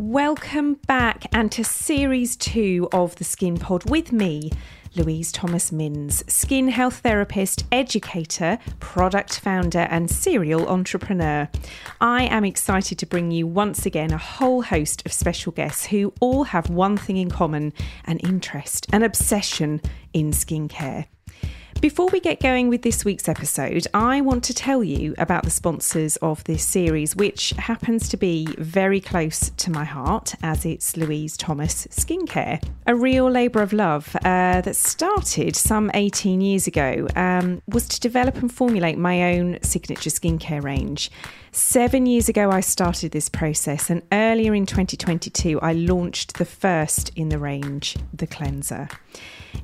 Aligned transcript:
Welcome 0.00 0.74
back 0.86 1.26
and 1.32 1.50
to 1.50 1.64
series 1.64 2.36
two 2.36 2.88
of 2.92 3.16
the 3.16 3.24
Skin 3.24 3.56
Pod 3.56 3.90
with 3.90 4.12
me, 4.12 4.52
Louise 4.94 5.32
Thomas 5.32 5.72
Minns, 5.72 6.22
skin 6.32 6.68
health 6.68 6.98
therapist, 6.98 7.64
educator, 7.72 8.60
product 8.78 9.40
founder, 9.40 9.88
and 9.90 10.08
serial 10.08 10.68
entrepreneur. 10.68 11.48
I 12.00 12.26
am 12.26 12.44
excited 12.44 13.00
to 13.00 13.06
bring 13.06 13.32
you 13.32 13.48
once 13.48 13.86
again 13.86 14.12
a 14.12 14.18
whole 14.18 14.62
host 14.62 15.04
of 15.04 15.12
special 15.12 15.50
guests 15.50 15.86
who 15.86 16.14
all 16.20 16.44
have 16.44 16.70
one 16.70 16.96
thing 16.96 17.16
in 17.16 17.28
common 17.28 17.72
an 18.04 18.20
interest, 18.20 18.86
an 18.92 19.02
obsession 19.02 19.80
in 20.12 20.30
skincare. 20.30 21.06
Before 21.80 22.08
we 22.08 22.18
get 22.18 22.40
going 22.40 22.68
with 22.68 22.82
this 22.82 23.04
week's 23.04 23.28
episode, 23.28 23.86
I 23.94 24.20
want 24.20 24.42
to 24.44 24.54
tell 24.54 24.82
you 24.82 25.14
about 25.16 25.44
the 25.44 25.50
sponsors 25.50 26.16
of 26.16 26.42
this 26.42 26.66
series, 26.66 27.14
which 27.14 27.50
happens 27.50 28.08
to 28.08 28.16
be 28.16 28.48
very 28.58 29.00
close 29.00 29.50
to 29.50 29.70
my 29.70 29.84
heart 29.84 30.34
as 30.42 30.66
it's 30.66 30.96
Louise 30.96 31.36
Thomas 31.36 31.86
Skincare, 31.86 32.60
a 32.88 32.96
real 32.96 33.30
labour 33.30 33.62
of 33.62 33.72
love 33.72 34.16
uh, 34.24 34.60
that 34.60 34.74
started 34.74 35.54
some 35.54 35.88
18 35.94 36.40
years 36.40 36.66
ago, 36.66 37.06
um, 37.14 37.62
was 37.68 37.86
to 37.86 38.00
develop 38.00 38.34
and 38.38 38.52
formulate 38.52 38.98
my 38.98 39.36
own 39.36 39.58
signature 39.62 40.10
skincare 40.10 40.64
range. 40.64 41.12
Seven 41.52 42.06
years 42.06 42.28
ago, 42.28 42.50
I 42.50 42.58
started 42.58 43.12
this 43.12 43.28
process, 43.28 43.88
and 43.88 44.02
earlier 44.10 44.52
in 44.52 44.66
2022, 44.66 45.60
I 45.60 45.74
launched 45.74 46.38
the 46.38 46.44
first 46.44 47.12
in 47.14 47.28
the 47.28 47.38
range, 47.38 47.96
the 48.12 48.26
cleanser. 48.26 48.88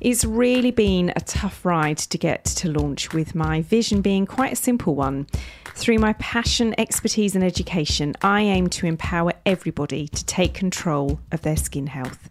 It's 0.01 0.25
really 0.25 0.71
been 0.71 1.13
a 1.15 1.21
tough 1.21 1.63
ride 1.65 1.97
to 1.97 2.17
get 2.17 2.43
to 2.45 2.69
launch, 2.69 3.13
with 3.13 3.35
my 3.35 3.61
vision 3.61 4.01
being 4.01 4.25
quite 4.25 4.53
a 4.53 4.55
simple 4.55 4.95
one. 4.95 5.27
Through 5.75 5.99
my 5.99 6.13
passion, 6.13 6.73
expertise, 6.77 7.35
and 7.35 7.43
education, 7.43 8.15
I 8.21 8.41
aim 8.41 8.69
to 8.69 8.85
empower 8.85 9.33
everybody 9.45 10.07
to 10.07 10.25
take 10.25 10.53
control 10.53 11.19
of 11.31 11.41
their 11.41 11.57
skin 11.57 11.87
health. 11.87 12.29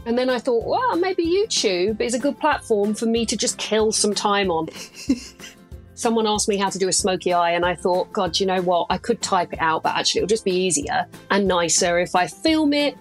And 0.06 0.16
then 0.16 0.30
I 0.30 0.38
thought, 0.38 0.64
well, 0.64 0.96
maybe 0.96 1.26
YouTube 1.26 2.00
is 2.00 2.14
a 2.14 2.18
good 2.18 2.38
platform 2.38 2.94
for 2.94 3.06
me 3.06 3.26
to 3.26 3.36
just 3.36 3.58
kill 3.58 3.90
some 3.92 4.14
time 4.14 4.50
on. 4.50 4.68
Someone 5.98 6.28
asked 6.28 6.48
me 6.48 6.56
how 6.56 6.70
to 6.70 6.78
do 6.78 6.86
a 6.86 6.92
smoky 6.92 7.32
eye, 7.32 7.50
and 7.50 7.66
I 7.66 7.74
thought, 7.74 8.12
God, 8.12 8.38
you 8.38 8.46
know 8.46 8.62
what? 8.62 8.86
I 8.88 8.98
could 8.98 9.20
type 9.20 9.52
it 9.52 9.58
out, 9.60 9.82
but 9.82 9.96
actually, 9.96 10.20
it'll 10.20 10.28
just 10.28 10.44
be 10.44 10.52
easier 10.52 11.08
and 11.32 11.48
nicer 11.48 11.98
if 11.98 12.14
I 12.14 12.28
film 12.28 12.72
it. 12.72 12.96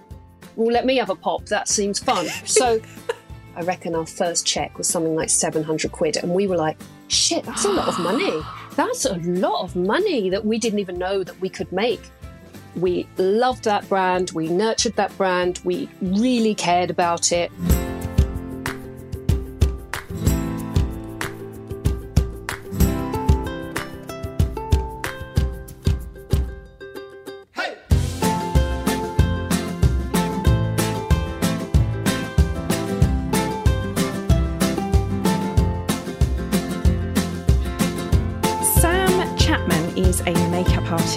Well, 0.56 0.74
let 0.74 0.84
me 0.84 0.98
have 0.98 1.12
a 1.12 1.16
pop. 1.16 1.46
That 1.46 1.68
seems 1.68 2.00
fun. 2.00 2.26
So 2.46 2.82
I 3.56 3.62
reckon 3.62 3.94
our 3.94 4.08
first 4.08 4.48
check 4.48 4.80
was 4.80 4.88
something 4.88 5.16
like 5.16 5.30
700 5.30 5.92
quid. 5.92 6.18
And 6.18 6.34
we 6.34 6.48
were 6.48 6.58
like, 6.58 6.80
shit, 7.08 7.44
that's 7.44 7.66
a 7.66 7.72
lot 7.72 7.88
of 7.88 8.00
money. 8.00 8.42
That's 8.76 9.06
a 9.06 9.16
lot 9.16 9.64
of 9.64 9.76
money 9.76 10.30
that 10.30 10.46
we 10.46 10.60
didn't 10.60 10.78
even 10.78 11.00
know 11.00 11.24
that 11.24 11.40
we 11.42 11.50
could 11.50 11.72
make. 11.72 12.02
We 12.76 13.08
loved 13.18 13.64
that 13.64 13.90
brand, 13.90 14.30
we 14.32 14.50
nurtured 14.50 14.96
that 14.98 15.16
brand, 15.18 15.60
we 15.64 15.90
really 16.00 16.54
cared 16.54 16.92
about 16.92 17.32
it. 17.32 17.52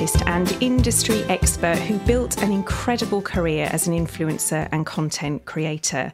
Artist 0.00 0.26
and 0.26 0.56
industry 0.62 1.22
expert 1.24 1.76
who 1.76 1.98
built 2.06 2.40
an 2.42 2.50
incredible 2.50 3.20
career 3.20 3.68
as 3.70 3.86
an 3.86 3.92
influencer 3.92 4.66
and 4.72 4.86
content 4.86 5.44
creator. 5.44 6.10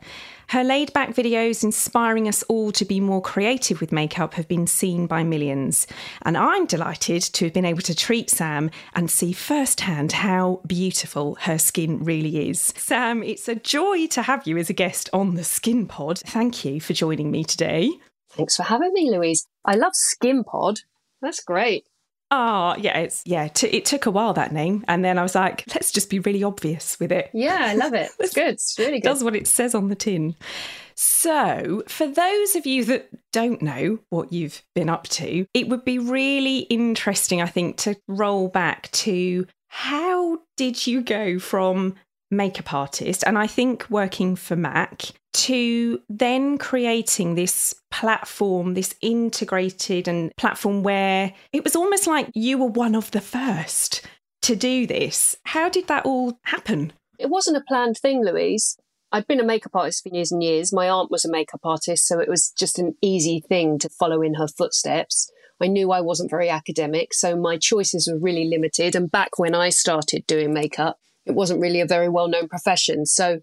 Her 0.48 0.64
laid 0.64 0.92
back 0.92 1.10
videos 1.10 1.62
inspiring 1.62 2.26
us 2.26 2.42
all 2.48 2.72
to 2.72 2.84
be 2.84 2.98
more 2.98 3.22
creative 3.22 3.80
with 3.80 3.92
makeup 3.92 4.34
have 4.34 4.48
been 4.48 4.66
seen 4.66 5.06
by 5.06 5.22
millions. 5.22 5.86
And 6.22 6.36
I'm 6.36 6.66
delighted 6.66 7.22
to 7.22 7.44
have 7.44 7.54
been 7.54 7.64
able 7.64 7.82
to 7.82 7.94
treat 7.94 8.28
Sam 8.28 8.72
and 8.97 9.08
see 9.08 9.32
firsthand 9.32 10.10
how 10.10 10.62
beautiful 10.66 11.36
her 11.42 11.56
skin 11.56 12.03
really 12.03 12.50
is. 12.50 12.74
Sam, 12.76 13.22
it's 13.22 13.47
a 13.47 13.54
joy 13.54 14.08
to 14.08 14.22
have 14.22 14.48
you 14.48 14.58
as 14.58 14.68
a 14.68 14.72
guest 14.72 15.08
on 15.12 15.36
the 15.36 15.44
Skin 15.44 15.86
Pod. 15.86 16.18
Thank 16.18 16.64
you 16.64 16.80
for 16.80 16.92
joining 16.92 17.30
me 17.30 17.44
today. 17.44 17.92
Thanks 18.30 18.56
for 18.56 18.64
having 18.64 18.92
me, 18.92 19.12
Louise. 19.12 19.47
I 19.64 19.76
love 19.76 19.94
Skin 19.94 20.42
Pod. 20.42 20.80
That's 21.22 21.41
great. 21.41 21.84
Oh, 22.31 22.75
yeah, 22.76 22.98
it's 22.98 23.22
yeah. 23.25 23.48
T- 23.48 23.69
it 23.69 23.84
took 23.84 24.06
a 24.06 24.10
while 24.10 24.32
that 24.34 24.53
name, 24.53 24.84
and 24.88 25.04
then 25.04 25.19
I 25.19 25.22
was 25.22 25.34
like, 25.34 25.64
let's 25.75 25.92
just 25.92 26.10
be 26.10 26.19
really 26.19 26.42
obvious 26.42 26.98
with 26.98 27.12
it. 27.12 27.31
Yeah, 27.32 27.59
I 27.60 27.75
love 27.75 27.94
it. 27.94 28.10
It's 28.19 28.34
good. 28.34 28.54
It's 28.54 28.76
really 28.78 29.00
good. 29.00 29.09
Does 29.09 29.22
what 29.22 29.37
it 29.37 29.47
says 29.47 29.75
on 29.75 29.88
the 29.88 29.94
tin. 29.94 30.34
So, 30.97 31.82
for 31.86 32.06
those 32.06 32.56
of 32.56 32.66
you 32.66 32.84
that 32.86 33.09
don't 33.32 33.60
know 33.60 33.98
what 34.09 34.32
you've 34.32 34.62
been 34.75 34.88
up 34.88 35.06
to, 35.09 35.47
it 35.53 35.69
would 35.69 35.84
be 35.84 35.98
really 35.98 36.60
interesting, 36.60 37.42
I 37.42 37.47
think, 37.47 37.76
to 37.78 37.97
roll 38.09 38.48
back 38.48 38.91
to 38.92 39.47
how 39.69 40.38
did 40.56 40.86
you 40.86 41.03
go 41.03 41.38
from 41.38 41.94
makeup 42.31 42.72
artist 42.72 43.22
and 43.26 43.38
I 43.38 43.47
think 43.47 43.86
working 43.88 44.34
for 44.34 44.56
Mac 44.56 45.03
to 45.36 46.00
then 46.08 46.56
creating 46.56 47.34
this 47.34 47.74
platform, 47.91 48.72
this 48.72 48.94
integrated 49.02 50.08
and 50.08 50.34
platform 50.36 50.82
where 50.82 51.34
it 51.52 51.62
was 51.62 51.76
almost 51.76 52.06
like 52.06 52.30
you 52.34 52.56
were 52.56 52.66
one 52.66 52.94
of 52.94 53.10
the 53.10 53.20
first 53.20 54.06
to 54.42 54.56
do 54.56 54.86
this. 54.86 55.36
How 55.44 55.69
did 55.69 55.88
that 55.88 56.06
all 56.06 56.38
happen? 56.44 56.92
It 57.19 57.28
wasn't 57.28 57.58
a 57.58 57.64
planned 57.69 57.98
thing, 57.98 58.24
Louise. 58.24 58.78
I'd 59.12 59.26
been 59.26 59.41
a 59.41 59.44
makeup 59.44 59.74
artist 59.74 60.02
for 60.02 60.14
years 60.14 60.32
and 60.32 60.42
years. 60.42 60.72
My 60.72 60.88
aunt 60.88 61.10
was 61.10 61.24
a 61.24 61.30
makeup 61.30 61.60
artist, 61.64 62.06
so 62.06 62.18
it 62.18 62.28
was 62.28 62.50
just 62.58 62.78
an 62.78 62.97
easy 63.03 63.42
thing 63.47 63.78
to 63.80 63.88
follow 63.88 64.22
in 64.22 64.34
her 64.34 64.48
footsteps. 64.48 65.30
I 65.60 65.68
knew 65.68 65.92
I 65.92 66.00
wasn't 66.00 66.30
very 66.30 66.48
academic, 66.48 67.12
so 67.12 67.36
my 67.36 67.56
choices 67.56 68.08
were 68.10 68.18
really 68.18 68.48
limited. 68.48 68.94
And 68.94 69.10
back 69.10 69.38
when 69.38 69.54
I 69.54 69.68
started 69.68 70.26
doing 70.26 70.53
makeup, 70.53 70.98
it 71.26 71.34
wasn't 71.34 71.60
really 71.60 71.80
a 71.80 71.86
very 71.86 72.08
well 72.08 72.28
known 72.28 72.48
profession. 72.48 73.04
So 73.04 73.41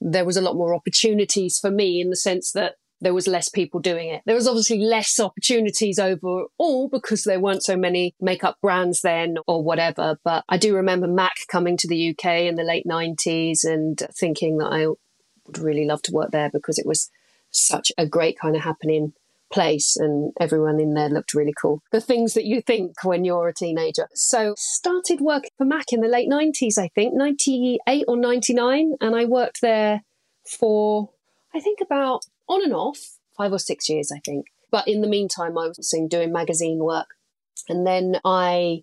there 0.00 0.24
was 0.24 0.36
a 0.36 0.42
lot 0.42 0.56
more 0.56 0.74
opportunities 0.74 1.58
for 1.58 1.70
me 1.70 2.00
in 2.00 2.10
the 2.10 2.16
sense 2.16 2.52
that 2.52 2.74
there 3.00 3.14
was 3.14 3.26
less 3.26 3.48
people 3.48 3.80
doing 3.80 4.08
it. 4.08 4.22
There 4.24 4.34
was 4.34 4.48
obviously 4.48 4.78
less 4.78 5.20
opportunities 5.20 5.98
overall 5.98 6.88
because 6.90 7.24
there 7.24 7.40
weren't 7.40 7.62
so 7.62 7.76
many 7.76 8.14
makeup 8.20 8.56
brands 8.62 9.02
then 9.02 9.36
or 9.46 9.62
whatever. 9.62 10.18
But 10.24 10.44
I 10.48 10.56
do 10.56 10.74
remember 10.74 11.06
Mac 11.06 11.34
coming 11.48 11.76
to 11.78 11.88
the 11.88 12.10
UK 12.10 12.42
in 12.42 12.54
the 12.54 12.62
late 12.62 12.86
90s 12.86 13.64
and 13.64 13.98
thinking 14.18 14.58
that 14.58 14.72
I 14.72 14.86
would 14.86 15.58
really 15.58 15.84
love 15.84 16.02
to 16.02 16.12
work 16.12 16.30
there 16.30 16.50
because 16.50 16.78
it 16.78 16.86
was 16.86 17.10
such 17.50 17.92
a 17.98 18.06
great 18.06 18.38
kind 18.38 18.56
of 18.56 18.62
happening 18.62 19.12
place 19.52 19.96
and 19.96 20.32
everyone 20.40 20.80
in 20.80 20.94
there 20.94 21.08
looked 21.08 21.34
really 21.34 21.54
cool. 21.60 21.82
The 21.92 22.00
things 22.00 22.34
that 22.34 22.44
you 22.44 22.60
think 22.60 23.04
when 23.04 23.24
you're 23.24 23.48
a 23.48 23.54
teenager. 23.54 24.08
So 24.14 24.54
started 24.56 25.20
working 25.20 25.50
for 25.56 25.64
Mac 25.64 25.92
in 25.92 26.00
the 26.00 26.08
late 26.08 26.28
90s, 26.28 26.78
I 26.78 26.88
think, 26.88 27.14
98 27.14 28.04
or 28.08 28.16
99. 28.16 28.94
And 29.00 29.14
I 29.14 29.24
worked 29.24 29.60
there 29.60 30.02
for, 30.58 31.10
I 31.54 31.60
think 31.60 31.80
about 31.80 32.24
on 32.48 32.62
and 32.62 32.74
off, 32.74 33.18
five 33.36 33.52
or 33.52 33.58
six 33.58 33.88
years, 33.88 34.10
I 34.12 34.20
think. 34.24 34.46
But 34.70 34.88
in 34.88 35.00
the 35.00 35.08
meantime, 35.08 35.56
I 35.56 35.68
was 35.68 35.94
doing 36.10 36.32
magazine 36.32 36.78
work. 36.78 37.08
And 37.68 37.86
then 37.86 38.20
I 38.24 38.82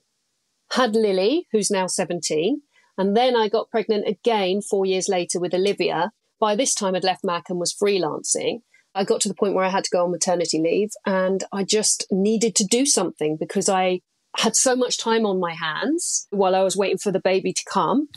had 0.72 0.96
Lily, 0.96 1.48
who's 1.52 1.70
now 1.70 1.88
17. 1.88 2.62
And 2.98 3.18
then 3.18 3.36
I 3.36 3.48
got 3.48 3.70
pregnant 3.70 4.08
again 4.08 4.62
four 4.62 4.86
years 4.86 5.10
later 5.10 5.40
with 5.40 5.54
Olivia. 5.54 6.12
By 6.40 6.56
this 6.56 6.74
time, 6.76 6.96
I'd 6.96 7.04
left 7.04 7.24
Mac 7.24 7.50
and 7.50 7.60
was 7.60 7.74
freelancing. 7.74 8.62
I 8.96 9.04
got 9.04 9.22
to 9.22 9.28
the 9.28 9.36
point 9.36 9.56
where 9.56 9.66
I 9.66 9.70
had 9.70 9.84
to 9.86 9.90
go 9.90 10.04
on 10.04 10.12
maternity 10.12 10.60
leave 10.60 10.92
and 11.06 11.44
I 11.52 11.64
just 11.64 12.06
needed 12.12 12.56
to 12.56 12.66
do 12.66 12.86
something 12.86 13.38
because 13.38 13.68
I 13.68 14.02
had 14.38 14.56
so 14.56 14.76
much 14.76 14.98
time 14.98 15.26
on 15.26 15.40
my 15.40 15.54
hands 15.54 16.28
while 16.30 16.56
I 16.56 16.64
was 16.64 16.78
waiting 16.78 16.98
for 16.98 17.12
the 17.12 17.20
baby 17.20 17.54
to 17.54 17.64
come, 17.72 18.08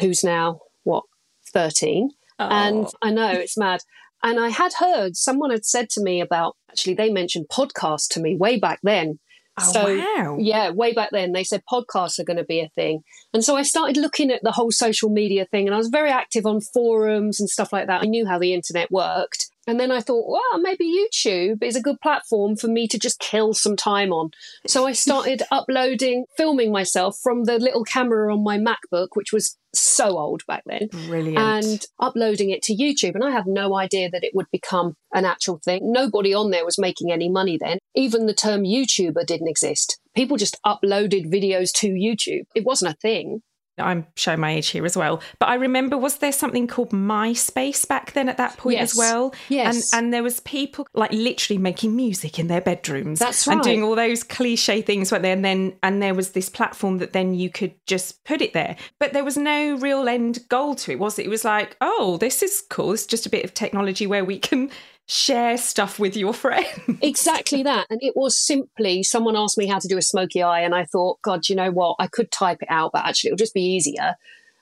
who's 0.00 0.22
now, 0.22 0.60
what, 0.84 1.04
13. 1.52 2.10
Oh. 2.38 2.48
And 2.48 2.86
I 3.02 3.10
know 3.10 3.30
it's 3.30 3.56
mad. 3.56 3.80
And 4.22 4.40
I 4.40 4.48
had 4.48 4.72
heard 4.78 5.16
someone 5.16 5.50
had 5.50 5.64
said 5.64 5.90
to 5.90 6.02
me 6.02 6.20
about 6.20 6.56
actually, 6.70 6.94
they 6.94 7.10
mentioned 7.10 7.46
podcasts 7.50 8.08
to 8.10 8.20
me 8.20 8.36
way 8.36 8.58
back 8.58 8.80
then. 8.82 9.18
Oh, 9.58 9.72
so, 9.72 9.96
wow. 9.96 10.36
yeah, 10.38 10.70
way 10.70 10.92
back 10.92 11.10
then, 11.12 11.32
they 11.32 11.44
said 11.44 11.62
podcasts 11.70 12.18
are 12.18 12.24
going 12.24 12.36
to 12.36 12.44
be 12.44 12.60
a 12.60 12.68
thing. 12.74 13.00
And 13.32 13.42
so 13.42 13.56
I 13.56 13.62
started 13.62 13.96
looking 13.96 14.30
at 14.30 14.42
the 14.42 14.52
whole 14.52 14.70
social 14.70 15.08
media 15.08 15.46
thing 15.46 15.66
and 15.66 15.74
I 15.74 15.78
was 15.78 15.88
very 15.88 16.10
active 16.10 16.44
on 16.44 16.60
forums 16.60 17.40
and 17.40 17.48
stuff 17.48 17.72
like 17.72 17.86
that. 17.86 18.02
I 18.02 18.06
knew 18.06 18.26
how 18.26 18.38
the 18.38 18.52
internet 18.52 18.90
worked. 18.90 19.48
And 19.66 19.80
then 19.80 19.90
I 19.90 20.00
thought, 20.00 20.28
well, 20.28 20.60
maybe 20.60 20.84
YouTube 20.84 21.62
is 21.62 21.76
a 21.76 21.82
good 21.82 22.00
platform 22.00 22.56
for 22.56 22.68
me 22.68 22.86
to 22.88 22.98
just 22.98 23.18
kill 23.18 23.52
some 23.52 23.76
time 23.76 24.12
on. 24.12 24.30
So 24.66 24.86
I 24.86 24.92
started 24.92 25.42
uploading, 25.50 26.24
filming 26.36 26.72
myself 26.72 27.18
from 27.22 27.44
the 27.44 27.58
little 27.58 27.84
camera 27.84 28.32
on 28.32 28.44
my 28.44 28.58
MacBook, 28.58 29.08
which 29.14 29.32
was 29.32 29.56
so 29.74 30.18
old 30.18 30.42
back 30.46 30.62
then. 30.66 30.88
Brilliant. 31.06 31.38
And 31.38 31.84
uploading 32.00 32.50
it 32.50 32.62
to 32.62 32.74
YouTube. 32.74 33.14
And 33.14 33.24
I 33.24 33.30
had 33.30 33.46
no 33.46 33.76
idea 33.76 34.10
that 34.10 34.24
it 34.24 34.34
would 34.34 34.50
become 34.50 34.94
an 35.12 35.24
actual 35.24 35.60
thing. 35.64 35.92
Nobody 35.92 36.32
on 36.32 36.50
there 36.50 36.64
was 36.64 36.78
making 36.78 37.12
any 37.12 37.28
money 37.28 37.58
then. 37.58 37.78
Even 37.94 38.26
the 38.26 38.34
term 38.34 38.62
YouTuber 38.62 39.26
didn't 39.26 39.48
exist. 39.48 39.98
People 40.14 40.36
just 40.36 40.58
uploaded 40.64 41.30
videos 41.30 41.72
to 41.72 41.88
YouTube. 41.88 42.44
It 42.54 42.64
wasn't 42.64 42.94
a 42.94 42.96
thing. 42.96 43.42
I'm 43.78 44.06
showing 44.16 44.40
my 44.40 44.52
age 44.52 44.68
here 44.68 44.84
as 44.86 44.96
well. 44.96 45.20
But 45.38 45.48
I 45.48 45.54
remember, 45.56 45.98
was 45.98 46.18
there 46.18 46.32
something 46.32 46.66
called 46.66 46.90
MySpace 46.90 47.86
back 47.86 48.12
then 48.12 48.28
at 48.28 48.36
that 48.38 48.56
point 48.56 48.78
Yes. 48.78 48.92
as 48.92 48.98
well? 48.98 49.34
Yes. 49.48 49.92
And 49.92 50.06
and 50.06 50.14
there 50.14 50.22
was 50.22 50.40
people 50.40 50.86
like 50.94 51.12
literally 51.12 51.58
making 51.58 51.94
music 51.94 52.38
in 52.38 52.46
their 52.48 52.60
bedrooms. 52.60 53.18
That's 53.18 53.46
right. 53.46 53.54
And 53.54 53.62
doing 53.62 53.82
all 53.82 53.94
those 53.94 54.22
cliche 54.22 54.82
things 54.82 55.10
weren't 55.12 55.22
there. 55.22 55.32
And 55.32 55.44
then 55.44 55.74
and 55.82 56.02
there 56.02 56.14
was 56.14 56.30
this 56.30 56.48
platform 56.48 56.98
that 56.98 57.12
then 57.12 57.34
you 57.34 57.50
could 57.50 57.74
just 57.86 58.24
put 58.24 58.40
it 58.40 58.52
there. 58.52 58.76
But 58.98 59.12
there 59.12 59.24
was 59.24 59.36
no 59.36 59.76
real 59.76 60.08
end 60.08 60.40
goal 60.48 60.74
to 60.76 60.92
it, 60.92 60.98
was 60.98 61.18
it? 61.18 61.26
It 61.26 61.30
was 61.30 61.44
like, 61.44 61.76
oh, 61.80 62.16
this 62.18 62.42
is 62.42 62.62
cool. 62.70 62.92
It's 62.92 63.06
just 63.06 63.26
a 63.26 63.30
bit 63.30 63.44
of 63.44 63.52
technology 63.54 64.06
where 64.06 64.24
we 64.24 64.38
can 64.38 64.70
share 65.06 65.56
stuff 65.56 65.98
with 65.98 66.16
your 66.16 66.34
friends. 66.34 66.66
Exactly 67.00 67.62
that. 67.62 67.86
And 67.90 68.00
it 68.02 68.16
was 68.16 68.36
simply 68.36 69.02
someone 69.02 69.36
asked 69.36 69.58
me 69.58 69.66
how 69.66 69.78
to 69.78 69.88
do 69.88 69.96
a 69.98 70.02
smoky 70.02 70.42
eye, 70.42 70.60
and 70.60 70.74
I 70.74 70.84
thought, 70.84 71.22
God, 71.22 71.48
you 71.48 71.56
know 71.56 71.70
what? 71.70 71.96
I 71.98 72.06
could 72.06 72.30
type 72.30 72.62
it 72.62 72.68
out, 72.70 72.90
but 72.92 73.04
actually, 73.04 73.28
it'll 73.28 73.38
just 73.38 73.54
be 73.54 73.62
easier 73.62 74.16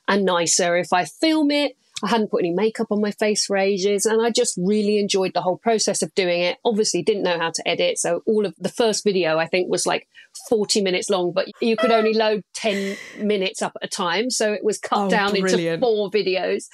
and 0.06 0.24
nicer 0.24 0.76
if 0.76 0.92
I 0.92 1.04
film 1.06 1.50
it. 1.50 1.76
I 2.02 2.08
hadn't 2.08 2.30
put 2.30 2.42
any 2.42 2.50
makeup 2.50 2.88
on 2.90 3.00
my 3.00 3.12
face 3.12 3.46
for 3.46 3.56
ages, 3.56 4.04
and 4.04 4.20
I 4.20 4.28
just 4.30 4.58
really 4.58 4.98
enjoyed 4.98 5.32
the 5.32 5.40
whole 5.40 5.56
process 5.56 6.02
of 6.02 6.14
doing 6.14 6.40
it. 6.40 6.58
Obviously, 6.64 7.02
didn't 7.02 7.22
know 7.22 7.38
how 7.38 7.50
to 7.50 7.66
edit, 7.68 7.98
so 7.98 8.22
all 8.26 8.44
of 8.44 8.54
the 8.58 8.68
first 8.68 9.04
video 9.04 9.38
I 9.38 9.46
think 9.46 9.70
was 9.70 9.86
like 9.86 10.06
40 10.50 10.82
minutes 10.82 11.08
long, 11.08 11.32
but 11.32 11.46
you 11.60 11.76
could 11.76 11.92
only 11.92 12.12
load 12.12 12.42
10 12.54 12.96
minutes 13.18 13.62
up 13.62 13.72
at 13.80 13.86
a 13.86 13.88
time, 13.88 14.28
so 14.30 14.52
it 14.52 14.64
was 14.64 14.78
cut 14.78 14.98
Oh, 15.06 15.08
down 15.08 15.30
brilliant. 15.30 15.74
into 15.74 15.78
four 15.80 16.10
videos 16.10 16.64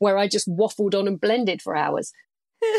where 0.00 0.18
I 0.18 0.26
just 0.26 0.48
waffled 0.48 0.98
on 0.98 1.06
and 1.06 1.20
blended 1.20 1.62
for 1.62 1.76
hours 1.76 2.12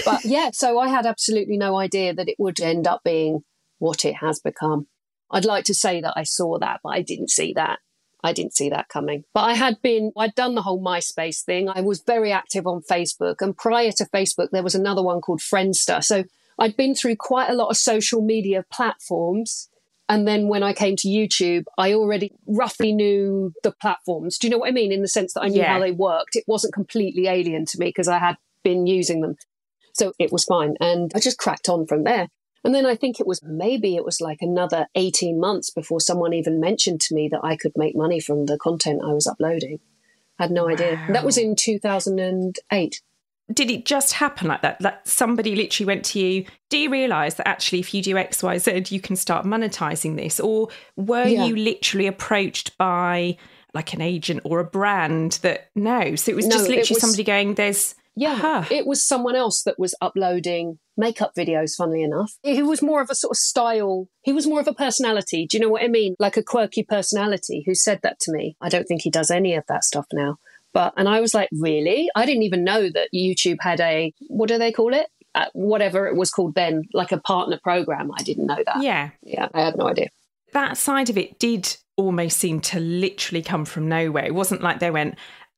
but 0.05 0.25
yeah, 0.25 0.49
so 0.53 0.79
I 0.79 0.89
had 0.89 1.05
absolutely 1.05 1.57
no 1.57 1.77
idea 1.77 2.13
that 2.13 2.29
it 2.29 2.35
would 2.39 2.59
end 2.59 2.87
up 2.87 3.01
being 3.03 3.43
what 3.79 4.05
it 4.05 4.15
has 4.15 4.39
become. 4.39 4.87
I'd 5.31 5.45
like 5.45 5.65
to 5.65 5.73
say 5.73 5.99
that 6.01 6.13
I 6.15 6.23
saw 6.23 6.59
that, 6.59 6.81
but 6.83 6.89
I 6.89 7.01
didn't 7.01 7.29
see 7.29 7.53
that. 7.53 7.79
I 8.23 8.31
didn't 8.31 8.55
see 8.55 8.69
that 8.69 8.87
coming. 8.87 9.25
But 9.33 9.41
I 9.41 9.53
had 9.53 9.81
been, 9.81 10.13
I'd 10.17 10.35
done 10.35 10.55
the 10.55 10.61
whole 10.61 10.81
MySpace 10.81 11.43
thing. 11.43 11.67
I 11.67 11.81
was 11.81 12.01
very 12.01 12.31
active 12.31 12.65
on 12.65 12.81
Facebook. 12.89 13.41
And 13.41 13.57
prior 13.57 13.91
to 13.93 14.05
Facebook, 14.05 14.49
there 14.51 14.63
was 14.63 14.75
another 14.75 15.03
one 15.03 15.19
called 15.19 15.41
Friendster. 15.41 16.01
So 16.01 16.23
I'd 16.57 16.77
been 16.77 16.95
through 16.95 17.17
quite 17.17 17.49
a 17.49 17.53
lot 17.53 17.69
of 17.69 17.75
social 17.75 18.21
media 18.21 18.63
platforms. 18.71 19.67
And 20.07 20.25
then 20.27 20.47
when 20.47 20.63
I 20.63 20.71
came 20.73 20.95
to 20.97 21.07
YouTube, 21.09 21.63
I 21.77 21.93
already 21.93 22.31
roughly 22.47 22.93
knew 22.93 23.51
the 23.63 23.73
platforms. 23.73 24.37
Do 24.37 24.47
you 24.47 24.51
know 24.51 24.59
what 24.59 24.69
I 24.69 24.71
mean? 24.71 24.91
In 24.93 25.01
the 25.01 25.07
sense 25.07 25.33
that 25.33 25.41
I 25.43 25.47
knew 25.49 25.59
Yeah. 25.59 25.73
how 25.73 25.79
they 25.79 25.91
worked. 25.91 26.35
It 26.35 26.45
wasn't 26.47 26.73
completely 26.73 27.27
alien 27.27 27.65
to 27.67 27.79
me 27.79 27.87
because 27.87 28.07
I 28.07 28.19
had 28.19 28.37
been 28.63 28.87
using 28.87 29.19
them. 29.21 29.35
So 29.93 30.13
it 30.19 30.31
was 30.31 30.43
fine. 30.45 30.75
And 30.79 31.11
I 31.15 31.19
just 31.19 31.37
cracked 31.37 31.69
on 31.69 31.85
from 31.87 32.03
there. 32.03 32.29
And 32.65 32.73
then 32.73 32.85
I 32.85 32.95
think 32.95 33.19
it 33.19 33.27
was 33.27 33.41
maybe 33.43 33.95
it 33.95 34.05
was 34.05 34.21
like 34.21 34.37
another 34.41 34.87
18 34.95 35.39
months 35.39 35.69
before 35.69 35.99
someone 35.99 36.33
even 36.33 36.59
mentioned 36.61 37.01
to 37.01 37.15
me 37.15 37.27
that 37.29 37.41
I 37.43 37.57
could 37.57 37.73
make 37.75 37.95
money 37.95 38.19
from 38.21 38.45
the 38.45 38.57
content 38.57 39.01
I 39.03 39.11
was 39.13 39.27
uploading. 39.27 39.79
I 40.39 40.43
had 40.43 40.51
no 40.51 40.69
idea. 40.69 40.97
That 41.09 41.25
was 41.25 41.37
in 41.37 41.55
2008. 41.55 43.01
Did 43.53 43.69
it 43.69 43.85
just 43.85 44.13
happen 44.13 44.47
like 44.47 44.61
that? 44.61 44.79
That 44.79 45.05
somebody 45.07 45.55
literally 45.55 45.85
went 45.87 46.05
to 46.05 46.19
you, 46.19 46.45
do 46.69 46.77
you 46.77 46.89
realise 46.89 47.33
that 47.35 47.47
actually 47.47 47.79
if 47.79 47.93
you 47.93 48.01
do 48.01 48.17
X, 48.17 48.41
Y, 48.41 48.57
Z, 48.57 48.85
you 48.89 49.01
can 49.01 49.15
start 49.17 49.45
monetizing 49.45 50.15
this? 50.15 50.39
Or 50.39 50.69
were 50.95 51.27
Yeah. 51.27 51.45
you 51.45 51.55
literally 51.57 52.07
approached 52.07 52.77
by 52.77 53.37
like 53.73 53.93
an 53.93 54.01
agent 54.01 54.41
or 54.45 54.59
a 54.61 54.63
brand 54.65 55.33
that 55.41 55.69
no? 55.75 56.15
So 56.15 56.31
it 56.31 56.35
was 56.35 56.45
No, 56.47 56.55
just 56.55 56.69
literally 56.69 56.87
was- 56.95 57.01
somebody 57.01 57.23
going, 57.23 57.55
there's 57.55 57.95
Yeah, 58.15 58.33
Aha. 58.33 58.67
it 58.69 58.85
was 58.85 59.03
someone 59.03 59.35
else 59.35 59.63
that 59.63 59.79
was 59.79 59.95
uploading 60.01 60.79
makeup 60.95 61.33
videos, 61.35 61.75
funnily 61.75 62.03
enough. 62.03 62.33
He 62.43 62.61
was 62.61 62.81
more 62.81 63.01
of 63.01 63.09
a 63.09 63.15
sort 63.15 63.31
of 63.31 63.37
style, 63.37 64.07
he 64.21 64.31
was 64.33 64.45
more 64.45 64.59
of 64.59 64.67
a 64.67 64.73
personality. 64.73 65.47
Do 65.47 65.57
you 65.57 65.63
know 65.63 65.69
what 65.69 65.83
I 65.83 65.87
mean? 65.87 66.15
Like 66.19 66.37
a 66.37 66.43
quirky 66.43 66.83
personality 66.83 67.63
who 67.65 67.73
said 67.73 67.99
that 68.03 68.19
to 68.21 68.31
me. 68.31 68.55
I 68.61 68.69
don't 68.69 68.85
think 68.85 69.01
he 69.01 69.09
does 69.09 69.31
any 69.31 69.55
of 69.55 69.63
that 69.67 69.83
stuff 69.83 70.05
now. 70.13 70.37
But, 70.73 70.93
and 70.97 71.07
I 71.07 71.21
was 71.21 71.33
like, 71.33 71.49
really? 71.51 72.09
I 72.15 72.25
didn't 72.25 72.43
even 72.43 72.63
know 72.63 72.89
that 72.89 73.09
YouTube 73.13 73.57
had 73.61 73.79
a, 73.79 74.11
what 74.27 74.49
do 74.49 74.57
they 74.57 74.71
call 74.71 74.93
it? 74.93 75.07
Uh, 75.35 75.45
whatever 75.53 76.07
it 76.07 76.15
was 76.15 76.29
called 76.29 76.55
then, 76.55 76.83
like 76.93 77.11
a 77.11 77.19
partner 77.19 77.59
program. 77.63 78.11
I 78.15 78.23
didn't 78.23 78.47
know 78.47 78.59
that. 78.65 78.81
yeah. 78.81 79.11
yeah 79.23 79.47
I 79.53 79.61
had 79.61 79.77
no 79.77 79.87
idea. 79.87 80.09
That 80.53 80.77
side 80.77 81.09
of 81.09 81.17
it 81.17 81.39
did 81.39 81.75
almost 81.95 82.37
seem 82.37 82.59
to 82.61 82.79
literally 82.79 83.41
come 83.41 83.65
from 83.65 83.87
nowhere. 83.87 84.25
It 84.25 84.35
wasn't 84.35 84.61
like 84.61 84.79
they 84.79 84.91
went, 84.91 85.15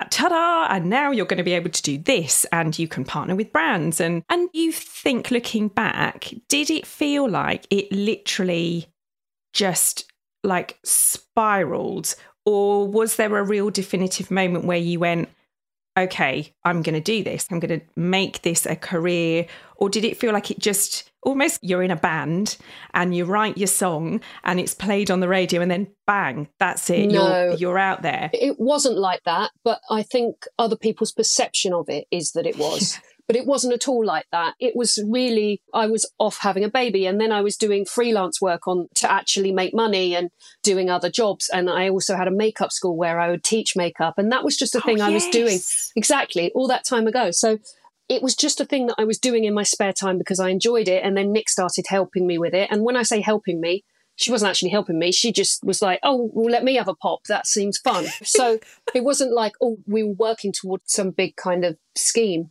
ta-da, 0.10 0.68
and 0.70 0.90
now 0.90 1.12
you're 1.12 1.26
going 1.26 1.38
to 1.38 1.44
be 1.44 1.54
able 1.54 1.70
to 1.70 1.82
do 1.82 1.98
this 1.98 2.46
and 2.52 2.78
you 2.78 2.88
can 2.88 3.06
partner 3.06 3.36
with 3.36 3.52
brands. 3.52 4.02
And 4.02 4.24
and 4.30 4.50
you 4.54 4.72
think 4.72 5.32
looking 5.32 5.68
back, 5.70 6.34
did 6.50 6.70
it 6.70 6.86
feel 6.86 7.30
like 7.30 7.66
it 7.70 7.92
literally 7.92 8.88
just 9.54 10.12
like 10.44 10.78
spiraled? 10.84 12.16
Or 12.46 12.88
was 12.88 13.16
there 13.16 13.36
a 13.38 13.44
real 13.44 13.70
definitive 13.72 14.30
moment 14.30 14.66
where 14.66 14.78
you 14.78 15.00
went, 15.00 15.30
okay, 15.98 16.54
I'm 16.64 16.82
going 16.82 16.96
to 16.96 17.02
do 17.02 17.24
this. 17.24 17.48
I'm 17.50 17.60
going 17.60 17.80
to 17.80 17.86
make 17.96 18.42
this 18.42 18.66
a 18.66 18.76
career. 18.76 19.46
Or 19.78 19.90
did 19.90 20.06
it 20.06 20.18
feel 20.18 20.34
like 20.34 20.52
it 20.52 20.60
just 20.60 21.10
almost 21.24 21.60
you're 21.64 21.84
in 21.84 21.92
a 21.92 21.96
band 21.96 22.58
and 22.94 23.16
you 23.16 23.26
write 23.26 23.58
your 23.58 23.68
song 23.68 24.22
and 24.44 24.60
it's 24.60 24.74
played 24.74 25.10
on 25.10 25.20
the 25.20 25.28
radio 25.28 25.62
and 25.62 25.70
then 25.70 25.88
bang, 26.06 26.48
that's 26.60 26.90
it. 26.90 27.08
No. 27.08 27.48
You're, 27.48 27.54
you're 27.56 27.80
out 27.80 28.02
there. 28.04 28.30
It 28.34 28.60
wasn't 28.60 28.98
like 28.98 29.24
that, 29.24 29.52
but 29.64 29.82
I 29.90 30.04
think 30.04 30.46
other 30.58 30.78
people's 30.78 31.12
perception 31.12 31.74
of 31.74 31.90
it 31.90 32.08
is 32.12 32.32
that 32.34 32.46
it 32.46 32.58
was. 32.58 33.00
but 33.28 33.36
it 33.36 33.46
wasn't 33.46 33.74
at 33.74 33.88
all 33.88 34.06
like 34.06 34.26
that. 34.32 34.54
It 34.60 34.76
was 34.76 35.00
really, 35.08 35.62
I 35.74 35.88
was 35.88 36.10
off 36.20 36.40
having 36.40 36.64
a 36.64 36.70
baby 36.70 37.06
and 37.06 37.20
then 37.20 37.32
I 37.32 37.42
was 37.42 37.58
doing 37.58 37.86
freelance 37.86 38.42
work 38.42 38.68
on 38.68 38.88
to 38.96 39.12
actually 39.12 39.52
make 39.52 39.74
money 39.74 40.16
and 40.16 40.30
doing 40.64 40.90
other 40.90 41.10
jobs. 41.10 41.50
And 41.50 41.70
I 41.70 41.90
also 41.90 42.16
had 42.16 42.28
a 42.28 42.32
makeup 42.32 42.72
school 42.72 42.96
where 42.96 43.20
I 43.20 43.30
would 43.30 43.44
teach 43.44 43.76
makeup. 43.76 44.16
And 44.18 44.32
that 44.32 44.44
was 44.44 44.58
just 44.58 44.76
a 44.76 44.80
oh, 44.80 44.82
thing 44.82 45.02
Oh, 45.02 45.06
I 45.06 45.10
was 45.10 45.28
doing 45.30 45.60
exactly 45.96 46.52
all 46.54 46.68
that 46.68 46.86
time 46.86 47.08
ago. 47.08 47.32
So 47.32 47.58
it 48.08 48.22
was 48.22 48.36
just 48.36 48.62
a 48.62 48.66
thing 48.66 48.88
that 48.88 48.96
I 49.00 49.04
was 49.04 49.18
doing 49.18 49.46
in 49.46 49.54
my 49.54 49.64
spare 49.64 49.94
time 49.94 50.18
because 50.18 50.40
I 50.40 50.50
enjoyed 50.50 50.88
it. 50.88 51.04
And 51.04 51.18
then 51.18 51.32
Nick 51.32 51.50
started 51.50 51.86
helping 51.88 52.28
me 52.28 52.38
with 52.38 52.54
it. 52.54 52.70
And 52.72 52.84
when 52.84 52.96
I 52.96 53.04
say 53.04 53.22
helping 53.22 53.60
me, 53.60 53.84
she 54.16 54.32
wasn't 54.32 54.50
actually 54.50 54.70
helping 54.70 54.98
me. 54.98 55.12
She 55.12 55.32
just 55.32 55.64
was 55.64 55.82
like, 55.82 56.00
oh, 56.04 56.30
well, 56.34 56.52
let 56.52 56.64
me 56.64 56.76
have 56.76 56.88
a 56.88 56.96
pop. 56.96 57.26
That 57.26 57.48
seems 57.48 57.78
fun. 57.78 58.06
So 58.24 58.60
it 58.96 59.04
wasn't 59.04 59.34
like, 59.34 59.54
oh, 59.62 59.78
we 59.86 60.04
were 60.04 60.14
working 60.14 60.54
towards 60.54 60.94
some 60.94 61.12
big 61.12 61.36
kind 61.36 61.66
of 61.66 61.78
scheme. 61.96 62.50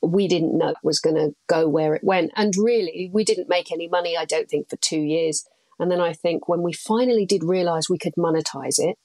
We 0.00 0.26
didn't 0.26 0.56
know 0.56 0.70
it 0.70 0.76
was 0.82 0.98
going 0.98 1.16
to 1.16 1.34
go 1.48 1.68
where 1.68 1.94
it 1.94 2.04
went. 2.04 2.32
And 2.36 2.54
really, 2.56 3.10
we 3.12 3.24
didn't 3.24 3.48
make 3.48 3.70
any 3.70 3.88
money, 3.88 4.16
I 4.16 4.24
don't 4.24 4.48
think, 4.48 4.70
for 4.70 4.76
two 4.76 5.00
years. 5.00 5.46
And 5.78 5.90
then 5.90 6.00
I 6.00 6.14
think 6.14 6.48
when 6.48 6.62
we 6.62 6.72
finally 6.72 7.26
did 7.26 7.44
realize 7.44 7.90
we 7.90 7.98
could 7.98 8.14
monetize 8.16 8.78
it, 8.78 8.96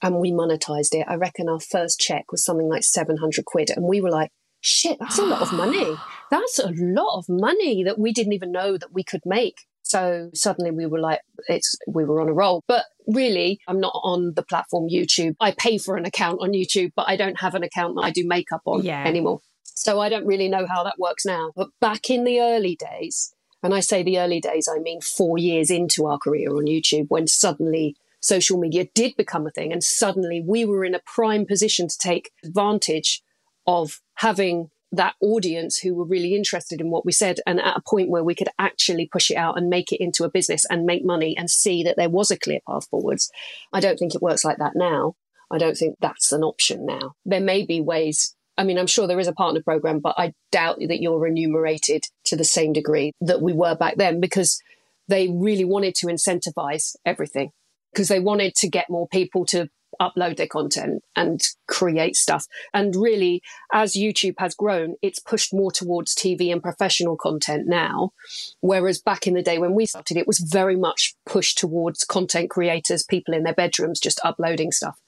and 0.00 0.16
we 0.16 0.30
monetized 0.30 0.94
it, 0.94 1.06
I 1.08 1.16
reckon 1.16 1.48
our 1.48 1.60
first 1.60 1.98
check 1.98 2.30
was 2.30 2.44
something 2.44 2.68
like 2.68 2.84
700 2.84 3.44
quid. 3.44 3.70
And 3.70 3.84
we 3.84 4.00
were 4.00 4.10
like, 4.10 4.30
shit, 4.68 4.98
that's 5.00 5.18
a 5.18 5.24
lot 5.24 5.42
of 5.42 5.52
money. 5.64 5.96
That's 6.30 6.58
a 6.58 6.70
lot 6.76 7.18
of 7.18 7.24
money 7.28 7.82
that 7.84 7.98
we 7.98 8.12
didn't 8.12 8.34
even 8.34 8.52
know 8.52 8.76
that 8.76 8.92
we 8.92 9.02
could 9.02 9.22
make. 9.24 9.56
So 9.82 10.28
suddenly 10.34 10.70
we 10.70 10.84
were 10.84 10.98
like, 11.00 11.20
it's, 11.48 11.74
we 11.86 12.04
were 12.04 12.20
on 12.20 12.28
a 12.28 12.32
roll. 12.34 12.62
But 12.68 12.84
really, 13.06 13.58
I'm 13.66 13.80
not 13.80 13.98
on 14.02 14.34
the 14.34 14.42
platform 14.42 14.88
YouTube. 14.90 15.34
I 15.40 15.52
pay 15.52 15.78
for 15.78 15.96
an 15.96 16.04
account 16.04 16.40
on 16.42 16.50
YouTube, 16.50 16.92
but 16.94 17.08
I 17.08 17.16
don't 17.16 17.40
have 17.40 17.54
an 17.54 17.62
account 17.62 17.94
that 17.94 18.02
I 18.02 18.10
do 18.10 18.26
makeup 18.26 18.60
on 18.66 18.82
Yeah. 18.82 19.04
anymore. 19.06 19.40
So 19.64 20.00
I 20.00 20.08
don't 20.10 20.26
really 20.26 20.48
know 20.48 20.66
how 20.66 20.84
that 20.84 20.98
works 20.98 21.24
now. 21.24 21.52
But 21.56 21.68
back 21.80 22.10
in 22.10 22.24
the 22.24 22.40
early 22.40 22.76
days, 22.76 23.32
and 23.62 23.72
I 23.72 23.80
say 23.80 24.02
the 24.02 24.18
early 24.18 24.40
days, 24.40 24.68
I 24.70 24.78
mean 24.78 25.00
four 25.00 25.38
years 25.38 25.70
into 25.70 26.06
our 26.06 26.18
career 26.18 26.50
on 26.50 26.66
YouTube, 26.66 27.06
when 27.08 27.26
suddenly 27.26 27.96
social 28.20 28.58
media 28.58 28.88
did 28.94 29.16
become 29.16 29.46
a 29.46 29.50
thing, 29.50 29.72
and 29.72 29.82
suddenly 29.82 30.42
we 30.46 30.64
were 30.66 30.84
in 30.84 30.94
a 30.94 31.00
prime 31.06 31.46
position 31.46 31.88
to 31.88 31.96
take 31.96 32.32
advantage 32.44 33.22
of 33.66 34.00
having 34.18 34.70
that 34.90 35.14
audience 35.20 35.78
who 35.78 35.94
were 35.94 36.04
really 36.04 36.34
interested 36.34 36.80
in 36.80 36.90
what 36.90 37.04
we 37.04 37.12
said 37.12 37.40
and 37.46 37.60
at 37.60 37.76
a 37.76 37.82
point 37.86 38.08
where 38.08 38.24
we 38.24 38.34
could 38.34 38.48
actually 38.58 39.06
push 39.06 39.30
it 39.30 39.36
out 39.36 39.58
and 39.58 39.68
make 39.68 39.92
it 39.92 40.02
into 40.02 40.24
a 40.24 40.30
business 40.30 40.64
and 40.70 40.86
make 40.86 41.04
money 41.04 41.36
and 41.36 41.50
see 41.50 41.82
that 41.82 41.96
there 41.96 42.08
was 42.08 42.30
a 42.30 42.38
clear 42.38 42.60
path 42.66 42.88
forwards. 42.88 43.30
I 43.72 43.80
don't 43.80 43.98
think 43.98 44.14
it 44.14 44.22
works 44.22 44.44
like 44.44 44.58
that 44.58 44.72
now. 44.74 45.14
I 45.50 45.58
don't 45.58 45.76
think 45.76 45.96
that's 46.00 46.32
an 46.32 46.42
option 46.42 46.86
now. 46.86 47.12
There 47.24 47.40
may 47.40 47.64
be 47.64 47.80
ways. 47.80 48.34
I 48.56 48.64
mean, 48.64 48.78
I'm 48.78 48.86
sure 48.86 49.06
there 49.06 49.20
is 49.20 49.28
a 49.28 49.32
partner 49.32 49.62
program, 49.62 50.00
but 50.00 50.14
I 50.18 50.32
doubt 50.50 50.78
that 50.80 51.00
you're 51.00 51.20
remunerated 51.20 52.04
to 52.24 52.36
the 52.36 52.44
same 52.44 52.72
degree 52.72 53.12
that 53.20 53.42
we 53.42 53.52
were 53.52 53.76
back 53.76 53.96
then 53.96 54.20
because 54.20 54.60
they 55.06 55.28
really 55.28 55.64
wanted 55.64 55.94
to 55.96 56.06
incentivize 56.06 56.96
everything 57.04 57.52
because 57.92 58.08
they 58.08 58.20
wanted 58.20 58.54
to 58.56 58.68
get 58.68 58.90
more 58.90 59.08
people 59.08 59.44
to 59.46 59.68
upload 60.00 60.36
their 60.36 60.46
content 60.46 61.02
and 61.16 61.40
create 61.66 62.14
stuff. 62.14 62.46
And 62.72 62.94
really, 62.94 63.42
as 63.72 63.94
YouTube 63.94 64.34
has 64.38 64.54
grown, 64.54 64.94
it's 65.02 65.18
pushed 65.18 65.52
more 65.52 65.72
towards 65.72 66.14
TV 66.14 66.52
and 66.52 66.62
professional 66.62 67.16
content 67.16 67.66
now. 67.66 68.12
Whereas 68.60 69.00
back 69.00 69.26
in 69.26 69.34
the 69.34 69.42
day 69.42 69.58
when 69.58 69.74
we 69.74 69.86
started, 69.86 70.16
it 70.16 70.26
was 70.26 70.38
very 70.38 70.76
much 70.76 71.14
pushed 71.26 71.58
towards 71.58 72.04
content 72.04 72.50
creators, 72.50 73.04
people 73.04 73.34
in 73.34 73.42
their 73.42 73.54
bedrooms 73.54 74.00
just 74.00 74.20
uploading 74.24 74.72
stuff 74.72 75.00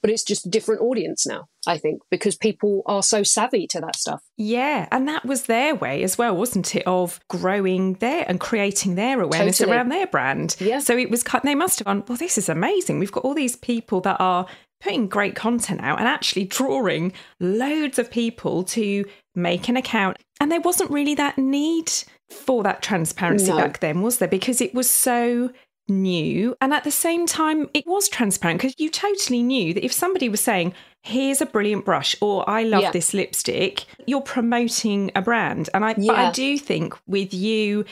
but 0.00 0.10
it's 0.10 0.22
just 0.22 0.46
a 0.46 0.50
different 0.50 0.80
audience 0.80 1.26
now, 1.26 1.48
I 1.68 1.78
think, 1.78 2.00
because 2.10 2.36
people 2.36 2.82
are 2.86 3.02
so 3.02 3.22
savvy 3.22 3.66
to 3.68 3.80
that 3.80 3.94
stuff. 3.94 4.22
Yeah. 4.36 4.88
And 4.90 5.06
that 5.06 5.24
was 5.24 5.44
their 5.44 5.74
way 5.74 6.02
as 6.02 6.16
well, 6.16 6.34
wasn't 6.34 6.74
it? 6.74 6.82
Of 6.86 7.20
growing 7.28 7.94
their 7.94 8.24
and 8.26 8.40
creating 8.40 8.94
their 8.94 9.20
awareness 9.20 9.58
totally. 9.58 9.76
around 9.76 9.90
their 9.90 10.06
brand. 10.06 10.56
Yeah. 10.58 10.78
So 10.78 10.96
it 10.96 11.10
was, 11.10 11.22
they 11.44 11.54
must 11.54 11.78
have 11.78 11.86
gone, 11.86 12.04
well, 12.08 12.16
this 12.16 12.38
is 12.38 12.48
amazing. 12.48 12.98
We've 12.98 13.12
got 13.12 13.24
all 13.24 13.34
these 13.34 13.56
people 13.56 14.00
that 14.00 14.16
are 14.18 14.46
putting 14.80 15.08
great 15.08 15.34
content 15.34 15.80
out 15.82 15.98
and 15.98 16.08
actually 16.08 16.46
drawing 16.46 17.12
loads 17.38 17.98
of 17.98 18.10
people 18.10 18.64
to 18.64 19.04
make 19.34 19.68
an 19.68 19.76
account. 19.76 20.16
And 20.40 20.50
there 20.50 20.60
wasn't 20.60 20.90
really 20.90 21.14
that 21.16 21.36
need 21.36 21.92
for 22.30 22.62
that 22.62 22.80
transparency 22.80 23.50
no. 23.50 23.58
back 23.58 23.80
then, 23.80 24.02
was 24.02 24.18
there? 24.18 24.28
Because 24.28 24.60
it 24.60 24.74
was 24.74 24.88
so 24.88 25.50
new. 25.88 26.56
And 26.60 26.72
at 26.72 26.84
the 26.84 26.90
same 26.90 27.26
time, 27.26 27.68
it 27.74 27.86
was 27.86 28.08
transparent 28.08 28.60
because 28.60 28.74
you 28.78 28.90
totally 28.90 29.42
knew 29.42 29.74
that 29.74 29.84
if 29.84 29.92
somebody 29.92 30.28
was 30.28 30.40
saying, 30.40 30.74
here's 31.02 31.40
a 31.40 31.46
brilliant 31.46 31.84
brush 31.84 32.16
or 32.20 32.48
I 32.48 32.64
love 32.64 32.82
yeah. 32.82 32.90
this 32.90 33.14
lipstick, 33.14 33.84
you're 34.06 34.20
promoting 34.20 35.10
a 35.14 35.22
brand. 35.22 35.70
And 35.72 35.84
I, 35.84 35.94
yeah. 35.96 36.12
but 36.12 36.18
I 36.18 36.30
do 36.32 36.58
think 36.58 36.94
with 37.06 37.32
you 37.32 37.84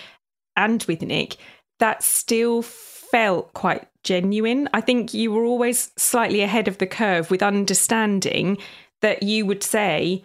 and 0.57 0.83
with 0.85 1.03
Nick, 1.03 1.37
that 1.79 2.03
still 2.03 2.63
felt 2.63 3.53
quite 3.55 3.87
genuine. 4.03 4.69
I 4.73 4.81
think 4.81 5.15
you 5.15 5.31
were 5.31 5.45
always 5.45 5.93
slightly 5.97 6.43
ahead 6.43 6.69
of 6.69 6.79
the 6.79 6.87
curve 6.87 7.31
with 7.31 7.43
understanding 7.43 8.59
that 9.03 9.23
you 9.23 9.47
would 9.47 9.63
say, 9.63 10.25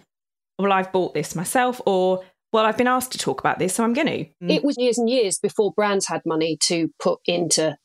well, 0.58 0.72
I've 0.72 0.92
bought 0.92 1.14
this 1.14 1.36
myself, 1.36 1.82
or 1.86 2.24
well, 2.54 2.66
I've 2.66 2.78
been 2.78 2.88
asked 2.88 3.12
to 3.14 3.18
talk 3.18 3.40
about 3.40 3.60
this, 3.60 3.74
so 3.76 3.84
I'm 3.84 3.94
going 3.94 4.08
to. 4.08 4.54
It 4.54 4.64
was 4.64 4.78
years 4.78 4.98
and 4.98 5.10
years 5.10 5.40
before 5.40 5.74
brands 5.74 6.08
had 6.08 6.22
money 6.26 6.58
to 6.64 6.90
put 7.00 7.20
into, 7.26 7.78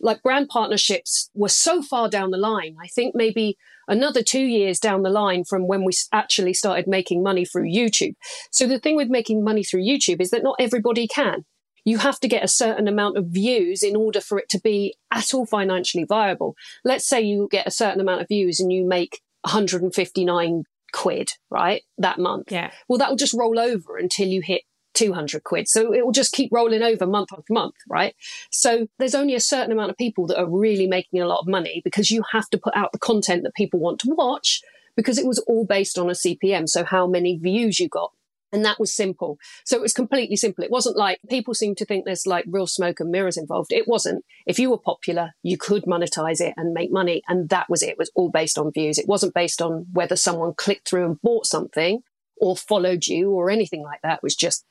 like, 0.00 0.22
brand 0.22 0.48
partnerships 0.48 1.30
were 1.34 1.48
so 1.48 1.82
far 1.82 2.08
down 2.08 2.30
the 2.30 2.38
line. 2.38 2.76
I 2.82 2.88
think 2.88 3.14
maybe 3.14 3.56
another 3.88 4.22
two 4.22 4.44
years 4.44 4.78
down 4.78 5.02
the 5.02 5.10
line 5.10 5.44
from 5.44 5.66
when 5.66 5.84
we 5.84 5.92
actually 6.12 6.54
started 6.54 6.86
making 6.86 7.22
money 7.22 7.44
through 7.44 7.68
YouTube. 7.70 8.14
So 8.50 8.66
the 8.66 8.78
thing 8.78 8.96
with 8.96 9.08
making 9.08 9.44
money 9.44 9.64
through 9.64 9.82
YouTube 9.82 10.20
is 10.20 10.30
that 10.30 10.42
not 10.42 10.56
everybody 10.58 11.06
can. 11.06 11.44
You 11.84 11.98
have 11.98 12.20
to 12.20 12.28
get 12.28 12.44
a 12.44 12.48
certain 12.48 12.88
amount 12.88 13.16
of 13.16 13.26
views 13.28 13.82
in 13.82 13.96
order 13.96 14.20
for 14.20 14.38
it 14.38 14.48
to 14.50 14.60
be 14.60 14.94
at 15.10 15.34
all 15.34 15.46
financially 15.46 16.04
viable. 16.04 16.54
Let's 16.84 17.08
say 17.08 17.20
you 17.20 17.48
get 17.50 17.66
a 17.66 17.70
certain 17.70 18.00
amount 18.00 18.20
of 18.20 18.28
views 18.28 18.60
and 18.60 18.70
you 18.72 18.86
make 18.86 19.20
159 19.42 20.64
quid, 20.92 21.32
right? 21.50 21.82
That 21.98 22.18
month. 22.18 22.52
Yeah. 22.52 22.70
Well, 22.88 22.98
that 22.98 23.08
will 23.08 23.16
just 23.16 23.34
roll 23.34 23.58
over 23.58 23.96
until 23.96 24.28
you 24.28 24.42
hit 24.44 24.62
200 24.94 25.44
quid. 25.44 25.68
So 25.68 25.92
it 25.92 26.04
will 26.04 26.12
just 26.12 26.32
keep 26.32 26.50
rolling 26.52 26.82
over 26.82 27.06
month 27.06 27.30
after 27.32 27.52
month, 27.52 27.74
right? 27.88 28.14
So 28.50 28.88
there's 28.98 29.14
only 29.14 29.34
a 29.34 29.40
certain 29.40 29.72
amount 29.72 29.90
of 29.90 29.96
people 29.96 30.26
that 30.28 30.38
are 30.38 30.48
really 30.48 30.86
making 30.86 31.20
a 31.20 31.26
lot 31.26 31.40
of 31.40 31.48
money 31.48 31.80
because 31.84 32.10
you 32.10 32.22
have 32.32 32.48
to 32.50 32.58
put 32.58 32.76
out 32.76 32.92
the 32.92 32.98
content 32.98 33.42
that 33.44 33.54
people 33.54 33.80
want 33.80 34.00
to 34.00 34.14
watch 34.14 34.60
because 34.96 35.18
it 35.18 35.26
was 35.26 35.38
all 35.40 35.64
based 35.64 35.98
on 35.98 36.08
a 36.08 36.14
CPM. 36.14 36.68
So 36.68 36.84
how 36.84 37.06
many 37.06 37.36
views 37.36 37.80
you 37.80 37.88
got. 37.88 38.12
And 38.52 38.64
that 38.64 38.80
was 38.80 38.92
simple. 38.92 39.38
So 39.64 39.76
it 39.76 39.82
was 39.82 39.92
completely 39.92 40.36
simple. 40.36 40.64
It 40.64 40.72
wasn't 40.72 40.96
like 40.96 41.20
people 41.28 41.54
seem 41.54 41.76
to 41.76 41.84
think 41.84 42.04
there's 42.04 42.26
like 42.26 42.44
real 42.48 42.66
smoke 42.66 42.98
and 42.98 43.10
mirrors 43.10 43.36
involved. 43.36 43.72
It 43.72 43.86
wasn't. 43.86 44.24
If 44.44 44.58
you 44.58 44.70
were 44.70 44.78
popular, 44.78 45.30
you 45.42 45.56
could 45.56 45.84
monetize 45.84 46.40
it 46.40 46.54
and 46.56 46.72
make 46.72 46.90
money. 46.90 47.22
And 47.28 47.48
that 47.50 47.70
was 47.70 47.82
it. 47.82 47.90
It 47.90 47.98
was 47.98 48.10
all 48.16 48.28
based 48.28 48.58
on 48.58 48.72
views. 48.72 48.98
It 48.98 49.06
wasn't 49.06 49.34
based 49.34 49.62
on 49.62 49.86
whether 49.92 50.16
someone 50.16 50.54
clicked 50.54 50.88
through 50.88 51.06
and 51.06 51.22
bought 51.22 51.46
something 51.46 52.02
or 52.40 52.56
followed 52.56 53.06
you 53.06 53.30
or 53.30 53.50
anything 53.50 53.84
like 53.84 54.00
that. 54.02 54.16
It 54.16 54.22
was 54.22 54.34
just 54.34 54.64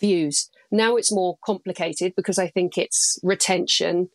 views. 0.00 0.50
Now 0.70 0.96
it's 0.96 1.12
more 1.12 1.36
complicated 1.44 2.14
because 2.16 2.38
I 2.38 2.48
think 2.48 2.76
it's 2.76 3.18
retention, 3.22 4.08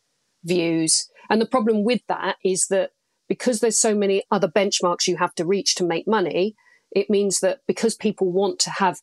views. 0.44 1.08
And 1.28 1.40
the 1.40 1.46
problem 1.46 1.84
with 1.84 2.02
that 2.08 2.36
is 2.44 2.66
that 2.68 2.90
because 3.28 3.60
there's 3.60 3.78
so 3.78 3.94
many 3.94 4.22
other 4.30 4.48
benchmarks 4.48 5.06
you 5.06 5.16
have 5.16 5.34
to 5.36 5.46
reach 5.46 5.76
to 5.76 5.86
make 5.86 6.06
money, 6.06 6.56
it 6.90 7.08
means 7.08 7.40
that 7.40 7.60
because 7.66 7.94
people 7.94 8.30
want 8.30 8.58
to 8.60 8.70
have 8.70 8.98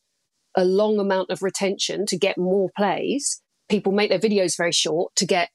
a 0.56 0.66
long 0.66 1.00
amount 1.00 1.30
of 1.30 1.42
retention 1.42 2.06
to 2.08 2.18
get 2.18 2.38
more 2.38 2.70
plays. 2.76 3.42
People 3.70 3.92
make 3.92 4.10
their 4.10 4.20
videos 4.20 4.58
very 4.58 4.72
short 4.72 5.16
to 5.16 5.26
get, 5.26 5.50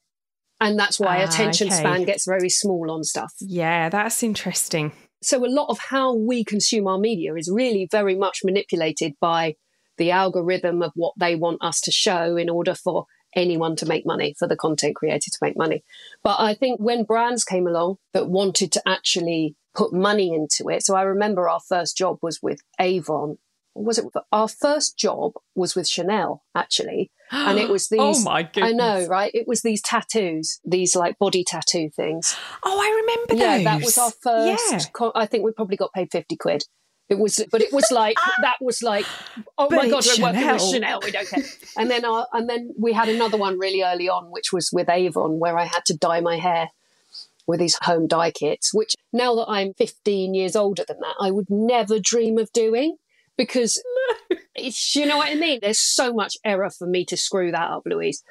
and 0.59 0.79
that's 0.79 0.99
why 0.99 1.21
ah, 1.21 1.27
attention 1.27 1.67
okay. 1.67 1.75
span 1.75 2.03
gets 2.03 2.25
very 2.25 2.49
small 2.49 2.89
on 2.89 3.03
stuff. 3.03 3.33
Yeah, 3.39 3.89
that's 3.89 4.23
interesting. 4.23 4.91
So, 5.21 5.45
a 5.45 5.47
lot 5.47 5.67
of 5.69 5.77
how 5.89 6.15
we 6.15 6.43
consume 6.43 6.87
our 6.87 6.97
media 6.97 7.35
is 7.35 7.49
really 7.51 7.87
very 7.91 8.15
much 8.15 8.39
manipulated 8.43 9.13
by 9.19 9.55
the 9.97 10.11
algorithm 10.11 10.81
of 10.81 10.91
what 10.95 11.13
they 11.17 11.35
want 11.35 11.63
us 11.63 11.81
to 11.81 11.91
show 11.91 12.35
in 12.35 12.49
order 12.49 12.75
for 12.75 13.05
anyone 13.35 13.75
to 13.77 13.85
make 13.85 14.05
money, 14.05 14.35
for 14.37 14.47
the 14.47 14.55
content 14.55 14.95
creator 14.95 15.29
to 15.31 15.37
make 15.41 15.57
money. 15.57 15.83
But 16.23 16.39
I 16.39 16.53
think 16.53 16.79
when 16.79 17.03
brands 17.03 17.43
came 17.43 17.67
along 17.67 17.97
that 18.13 18.29
wanted 18.29 18.71
to 18.73 18.81
actually 18.87 19.55
put 19.75 19.93
money 19.93 20.33
into 20.33 20.69
it, 20.69 20.85
so 20.85 20.95
I 20.95 21.01
remember 21.03 21.49
our 21.49 21.59
first 21.59 21.97
job 21.97 22.19
was 22.21 22.39
with 22.41 22.61
Avon 22.79 23.37
was 23.75 23.97
it 23.97 24.05
our 24.31 24.47
first 24.47 24.97
job 24.97 25.33
was 25.55 25.75
with 25.75 25.87
Chanel 25.87 26.43
actually, 26.55 27.11
and 27.31 27.57
it 27.57 27.69
was 27.69 27.89
oh 27.93 28.13
these. 28.13 28.21
oh 28.21 28.23
my 28.23 28.43
goodness! 28.43 28.73
I 28.73 28.75
know, 28.75 29.07
right? 29.07 29.31
It 29.33 29.47
was 29.47 29.61
these 29.61 29.81
tattoos, 29.81 30.59
these 30.63 30.95
like 30.95 31.17
body 31.17 31.43
tattoo 31.43 31.89
things. 31.95 32.35
Oh, 32.63 32.79
I 32.79 33.01
remember 33.01 33.33
those. 33.33 33.39
yeah, 33.39 33.57
those. 33.57 33.63
that 33.63 33.85
was 33.85 33.97
our 33.97 34.11
first. 34.21 34.71
Yeah. 34.71 34.79
Co- 34.93 35.11
I 35.15 35.25
think 35.25 35.43
we 35.43 35.51
probably 35.51 35.77
got 35.77 35.93
paid 35.93 36.11
fifty 36.11 36.35
quid. 36.35 36.63
It 37.13 37.19
was, 37.19 37.45
but 37.51 37.61
it 37.61 37.71
was 37.71 37.91
like 37.91 38.17
ah! 38.25 38.33
that 38.41 38.57
was 38.59 38.81
like, 38.81 39.05
oh 39.59 39.69
but 39.69 39.75
my 39.75 39.89
god, 39.89 40.03
we're 40.05 40.23
working 40.23 40.47
with 40.47 40.61
Chanel. 40.61 40.99
We 41.03 41.11
don't 41.11 41.29
care. 41.29 41.43
And 41.77 41.89
then, 41.89 42.05
our, 42.05 42.27
and 42.33 42.49
then 42.49 42.71
we 42.77 42.93
had 42.93 43.07
another 43.07 43.37
one 43.37 43.59
really 43.59 43.83
early 43.83 44.09
on, 44.09 44.31
which 44.31 44.51
was 44.51 44.71
with 44.73 44.89
Avon, 44.89 45.39
where 45.39 45.57
I 45.57 45.65
had 45.65 45.85
to 45.85 45.97
dye 45.97 46.21
my 46.21 46.37
hair 46.37 46.69
with 47.45 47.59
these 47.59 47.77
home 47.81 48.07
dye 48.07 48.31
kits. 48.31 48.73
Which 48.73 48.95
now 49.11 49.35
that 49.35 49.45
I'm 49.47 49.73
15 49.73 50.33
years 50.33 50.55
older 50.55 50.83
than 50.87 50.99
that, 51.01 51.15
I 51.19 51.29
would 51.29 51.49
never 51.49 51.99
dream 51.99 52.39
of 52.39 52.51
doing 52.51 52.97
because 53.37 53.81
it's, 54.55 54.95
you 54.95 55.05
know 55.05 55.17
what 55.17 55.31
I 55.31 55.35
mean? 55.35 55.59
There's 55.61 55.79
so 55.79 56.13
much 56.13 56.35
error 56.43 56.69
for 56.69 56.87
me 56.87 57.05
to 57.05 57.17
screw 57.17 57.51
that 57.51 57.69
up, 57.69 57.83
Louise. 57.85 58.23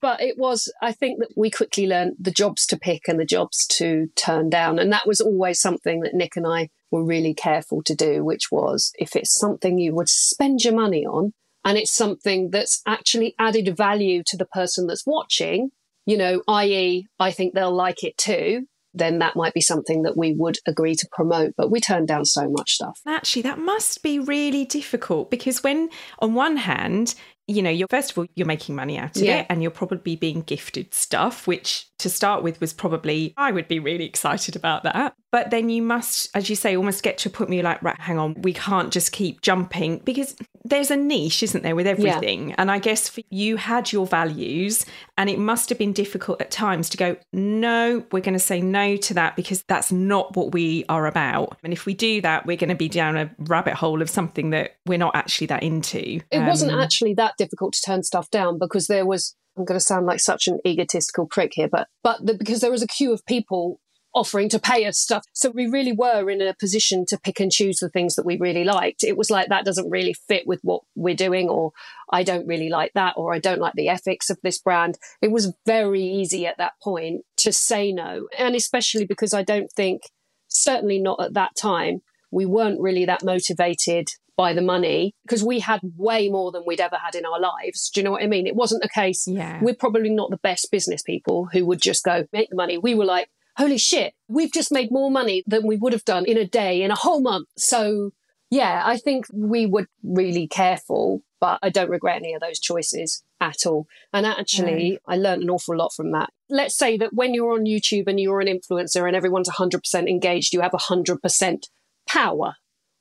But 0.00 0.20
it 0.20 0.38
was, 0.38 0.72
I 0.82 0.92
think 0.92 1.20
that 1.20 1.30
we 1.36 1.50
quickly 1.50 1.86
learned 1.86 2.16
the 2.18 2.30
jobs 2.30 2.66
to 2.66 2.78
pick 2.78 3.08
and 3.08 3.18
the 3.18 3.24
jobs 3.24 3.66
to 3.68 4.08
turn 4.16 4.50
down. 4.50 4.78
And 4.78 4.92
that 4.92 5.06
was 5.06 5.20
always 5.20 5.60
something 5.60 6.00
that 6.00 6.14
Nick 6.14 6.36
and 6.36 6.46
I 6.46 6.70
were 6.94 7.04
really 7.04 7.34
careful 7.34 7.82
to 7.82 7.94
do, 7.94 8.24
which 8.24 8.52
was 8.52 8.92
if 9.00 9.16
it's 9.16 9.34
something 9.34 9.78
you 9.78 9.92
would 9.92 10.08
spend 10.08 10.62
your 10.62 10.74
money 10.74 11.04
on 11.04 11.32
and 11.64 11.76
it's 11.76 11.92
something 11.92 12.50
that's 12.50 12.80
actually 12.86 13.34
added 13.36 13.76
value 13.76 14.22
to 14.26 14.36
the 14.36 14.46
person 14.46 14.86
that's 14.86 15.04
watching, 15.04 15.70
you 16.06 16.16
know, 16.16 16.40
i.e., 16.46 17.08
I 17.18 17.32
think 17.32 17.52
they'll 17.52 17.74
like 17.74 18.04
it 18.04 18.16
too, 18.16 18.66
then 18.92 19.18
that 19.18 19.34
might 19.34 19.54
be 19.54 19.60
something 19.60 20.02
that 20.02 20.16
we 20.16 20.34
would 20.34 20.58
agree 20.68 20.94
to 20.94 21.08
promote. 21.10 21.54
But 21.56 21.68
we 21.68 21.80
turn 21.80 22.06
down 22.06 22.26
so 22.26 22.48
much 22.48 22.74
stuff. 22.74 23.00
Actually, 23.08 23.42
that 23.42 23.58
must 23.58 24.04
be 24.04 24.20
really 24.20 24.64
difficult 24.64 25.32
because 25.32 25.64
when, 25.64 25.90
on 26.20 26.34
one 26.34 26.58
hand, 26.58 27.16
you 27.46 27.60
know, 27.60 27.70
you're 27.70 27.88
first 27.88 28.12
of 28.12 28.18
all, 28.18 28.26
you're 28.34 28.46
making 28.46 28.74
money 28.74 28.96
out 28.96 29.16
of 29.16 29.22
yeah. 29.22 29.40
it 29.40 29.46
and 29.50 29.62
you're 29.62 29.70
probably 29.70 30.16
being 30.16 30.42
gifted 30.42 30.94
stuff, 30.94 31.46
which 31.46 31.86
to 31.98 32.08
start 32.08 32.42
with 32.42 32.60
was 32.60 32.72
probably, 32.72 33.34
I 33.36 33.50
would 33.50 33.68
be 33.68 33.78
really 33.78 34.06
excited 34.06 34.56
about 34.56 34.84
that. 34.84 35.14
But 35.34 35.50
then 35.50 35.68
you 35.68 35.82
must, 35.82 36.28
as 36.36 36.48
you 36.48 36.54
say, 36.54 36.76
almost 36.76 37.02
get 37.02 37.18
to 37.18 37.28
a 37.28 37.32
point 37.32 37.50
where 37.50 37.56
you're 37.56 37.64
like, 37.64 37.82
right, 37.82 37.98
hang 37.98 38.20
on, 38.20 38.40
we 38.42 38.52
can't 38.52 38.92
just 38.92 39.10
keep 39.10 39.40
jumping 39.40 39.98
because 40.04 40.36
there's 40.64 40.92
a 40.92 40.96
niche, 40.96 41.42
isn't 41.42 41.64
there, 41.64 41.74
with 41.74 41.88
everything. 41.88 42.50
Yeah. 42.50 42.54
And 42.56 42.70
I 42.70 42.78
guess 42.78 43.08
for 43.08 43.20
you 43.30 43.56
had 43.56 43.90
your 43.90 44.06
values 44.06 44.86
and 45.18 45.28
it 45.28 45.40
must 45.40 45.70
have 45.70 45.78
been 45.78 45.92
difficult 45.92 46.40
at 46.40 46.52
times 46.52 46.88
to 46.90 46.96
go, 46.96 47.16
no, 47.32 48.04
we're 48.12 48.20
going 48.20 48.34
to 48.34 48.38
say 48.38 48.60
no 48.60 48.96
to 48.96 49.14
that 49.14 49.34
because 49.34 49.64
that's 49.66 49.90
not 49.90 50.36
what 50.36 50.52
we 50.52 50.84
are 50.88 51.04
about. 51.04 51.58
And 51.64 51.72
if 51.72 51.84
we 51.84 51.94
do 51.94 52.20
that, 52.20 52.46
we're 52.46 52.56
going 52.56 52.68
to 52.68 52.76
be 52.76 52.88
down 52.88 53.16
a 53.16 53.28
rabbit 53.36 53.74
hole 53.74 54.02
of 54.02 54.08
something 54.08 54.50
that 54.50 54.76
we're 54.86 54.98
not 54.98 55.16
actually 55.16 55.48
that 55.48 55.64
into. 55.64 56.20
It 56.30 56.38
um, 56.38 56.46
wasn't 56.46 56.80
actually 56.80 57.14
that 57.14 57.34
difficult 57.38 57.72
to 57.72 57.82
turn 57.84 58.04
stuff 58.04 58.30
down 58.30 58.60
because 58.60 58.86
there 58.86 59.04
was 59.04 59.34
I'm 59.56 59.64
going 59.64 59.78
to 59.78 59.84
sound 59.84 60.06
like 60.06 60.20
such 60.20 60.48
an 60.48 60.58
egotistical 60.66 61.26
prick 61.26 61.52
here, 61.54 61.68
but 61.68 61.88
but 62.02 62.24
the, 62.24 62.34
because 62.34 62.60
there 62.60 62.72
was 62.72 62.82
a 62.82 62.88
queue 62.88 63.12
of 63.12 63.24
people 63.26 63.80
offering 64.14 64.48
to 64.50 64.58
pay 64.58 64.86
us 64.86 64.98
stuff, 64.98 65.24
so 65.32 65.50
we 65.50 65.66
really 65.66 65.92
were 65.92 66.30
in 66.30 66.40
a 66.40 66.54
position 66.54 67.04
to 67.08 67.18
pick 67.18 67.40
and 67.40 67.50
choose 67.50 67.78
the 67.78 67.88
things 67.88 68.14
that 68.14 68.24
we 68.24 68.38
really 68.38 68.64
liked. 68.64 69.02
It 69.02 69.16
was 69.16 69.30
like 69.30 69.48
that 69.48 69.64
doesn't 69.64 69.90
really 69.90 70.14
fit 70.14 70.46
with 70.46 70.60
what 70.62 70.82
we're 70.94 71.14
doing, 71.14 71.48
or 71.48 71.72
I 72.10 72.22
don't 72.22 72.46
really 72.46 72.68
like 72.68 72.92
that, 72.94 73.14
or 73.16 73.34
I 73.34 73.38
don't 73.38 73.60
like 73.60 73.74
the 73.74 73.88
ethics 73.88 74.30
of 74.30 74.38
this 74.42 74.58
brand. 74.58 74.98
It 75.20 75.30
was 75.30 75.52
very 75.66 76.02
easy 76.02 76.46
at 76.46 76.58
that 76.58 76.74
point 76.82 77.22
to 77.38 77.52
say 77.52 77.92
no, 77.92 78.28
and 78.38 78.54
especially 78.54 79.04
because 79.04 79.34
I 79.34 79.42
don't 79.42 79.70
think, 79.72 80.02
certainly 80.48 81.00
not 81.00 81.22
at 81.22 81.34
that 81.34 81.56
time, 81.56 82.02
we 82.30 82.46
weren't 82.46 82.80
really 82.80 83.04
that 83.04 83.24
motivated 83.24 84.08
by 84.36 84.52
the 84.52 84.62
money 84.62 85.14
because 85.24 85.44
we 85.44 85.60
had 85.60 85.80
way 85.96 86.28
more 86.28 86.50
than 86.50 86.64
we'd 86.66 86.80
ever 86.80 86.96
had 86.96 87.14
in 87.14 87.24
our 87.24 87.40
lives. 87.40 87.90
Do 87.90 88.00
you 88.00 88.04
know 88.04 88.10
what 88.10 88.22
I 88.22 88.26
mean? 88.26 88.48
It 88.48 88.56
wasn't 88.56 88.84
a 88.84 88.88
case. 88.88 89.28
Yeah. 89.28 89.60
We're 89.62 89.76
probably 89.76 90.10
not 90.10 90.30
the 90.30 90.38
best 90.38 90.72
business 90.72 91.02
people 91.02 91.48
who 91.52 91.64
would 91.66 91.80
just 91.80 92.04
go 92.04 92.26
make 92.32 92.50
the 92.50 92.56
money. 92.56 92.76
We 92.76 92.96
were 92.96 93.04
like, 93.04 93.28
holy 93.56 93.78
shit, 93.78 94.14
we've 94.28 94.52
just 94.52 94.72
made 94.72 94.90
more 94.90 95.10
money 95.10 95.42
than 95.46 95.66
we 95.66 95.76
would 95.76 95.92
have 95.92 96.04
done 96.04 96.24
in 96.24 96.36
a 96.36 96.46
day, 96.46 96.82
in 96.82 96.90
a 96.90 96.96
whole 96.96 97.20
month. 97.20 97.48
So, 97.56 98.10
yeah, 98.50 98.82
I 98.84 98.96
think 98.96 99.26
we 99.32 99.66
were 99.66 99.86
really 100.02 100.46
careful, 100.46 101.22
but 101.40 101.58
I 101.62 101.70
don't 101.70 101.90
regret 101.90 102.16
any 102.16 102.34
of 102.34 102.40
those 102.40 102.58
choices 102.58 103.22
at 103.40 103.66
all. 103.66 103.86
And 104.12 104.26
actually, 104.26 104.92
mm. 104.92 104.98
I 105.06 105.16
learned 105.16 105.42
an 105.42 105.50
awful 105.50 105.76
lot 105.76 105.92
from 105.94 106.12
that. 106.12 106.30
Let's 106.48 106.76
say 106.76 106.96
that 106.98 107.14
when 107.14 107.34
you're 107.34 107.52
on 107.52 107.64
YouTube 107.64 108.06
and 108.06 108.18
you're 108.18 108.40
an 108.40 108.48
influencer 108.48 109.06
and 109.06 109.16
everyone's 109.16 109.48
100% 109.48 110.08
engaged, 110.08 110.52
you 110.52 110.60
have 110.60 110.72
100% 110.72 111.64
power 112.08 112.56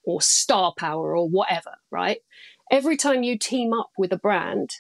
or 0.06 0.22
star 0.22 0.74
power 0.78 1.16
or 1.16 1.28
whatever, 1.28 1.76
right? 1.92 2.20
Every 2.72 2.98
time 2.98 3.24
you 3.24 3.38
team 3.38 3.74
up 3.74 3.90
with 3.98 4.12
a 4.12 4.18
brand 4.18 4.72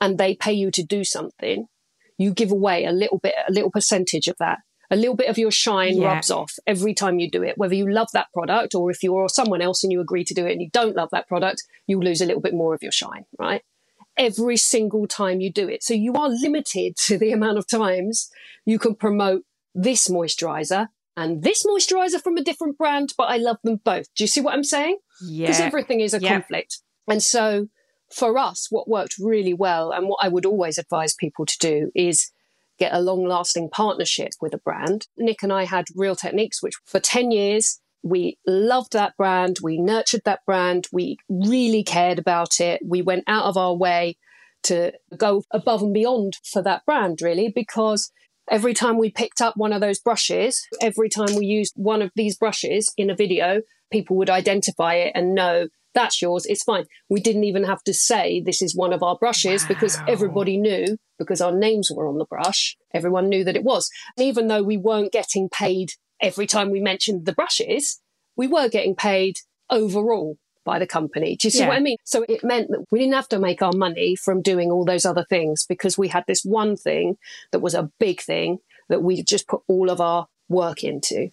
and 0.00 0.18
they 0.18 0.34
pay 0.34 0.52
you 0.52 0.70
to 0.72 0.82
do 0.82 1.04
something, 1.04 1.66
you 2.18 2.32
give 2.32 2.50
away 2.50 2.84
a 2.84 2.92
little 2.92 3.18
bit, 3.18 3.34
a 3.48 3.52
little 3.52 3.70
percentage 3.70 4.26
of 4.28 4.36
that. 4.38 4.58
A 4.90 4.96
little 4.96 5.16
bit 5.16 5.28
of 5.28 5.38
your 5.38 5.50
shine 5.50 5.98
yeah. 5.98 6.14
rubs 6.14 6.30
off 6.30 6.52
every 6.66 6.94
time 6.94 7.18
you 7.18 7.30
do 7.30 7.42
it, 7.42 7.58
whether 7.58 7.74
you 7.74 7.90
love 7.90 8.08
that 8.12 8.32
product 8.32 8.74
or 8.74 8.90
if 8.90 9.02
you're 9.02 9.28
someone 9.28 9.60
else 9.60 9.82
and 9.82 9.92
you 9.92 10.00
agree 10.00 10.24
to 10.24 10.34
do 10.34 10.46
it 10.46 10.52
and 10.52 10.62
you 10.62 10.70
don't 10.70 10.96
love 10.96 11.10
that 11.12 11.28
product, 11.28 11.64
you 11.86 12.00
lose 12.00 12.20
a 12.20 12.26
little 12.26 12.40
bit 12.40 12.54
more 12.54 12.74
of 12.74 12.82
your 12.82 12.92
shine, 12.92 13.24
right? 13.38 13.62
Every 14.16 14.56
single 14.56 15.06
time 15.06 15.40
you 15.40 15.52
do 15.52 15.68
it. 15.68 15.82
So 15.82 15.94
you 15.94 16.14
are 16.14 16.28
limited 16.28 16.96
to 17.06 17.18
the 17.18 17.32
amount 17.32 17.58
of 17.58 17.66
times 17.66 18.30
you 18.64 18.78
can 18.78 18.94
promote 18.94 19.42
this 19.74 20.08
moisturizer 20.08 20.88
and 21.16 21.42
this 21.42 21.64
moisturizer 21.64 22.20
from 22.22 22.36
a 22.36 22.42
different 22.42 22.76
brand, 22.76 23.14
but 23.16 23.24
I 23.24 23.38
love 23.38 23.56
them 23.64 23.80
both. 23.84 24.06
Do 24.14 24.24
you 24.24 24.28
see 24.28 24.40
what 24.40 24.54
I'm 24.54 24.64
saying? 24.64 24.98
Yeah. 25.22 25.46
Because 25.46 25.60
everything 25.60 26.00
is 26.00 26.12
a 26.12 26.20
yeah. 26.20 26.28
conflict. 26.28 26.80
And 27.08 27.22
so 27.22 27.68
for 28.12 28.38
us, 28.38 28.68
what 28.70 28.88
worked 28.88 29.16
really 29.18 29.54
well 29.54 29.92
and 29.92 30.08
what 30.08 30.18
I 30.22 30.28
would 30.28 30.46
always 30.46 30.78
advise 30.78 31.14
people 31.14 31.46
to 31.46 31.58
do 31.58 31.90
is 31.94 32.30
get 32.78 32.94
a 32.94 33.00
long 33.00 33.26
lasting 33.26 33.70
partnership 33.70 34.32
with 34.40 34.54
a 34.54 34.58
brand. 34.58 35.06
Nick 35.16 35.42
and 35.42 35.52
I 35.52 35.64
had 35.64 35.86
Real 35.94 36.16
Techniques, 36.16 36.62
which 36.62 36.74
for 36.84 37.00
10 37.00 37.30
years, 37.30 37.80
we 38.02 38.38
loved 38.46 38.92
that 38.92 39.16
brand. 39.16 39.58
We 39.62 39.78
nurtured 39.78 40.22
that 40.24 40.40
brand. 40.46 40.86
We 40.92 41.18
really 41.28 41.82
cared 41.82 42.18
about 42.18 42.60
it. 42.60 42.80
We 42.84 43.02
went 43.02 43.24
out 43.26 43.46
of 43.46 43.56
our 43.56 43.74
way 43.74 44.16
to 44.64 44.92
go 45.16 45.42
above 45.50 45.82
and 45.82 45.94
beyond 45.94 46.36
for 46.44 46.62
that 46.62 46.84
brand, 46.84 47.20
really, 47.22 47.48
because 47.48 48.10
every 48.50 48.74
time 48.74 48.98
we 48.98 49.10
picked 49.10 49.40
up 49.40 49.56
one 49.56 49.72
of 49.72 49.80
those 49.80 49.98
brushes, 49.98 50.66
every 50.80 51.08
time 51.08 51.34
we 51.36 51.46
used 51.46 51.72
one 51.76 52.02
of 52.02 52.10
these 52.14 52.36
brushes 52.36 52.92
in 52.96 53.10
a 53.10 53.16
video, 53.16 53.62
people 53.90 54.16
would 54.16 54.30
identify 54.30 54.94
it 54.94 55.12
and 55.14 55.34
know 55.34 55.68
that's 55.96 56.20
yours. 56.20 56.46
It's 56.46 56.62
fine. 56.62 56.84
We 57.08 57.20
didn't 57.20 57.44
even 57.44 57.64
have 57.64 57.82
to 57.84 57.94
say 57.94 58.40
this 58.40 58.60
is 58.60 58.76
one 58.76 58.92
of 58.92 59.02
our 59.02 59.16
brushes 59.16 59.62
wow. 59.62 59.68
because 59.68 59.98
everybody 60.06 60.58
knew 60.58 60.98
because 61.18 61.40
our 61.40 61.56
names 61.56 61.90
were 61.90 62.06
on 62.06 62.18
the 62.18 62.26
brush. 62.26 62.76
Everyone 62.92 63.28
knew 63.28 63.42
that 63.44 63.56
it 63.56 63.64
was. 63.64 63.88
And 64.16 64.26
even 64.26 64.46
though 64.46 64.62
we 64.62 64.76
weren't 64.76 65.10
getting 65.10 65.48
paid 65.48 65.92
every 66.20 66.46
time 66.46 66.70
we 66.70 66.80
mentioned 66.80 67.24
the 67.24 67.32
brushes, 67.32 68.00
we 68.36 68.46
were 68.46 68.68
getting 68.68 68.94
paid 68.94 69.36
overall 69.70 70.36
by 70.64 70.78
the 70.78 70.86
company. 70.86 71.36
Do 71.36 71.46
you 71.46 71.50
see 71.50 71.60
yeah. 71.60 71.68
what 71.68 71.78
I 71.78 71.80
mean? 71.80 71.96
So 72.04 72.26
it 72.28 72.44
meant 72.44 72.68
that 72.70 72.84
we 72.90 72.98
didn't 72.98 73.14
have 73.14 73.28
to 73.28 73.38
make 73.38 73.62
our 73.62 73.72
money 73.72 74.16
from 74.16 74.42
doing 74.42 74.70
all 74.70 74.84
those 74.84 75.06
other 75.06 75.24
things 75.30 75.64
because 75.66 75.96
we 75.96 76.08
had 76.08 76.24
this 76.26 76.42
one 76.44 76.76
thing 76.76 77.16
that 77.52 77.60
was 77.60 77.74
a 77.74 77.90
big 77.98 78.20
thing 78.20 78.58
that 78.90 79.02
we 79.02 79.22
just 79.22 79.48
put 79.48 79.62
all 79.66 79.88
of 79.88 80.00
our 80.00 80.26
work 80.48 80.84
into. 80.84 81.30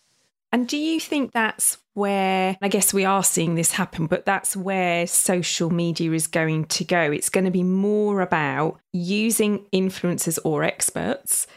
And 0.53 0.67
do 0.67 0.77
you 0.77 0.99
think 0.99 1.33
that's 1.33 1.79
where, 1.93 2.57
I 2.61 2.67
guess 2.67 2.93
we 2.93 3.05
are 3.05 3.23
seeing 3.23 3.55
this 3.55 3.73
happen, 3.73 4.07
but 4.07 4.25
that's 4.25 4.55
where 4.55 5.05
social 5.07 5.69
media 5.69 6.11
is 6.11 6.27
going 6.27 6.65
to 6.65 6.83
go? 6.83 7.11
It's 7.11 7.29
going 7.29 7.45
to 7.45 7.51
be 7.51 7.63
more 7.63 8.21
about 8.21 8.79
using 8.91 9.65
influencers 9.73 10.39
or 10.43 10.63
experts 10.63 11.47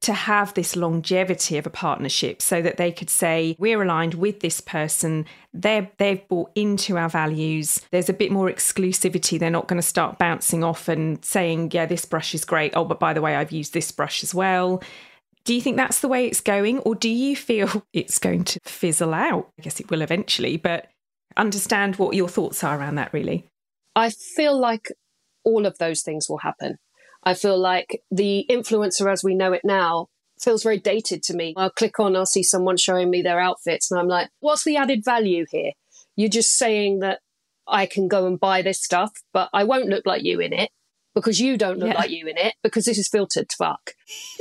to 0.00 0.12
have 0.14 0.54
this 0.54 0.76
longevity 0.76 1.58
of 1.58 1.66
a 1.66 1.70
partnership 1.70 2.40
so 2.40 2.62
that 2.62 2.78
they 2.78 2.90
could 2.90 3.10
say 3.10 3.54
we're 3.58 3.82
aligned 3.82 4.14
with 4.14 4.40
this 4.40 4.60
person. 4.60 5.26
They're 5.52 5.90
they've 5.98 6.26
bought 6.26 6.50
into 6.54 6.96
our 6.96 7.08
values. 7.08 7.80
There's 7.90 8.08
a 8.08 8.14
bit 8.14 8.32
more 8.32 8.48
exclusivity. 8.48 9.38
They're 9.38 9.50
not 9.50 9.68
going 9.68 9.80
to 9.80 9.86
start 9.86 10.18
bouncing 10.18 10.64
off 10.64 10.88
and 10.88 11.22
saying 11.24 11.70
yeah 11.72 11.86
this 11.86 12.06
brush 12.06 12.34
is 12.34 12.44
great. 12.44 12.72
Oh 12.74 12.84
but 12.84 12.98
by 12.98 13.12
the 13.12 13.20
way 13.20 13.36
I've 13.36 13.52
used 13.52 13.74
this 13.74 13.92
brush 13.92 14.22
as 14.22 14.34
well 14.34 14.82
do 15.44 15.54
you 15.54 15.60
think 15.60 15.76
that's 15.76 16.00
the 16.00 16.08
way 16.08 16.26
it's 16.26 16.40
going, 16.40 16.78
or 16.80 16.94
do 16.94 17.08
you 17.08 17.36
feel 17.36 17.84
it's 17.92 18.18
going 18.18 18.44
to 18.44 18.60
fizzle 18.64 19.14
out? 19.14 19.50
I 19.58 19.62
guess 19.62 19.80
it 19.80 19.90
will 19.90 20.02
eventually, 20.02 20.56
but 20.56 20.88
understand 21.36 21.96
what 21.96 22.14
your 22.14 22.28
thoughts 22.28 22.62
are 22.64 22.78
around 22.78 22.96
that, 22.96 23.12
really. 23.12 23.46
I 23.96 24.10
feel 24.10 24.58
like 24.58 24.88
all 25.44 25.66
of 25.66 25.78
those 25.78 26.02
things 26.02 26.28
will 26.28 26.38
happen. 26.38 26.76
I 27.22 27.34
feel 27.34 27.58
like 27.58 28.02
the 28.10 28.46
influencer 28.48 29.10
as 29.10 29.22
we 29.22 29.34
know 29.34 29.52
it 29.52 29.62
now 29.64 30.06
feels 30.40 30.62
very 30.62 30.78
dated 30.78 31.22
to 31.24 31.34
me. 31.34 31.54
I'll 31.56 31.70
click 31.70 32.00
on, 32.00 32.16
I'll 32.16 32.26
see 32.26 32.42
someone 32.42 32.76
showing 32.76 33.10
me 33.10 33.22
their 33.22 33.40
outfits, 33.40 33.90
and 33.90 34.00
I'm 34.00 34.08
like, 34.08 34.30
what's 34.40 34.64
the 34.64 34.76
added 34.76 35.04
value 35.04 35.44
here? 35.50 35.72
You're 36.16 36.30
just 36.30 36.56
saying 36.56 37.00
that 37.00 37.20
I 37.66 37.86
can 37.86 38.08
go 38.08 38.26
and 38.26 38.38
buy 38.40 38.62
this 38.62 38.82
stuff, 38.82 39.12
but 39.32 39.48
I 39.52 39.64
won't 39.64 39.88
look 39.88 40.06
like 40.06 40.24
you 40.24 40.40
in 40.40 40.52
it 40.52 40.70
because 41.14 41.40
you 41.40 41.56
don't 41.56 41.78
look 41.78 41.92
yeah. 41.92 41.98
like 41.98 42.10
you 42.10 42.26
in 42.26 42.36
it 42.36 42.54
because 42.62 42.84
this 42.84 42.98
is 42.98 43.08
filtered 43.08 43.50
fuck. 43.56 43.92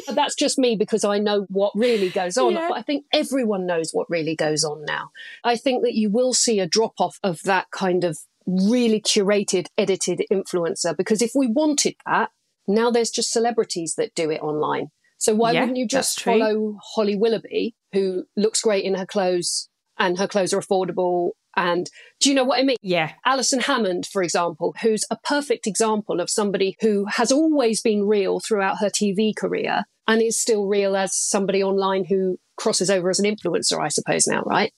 but 0.05 0.15
that's 0.15 0.35
just 0.35 0.57
me 0.57 0.75
because 0.75 1.03
I 1.03 1.17
know 1.17 1.45
what 1.49 1.71
really 1.75 2.09
goes 2.09 2.37
on. 2.37 2.53
Yeah. 2.53 2.67
But 2.69 2.77
I 2.77 2.81
think 2.81 3.05
everyone 3.13 3.65
knows 3.65 3.91
what 3.91 4.09
really 4.09 4.35
goes 4.35 4.63
on 4.63 4.85
now. 4.85 5.11
I 5.43 5.55
think 5.55 5.83
that 5.83 5.95
you 5.95 6.09
will 6.09 6.33
see 6.33 6.59
a 6.59 6.67
drop 6.67 6.93
off 6.99 7.19
of 7.23 7.41
that 7.43 7.71
kind 7.71 8.03
of 8.03 8.19
really 8.45 9.01
curated, 9.01 9.67
edited 9.77 10.23
influencer 10.31 10.95
because 10.95 11.21
if 11.21 11.31
we 11.35 11.47
wanted 11.47 11.95
that, 12.05 12.29
now 12.67 12.91
there's 12.91 13.11
just 13.11 13.31
celebrities 13.31 13.95
that 13.95 14.13
do 14.15 14.29
it 14.29 14.41
online. 14.41 14.89
So 15.17 15.35
why 15.35 15.51
yeah, 15.51 15.61
wouldn't 15.61 15.77
you 15.77 15.87
just 15.87 16.21
follow 16.21 16.77
Holly 16.81 17.15
Willoughby, 17.15 17.75
who 17.93 18.23
looks 18.37 18.61
great 18.61 18.85
in 18.85 18.95
her 18.95 19.05
clothes 19.05 19.69
and 19.97 20.17
her 20.17 20.27
clothes 20.27 20.53
are 20.53 20.61
affordable 20.61 21.31
and 21.55 21.89
do 22.19 22.29
you 22.29 22.35
know 22.35 22.43
what 22.43 22.59
I 22.59 22.63
mean? 22.63 22.77
Yeah. 22.81 23.13
Alison 23.25 23.59
Hammond, 23.61 24.05
for 24.05 24.23
example, 24.23 24.75
who's 24.81 25.05
a 25.09 25.17
perfect 25.23 25.67
example 25.67 26.19
of 26.19 26.29
somebody 26.29 26.77
who 26.81 27.05
has 27.05 27.31
always 27.31 27.81
been 27.81 28.07
real 28.07 28.39
throughout 28.39 28.77
her 28.79 28.89
TV 28.89 29.35
career 29.35 29.83
and 30.07 30.21
is 30.21 30.39
still 30.39 30.67
real 30.67 30.95
as 30.95 31.15
somebody 31.15 31.63
online 31.63 32.05
who 32.05 32.37
crosses 32.55 32.89
over 32.89 33.09
as 33.09 33.19
an 33.19 33.25
influencer, 33.25 33.79
I 33.79 33.89
suppose, 33.89 34.27
now, 34.27 34.41
right? 34.45 34.73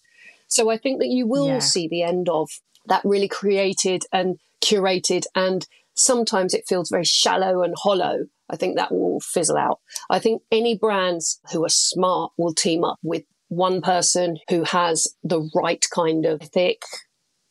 So 0.47 0.69
I 0.69 0.77
think 0.77 0.99
that 0.99 1.07
you 1.07 1.27
will 1.27 1.47
yeah. 1.47 1.59
see 1.59 1.87
the 1.87 2.03
end 2.03 2.29
of 2.29 2.49
that 2.87 3.01
really 3.05 3.27
created 3.27 4.03
and 4.11 4.37
curated 4.63 5.23
and 5.35 5.65
sometimes 5.93 6.53
it 6.53 6.65
feels 6.67 6.89
very 6.89 7.05
shallow 7.05 7.63
and 7.63 7.73
hollow. 7.77 8.25
I 8.49 8.57
think 8.57 8.75
that 8.75 8.91
will 8.91 9.19
fizzle 9.21 9.57
out. 9.57 9.79
I 10.09 10.19
think 10.19 10.41
any 10.51 10.77
brands 10.77 11.39
who 11.51 11.63
are 11.63 11.69
smart 11.69 12.33
will 12.37 12.53
team 12.53 12.83
up 12.83 12.97
with 13.01 13.23
one 13.51 13.81
person 13.81 14.37
who 14.49 14.63
has 14.63 15.13
the 15.25 15.49
right 15.53 15.85
kind 15.93 16.25
of 16.25 16.41
ethic 16.41 16.83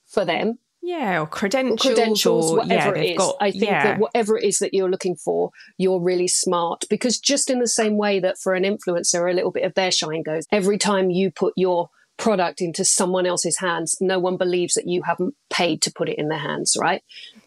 for 0.09 0.25
them. 0.25 0.59
Yeah, 0.83 1.21
or 1.21 1.27
credentials, 1.27 1.85
or 1.85 1.95
credentials 1.95 2.53
or, 2.53 2.57
whatever 2.57 2.97
yeah, 2.97 3.03
it 3.03 3.11
is. 3.11 3.19
Got, 3.19 3.37
I 3.39 3.51
think 3.51 3.65
yeah. 3.65 3.85
that 3.85 3.99
whatever 3.99 4.39
it 4.39 4.45
is 4.45 4.61
that 4.61 4.73
you're 4.73 4.91
looking 4.91 5.15
for, 5.15 5.51
you're 5.77 6.01
really 6.01 6.27
smart 6.27 6.87
because 6.89 7.21
just 7.21 7.51
in 7.51 7.59
the 7.59 7.69
same 7.69 7.99
way 7.99 8.19
that 8.19 8.39
for 8.39 8.55
an 8.55 8.65
influencer, 8.65 9.31
a 9.31 9.35
little 9.35 9.51
bit 9.51 9.65
of 9.65 9.75
their 9.75 9.91
shine 9.91 10.23
goes 10.23 10.47
every 10.51 10.79
time 10.79 11.11
you 11.11 11.31
put 11.31 11.53
your 11.55 11.91
product 12.17 12.63
into 12.63 12.83
someone 12.83 13.27
else's 13.27 13.59
hands, 13.59 13.99
no 14.01 14.19
one 14.19 14.39
believes 14.39 14.73
that 14.75 14.89
you 14.89 15.03
haven't 15.03 15.35
paid 15.51 15.83
to 15.83 15.93
put 15.93 16.09
it 16.09 16.19
in 16.19 16.29
their 16.29 16.39
hands, 16.39 16.79
right? 16.81 17.03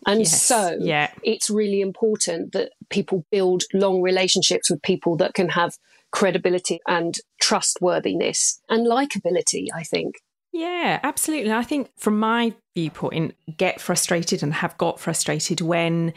And 0.05 0.19
yes, 0.19 0.43
so 0.43 0.77
yeah. 0.79 1.09
it's 1.23 1.49
really 1.49 1.81
important 1.81 2.51
that 2.51 2.71
people 2.91 3.25
build 3.31 3.63
long 3.73 4.01
relationships 4.01 4.69
with 4.69 4.83
people 4.83 5.17
that 5.17 5.33
can 5.33 5.49
have 5.49 5.75
credibility 6.13 6.79
and 6.87 7.19
trustworthiness 7.41 8.61
and 8.69 8.87
likability, 8.87 9.67
I 9.75 9.83
think. 9.83 10.15
Yeah, 10.53 10.99
absolutely. 11.01 11.51
I 11.51 11.63
think 11.63 11.89
from 11.97 12.19
my 12.19 12.53
viewpoint, 12.75 13.35
get 13.57 13.81
frustrated 13.81 14.43
and 14.43 14.53
have 14.53 14.77
got 14.77 14.99
frustrated 14.99 15.59
when 15.59 16.13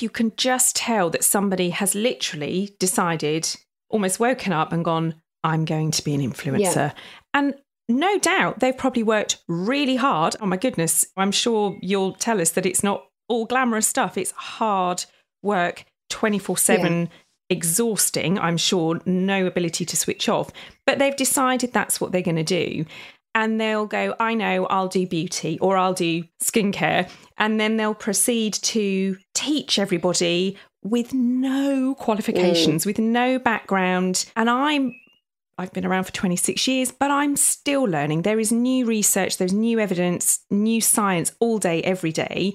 you 0.00 0.08
can 0.08 0.32
just 0.38 0.74
tell 0.74 1.10
that 1.10 1.22
somebody 1.22 1.70
has 1.70 1.94
literally 1.94 2.74
decided, 2.80 3.54
almost 3.90 4.18
woken 4.18 4.54
up 4.54 4.72
and 4.72 4.82
gone, 4.82 5.14
I'm 5.44 5.66
going 5.66 5.90
to 5.90 6.02
be 6.02 6.14
an 6.14 6.22
influencer. 6.22 6.74
Yeah. 6.74 6.92
And 7.34 7.54
no 7.88 8.18
doubt 8.18 8.60
they've 8.60 8.76
probably 8.76 9.02
worked 9.02 9.42
really 9.46 9.96
hard. 9.96 10.34
Oh 10.40 10.46
my 10.46 10.56
goodness, 10.56 11.06
I'm 11.14 11.30
sure 11.30 11.76
you'll 11.82 12.14
tell 12.14 12.40
us 12.40 12.50
that 12.52 12.64
it's 12.64 12.82
not 12.82 13.06
all 13.28 13.44
glamorous 13.44 13.86
stuff, 13.86 14.16
it's 14.16 14.30
hard 14.32 15.04
work 15.42 15.84
24 16.08 16.56
7 16.56 17.10
exhausting, 17.48 18.38
I'm 18.38 18.56
sure, 18.56 19.00
no 19.04 19.46
ability 19.46 19.84
to 19.86 19.96
switch 19.96 20.28
off. 20.28 20.50
But 20.86 20.98
they've 20.98 21.16
decided 21.16 21.72
that's 21.72 22.00
what 22.00 22.12
they're 22.12 22.22
going 22.22 22.36
to 22.36 22.42
do. 22.42 22.84
And 23.34 23.60
they'll 23.60 23.86
go, 23.86 24.14
I 24.18 24.34
know, 24.34 24.66
I'll 24.66 24.88
do 24.88 25.06
beauty 25.06 25.58
or 25.60 25.76
I'll 25.76 25.92
do 25.92 26.24
skincare. 26.42 27.10
And 27.36 27.60
then 27.60 27.76
they'll 27.76 27.94
proceed 27.94 28.54
to 28.54 29.18
teach 29.34 29.78
everybody 29.78 30.56
with 30.82 31.12
no 31.12 31.94
qualifications, 31.96 32.84
mm. 32.84 32.86
with 32.86 32.98
no 32.98 33.38
background. 33.38 34.24
And 34.36 34.48
I'm 34.48 34.94
I've 35.58 35.72
been 35.72 35.86
around 35.86 36.04
for 36.04 36.12
26 36.12 36.68
years, 36.68 36.92
but 36.92 37.10
I'm 37.10 37.34
still 37.34 37.84
learning. 37.84 38.22
There 38.22 38.38
is 38.38 38.52
new 38.52 38.84
research, 38.84 39.38
there's 39.38 39.54
new 39.54 39.80
evidence, 39.80 40.40
new 40.50 40.82
science 40.82 41.34
all 41.40 41.58
day, 41.58 41.82
every 41.82 42.12
day. 42.12 42.52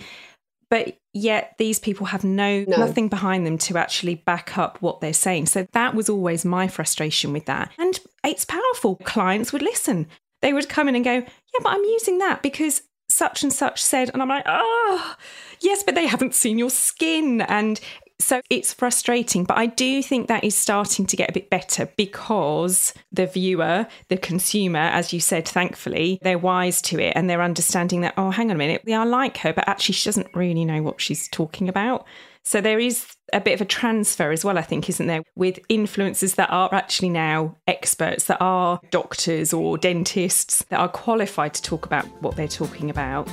But 0.72 0.98
yet 1.14 1.54
these 1.60 1.78
people 1.78 2.08
have 2.08 2.24
no, 2.24 2.66
no, 2.68 2.78
nothing 2.78 3.10
behind 3.10 3.46
them 3.46 3.60
to 3.60 3.78
actually 3.78 4.16
back 4.16 4.58
up 4.58 4.82
what 4.82 5.02
they're 5.02 5.12
saying 5.12 5.46
so 5.48 5.68
that 5.74 5.94
was 5.94 6.08
always 6.08 6.46
my 6.46 6.70
frustration 6.70 7.34
with 7.34 7.46
that 7.48 7.70
and 7.78 8.00
it's 8.24 8.46
powerful. 8.46 8.96
Clients 9.04 9.52
would 9.52 9.62
listen. 9.62 10.08
They 10.42 10.54
would 10.54 10.70
come 10.70 10.88
in 10.88 10.96
and 10.96 11.04
go, 11.04 11.14
Yeah, 11.14 11.60
but 11.62 11.74
I'm 11.74 11.84
using 11.84 12.20
that 12.20 12.42
because 12.42 12.84
such 13.10 13.44
and 13.44 13.52
such 13.52 13.82
said. 13.82 14.10
And 14.14 14.22
I'm 14.22 14.30
like, 14.30 14.46
Oh, 14.48 15.16
yes, 15.60 15.84
but 15.84 15.96
they 15.96 16.08
haven't 16.08 16.36
seen 16.36 16.58
your 16.58 16.70
skin. 16.70 17.42
And 17.42 17.80
so 18.22 18.42
it's 18.50 18.74
frustrating, 18.74 19.44
but 19.44 19.58
I 19.58 19.66
do 19.66 20.02
think 20.04 20.28
that 20.28 20.44
is 20.44 20.56
starting 20.56 21.06
to 21.08 21.16
get 21.16 21.30
a 21.30 21.34
bit 21.34 21.50
better 21.50 21.88
because 21.98 22.94
the 23.12 23.28
viewer, 23.28 23.88
the 24.10 24.18
consumer, 24.18 24.80
as 24.80 25.14
you 25.14 25.20
said, 25.20 25.48
thankfully, 25.48 26.20
they're 26.22 26.38
wise 26.38 26.82
to 26.84 27.00
it 27.00 27.14
and 27.16 27.30
they're 27.30 27.42
understanding 27.42 28.02
that, 28.02 28.14
oh, 28.18 28.32
hang 28.32 28.50
on 28.50 28.56
a 28.56 28.60
minute, 28.60 28.82
yeah, 28.86 29.02
I 29.02 29.06
like 29.06 29.38
her, 29.38 29.54
but 29.54 29.68
actually 29.68 29.94
she 29.94 30.08
doesn't 30.08 30.36
really 30.36 30.66
know 30.66 30.82
what 30.82 31.02
she's 31.02 31.28
talking 31.28 31.70
about. 31.70 32.06
So 32.44 32.60
there 32.60 32.80
is 32.80 33.06
a 33.34 33.40
bit 33.40 33.54
of 33.54 33.62
a 33.62 33.66
transfer 33.66 34.32
as 34.32 34.44
well, 34.44 34.58
I 34.58 34.64
think, 34.64 34.90
isn't 34.90 35.06
there, 35.06 35.22
with 35.36 35.60
influencers 35.70 36.36
that 36.36 36.50
are 36.50 36.74
actually 36.74 37.10
now 37.10 37.56
experts, 37.68 38.26
that 38.26 38.42
are 38.42 38.80
doctors 38.90 39.54
or 39.54 39.78
dentists, 39.78 40.66
that 40.70 40.80
are 40.80 40.90
qualified 40.90 41.54
to 41.54 41.62
talk 41.62 41.86
about 41.86 42.06
what 42.24 42.36
they're 42.36 42.48
talking 42.48 42.90
about. 42.90 43.30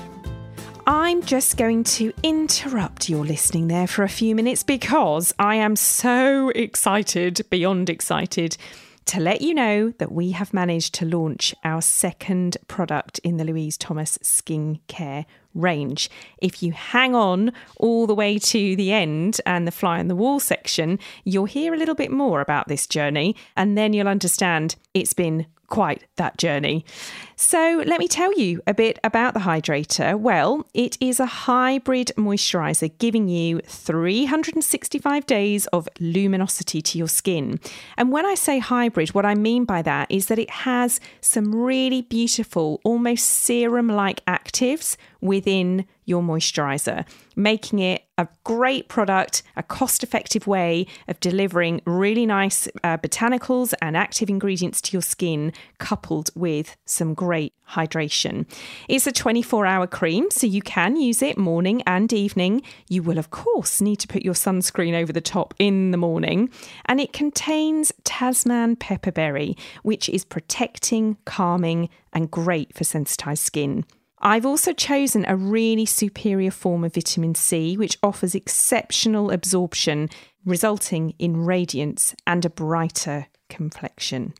I'm 0.90 1.20
just 1.22 1.58
going 1.58 1.84
to 1.84 2.14
interrupt 2.22 3.10
your 3.10 3.22
listening 3.22 3.68
there 3.68 3.86
for 3.86 4.04
a 4.04 4.08
few 4.08 4.34
minutes 4.34 4.62
because 4.62 5.34
I 5.38 5.56
am 5.56 5.76
so 5.76 6.48
excited, 6.54 7.42
beyond 7.50 7.90
excited, 7.90 8.56
to 9.04 9.20
let 9.20 9.42
you 9.42 9.52
know 9.52 9.90
that 9.98 10.10
we 10.10 10.30
have 10.30 10.54
managed 10.54 10.94
to 10.94 11.04
launch 11.04 11.54
our 11.62 11.82
second 11.82 12.56
product 12.68 13.18
in 13.18 13.36
the 13.36 13.44
Louise 13.44 13.76
Thomas 13.76 14.16
skincare 14.22 15.26
range. 15.52 16.08
If 16.38 16.62
you 16.62 16.72
hang 16.72 17.14
on 17.14 17.52
all 17.76 18.06
the 18.06 18.14
way 18.14 18.38
to 18.38 18.74
the 18.74 18.90
end 18.90 19.42
and 19.44 19.66
the 19.66 19.70
fly 19.70 19.98
on 19.98 20.08
the 20.08 20.16
wall 20.16 20.40
section, 20.40 20.98
you'll 21.22 21.44
hear 21.44 21.74
a 21.74 21.78
little 21.78 21.94
bit 21.94 22.10
more 22.10 22.40
about 22.40 22.68
this 22.68 22.86
journey 22.86 23.36
and 23.58 23.76
then 23.76 23.92
you'll 23.92 24.08
understand 24.08 24.76
it's 24.94 25.12
been 25.12 25.44
quite 25.68 26.04
that 26.16 26.36
journey. 26.38 26.84
So, 27.36 27.82
let 27.86 28.00
me 28.00 28.08
tell 28.08 28.32
you 28.38 28.60
a 28.66 28.74
bit 28.74 28.98
about 29.04 29.34
the 29.34 29.40
hydrator. 29.40 30.18
Well, 30.18 30.66
it 30.74 30.98
is 31.00 31.20
a 31.20 31.26
hybrid 31.26 32.10
moisturizer 32.16 32.90
giving 32.98 33.28
you 33.28 33.60
365 33.60 35.26
days 35.26 35.66
of 35.68 35.88
luminosity 36.00 36.82
to 36.82 36.98
your 36.98 37.08
skin. 37.08 37.60
And 37.96 38.10
when 38.10 38.26
I 38.26 38.34
say 38.34 38.58
hybrid, 38.58 39.14
what 39.14 39.24
I 39.24 39.34
mean 39.34 39.64
by 39.64 39.82
that 39.82 40.10
is 40.10 40.26
that 40.26 40.38
it 40.38 40.50
has 40.50 41.00
some 41.20 41.54
really 41.54 42.02
beautiful, 42.02 42.80
almost 42.82 43.26
serum 43.26 43.88
like 43.88 44.24
actives 44.26 44.96
within 45.20 45.86
your 46.08 46.22
moisturizer, 46.22 47.06
making 47.36 47.78
it 47.78 48.04
a 48.16 48.26
great 48.42 48.88
product, 48.88 49.42
a 49.56 49.62
cost 49.62 50.02
effective 50.02 50.46
way 50.46 50.86
of 51.06 51.20
delivering 51.20 51.80
really 51.86 52.26
nice 52.26 52.66
uh, 52.82 52.96
botanicals 52.98 53.72
and 53.80 53.96
active 53.96 54.28
ingredients 54.28 54.80
to 54.80 54.92
your 54.92 55.02
skin, 55.02 55.52
coupled 55.78 56.30
with 56.34 56.76
some 56.84 57.14
great 57.14 57.54
hydration. 57.70 58.46
It's 58.88 59.06
a 59.06 59.12
24 59.12 59.66
hour 59.66 59.86
cream, 59.86 60.30
so 60.30 60.46
you 60.46 60.62
can 60.62 60.96
use 60.96 61.22
it 61.22 61.38
morning 61.38 61.82
and 61.86 62.12
evening. 62.12 62.62
You 62.88 63.02
will, 63.02 63.18
of 63.18 63.30
course, 63.30 63.80
need 63.80 63.96
to 63.96 64.08
put 64.08 64.22
your 64.22 64.34
sunscreen 64.34 65.00
over 65.00 65.12
the 65.12 65.20
top 65.20 65.54
in 65.58 65.92
the 65.92 65.96
morning. 65.98 66.50
And 66.86 67.00
it 67.00 67.12
contains 67.12 67.92
Tasman 68.04 68.76
pepperberry, 68.76 69.56
which 69.82 70.08
is 70.08 70.24
protecting, 70.24 71.18
calming, 71.24 71.88
and 72.12 72.30
great 72.30 72.74
for 72.74 72.84
sensitized 72.84 73.42
skin. 73.42 73.84
I've 74.20 74.46
also 74.46 74.72
chosen 74.72 75.24
a 75.26 75.36
really 75.36 75.86
superior 75.86 76.50
form 76.50 76.84
of 76.84 76.94
vitamin 76.94 77.34
C, 77.34 77.76
which 77.76 77.98
offers 78.02 78.34
exceptional 78.34 79.30
absorption, 79.30 80.08
resulting 80.44 81.14
in 81.18 81.44
radiance 81.44 82.14
and 82.26 82.44
a 82.44 82.50
brighter 82.50 83.26
complexion. 83.48 84.34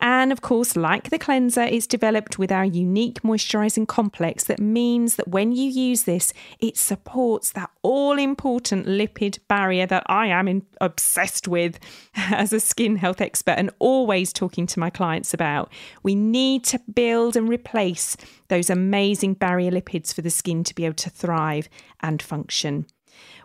And 0.00 0.30
of 0.30 0.42
course, 0.42 0.76
like 0.76 1.10
the 1.10 1.18
cleanser, 1.18 1.62
it's 1.62 1.86
developed 1.86 2.38
with 2.38 2.52
our 2.52 2.64
unique 2.64 3.22
moisturizing 3.22 3.86
complex 3.88 4.44
that 4.44 4.60
means 4.60 5.16
that 5.16 5.26
when 5.26 5.50
you 5.50 5.68
use 5.68 6.04
this, 6.04 6.32
it 6.60 6.76
supports 6.76 7.50
that 7.52 7.70
all 7.82 8.16
important 8.16 8.86
lipid 8.86 9.38
barrier 9.48 9.86
that 9.86 10.04
I 10.06 10.28
am 10.28 10.46
in, 10.46 10.64
obsessed 10.80 11.48
with 11.48 11.80
as 12.14 12.52
a 12.52 12.60
skin 12.60 12.96
health 12.96 13.20
expert 13.20 13.56
and 13.58 13.70
always 13.80 14.32
talking 14.32 14.68
to 14.68 14.78
my 14.78 14.88
clients 14.88 15.34
about. 15.34 15.72
We 16.04 16.14
need 16.14 16.62
to 16.64 16.80
build 16.94 17.34
and 17.34 17.48
replace 17.48 18.16
those 18.46 18.70
amazing 18.70 19.34
barrier 19.34 19.72
lipids 19.72 20.14
for 20.14 20.22
the 20.22 20.30
skin 20.30 20.62
to 20.64 20.74
be 20.74 20.84
able 20.84 20.94
to 20.94 21.10
thrive 21.10 21.68
and 22.00 22.22
function. 22.22 22.86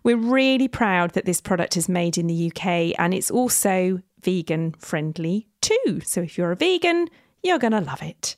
We're 0.03 0.17
really 0.17 0.67
proud 0.67 1.11
that 1.11 1.25
this 1.25 1.41
product 1.41 1.77
is 1.77 1.89
made 1.89 2.17
in 2.17 2.27
the 2.27 2.51
UK 2.51 2.93
and 2.99 3.13
it's 3.13 3.31
also 3.31 4.01
vegan 4.23 4.73
friendly 4.79 5.47
too. 5.61 6.01
So 6.03 6.21
if 6.21 6.37
you're 6.37 6.51
a 6.51 6.55
vegan, 6.55 7.09
you're 7.43 7.59
going 7.59 7.73
to 7.73 7.81
love 7.81 8.01
it. 8.01 8.37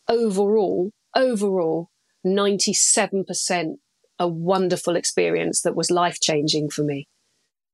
overall, 0.08 0.90
overall, 1.14 1.88
97% 2.26 3.74
a 4.18 4.28
wonderful 4.28 4.96
experience 4.96 5.62
that 5.62 5.74
was 5.74 5.90
life 5.90 6.18
changing 6.20 6.70
for 6.70 6.82
me. 6.82 7.06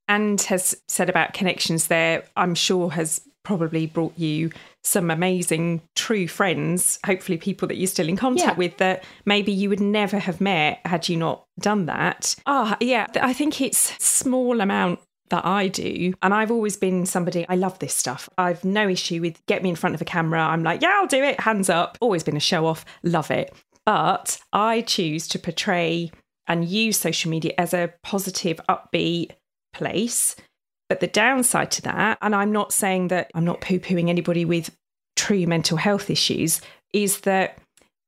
and 0.07 0.41
has 0.41 0.75
said 0.87 1.09
about 1.09 1.33
connections 1.33 1.87
there, 1.87 2.23
I'm 2.35 2.55
sure 2.55 2.91
has 2.91 3.21
probably 3.43 3.87
brought 3.87 4.17
you 4.17 4.51
some 4.83 5.09
amazing 5.09 5.81
true 5.95 6.27
friends, 6.27 6.99
hopefully 7.05 7.37
people 7.37 7.67
that 7.67 7.77
you're 7.77 7.87
still 7.87 8.09
in 8.09 8.17
contact 8.17 8.53
yeah. 8.53 8.57
with 8.57 8.77
that 8.77 9.03
maybe 9.25 9.51
you 9.51 9.69
would 9.69 9.79
never 9.79 10.19
have 10.19 10.41
met 10.41 10.79
had 10.85 11.07
you 11.07 11.17
not 11.17 11.45
done 11.59 11.85
that. 11.85 12.35
Ah, 12.45 12.73
oh, 12.73 12.85
yeah, 12.85 13.07
I 13.21 13.33
think 13.33 13.61
it's 13.61 14.03
small 14.03 14.61
amount 14.61 14.99
that 15.31 15.45
I 15.45 15.67
do. 15.67 16.13
And 16.21 16.33
I've 16.33 16.51
always 16.51 16.77
been 16.77 17.05
somebody, 17.05 17.45
I 17.49 17.55
love 17.55 17.79
this 17.79 17.95
stuff. 17.95 18.29
I've 18.37 18.63
no 18.63 18.87
issue 18.87 19.21
with 19.21 19.43
get 19.47 19.63
me 19.63 19.69
in 19.69 19.75
front 19.75 19.95
of 19.95 20.01
a 20.01 20.05
camera. 20.05 20.41
I'm 20.41 20.63
like, 20.63 20.81
yeah, 20.81 20.93
I'll 20.95 21.07
do 21.07 21.23
it, 21.23 21.39
hands 21.39 21.69
up. 21.69 21.97
Always 21.99 22.23
been 22.23 22.37
a 22.37 22.41
show 22.41 22.67
off, 22.67 22.85
love 23.01 23.31
it. 23.31 23.53
But 23.85 24.39
I 24.53 24.81
choose 24.81 25.27
to 25.29 25.39
portray 25.39 26.11
and 26.47 26.65
use 26.65 26.97
social 26.97 27.31
media 27.31 27.53
as 27.57 27.73
a 27.73 27.93
positive, 28.03 28.59
upbeat 28.69 29.31
place. 29.73 30.35
But 30.89 30.99
the 30.99 31.07
downside 31.07 31.71
to 31.71 31.81
that, 31.83 32.17
and 32.21 32.35
I'm 32.35 32.51
not 32.51 32.73
saying 32.73 33.07
that 33.07 33.31
I'm 33.33 33.45
not 33.45 33.61
poo 33.61 33.79
pooing 33.79 34.09
anybody 34.09 34.45
with 34.45 34.75
true 35.15 35.47
mental 35.47 35.77
health 35.77 36.09
issues, 36.09 36.61
is 36.93 37.21
that 37.21 37.57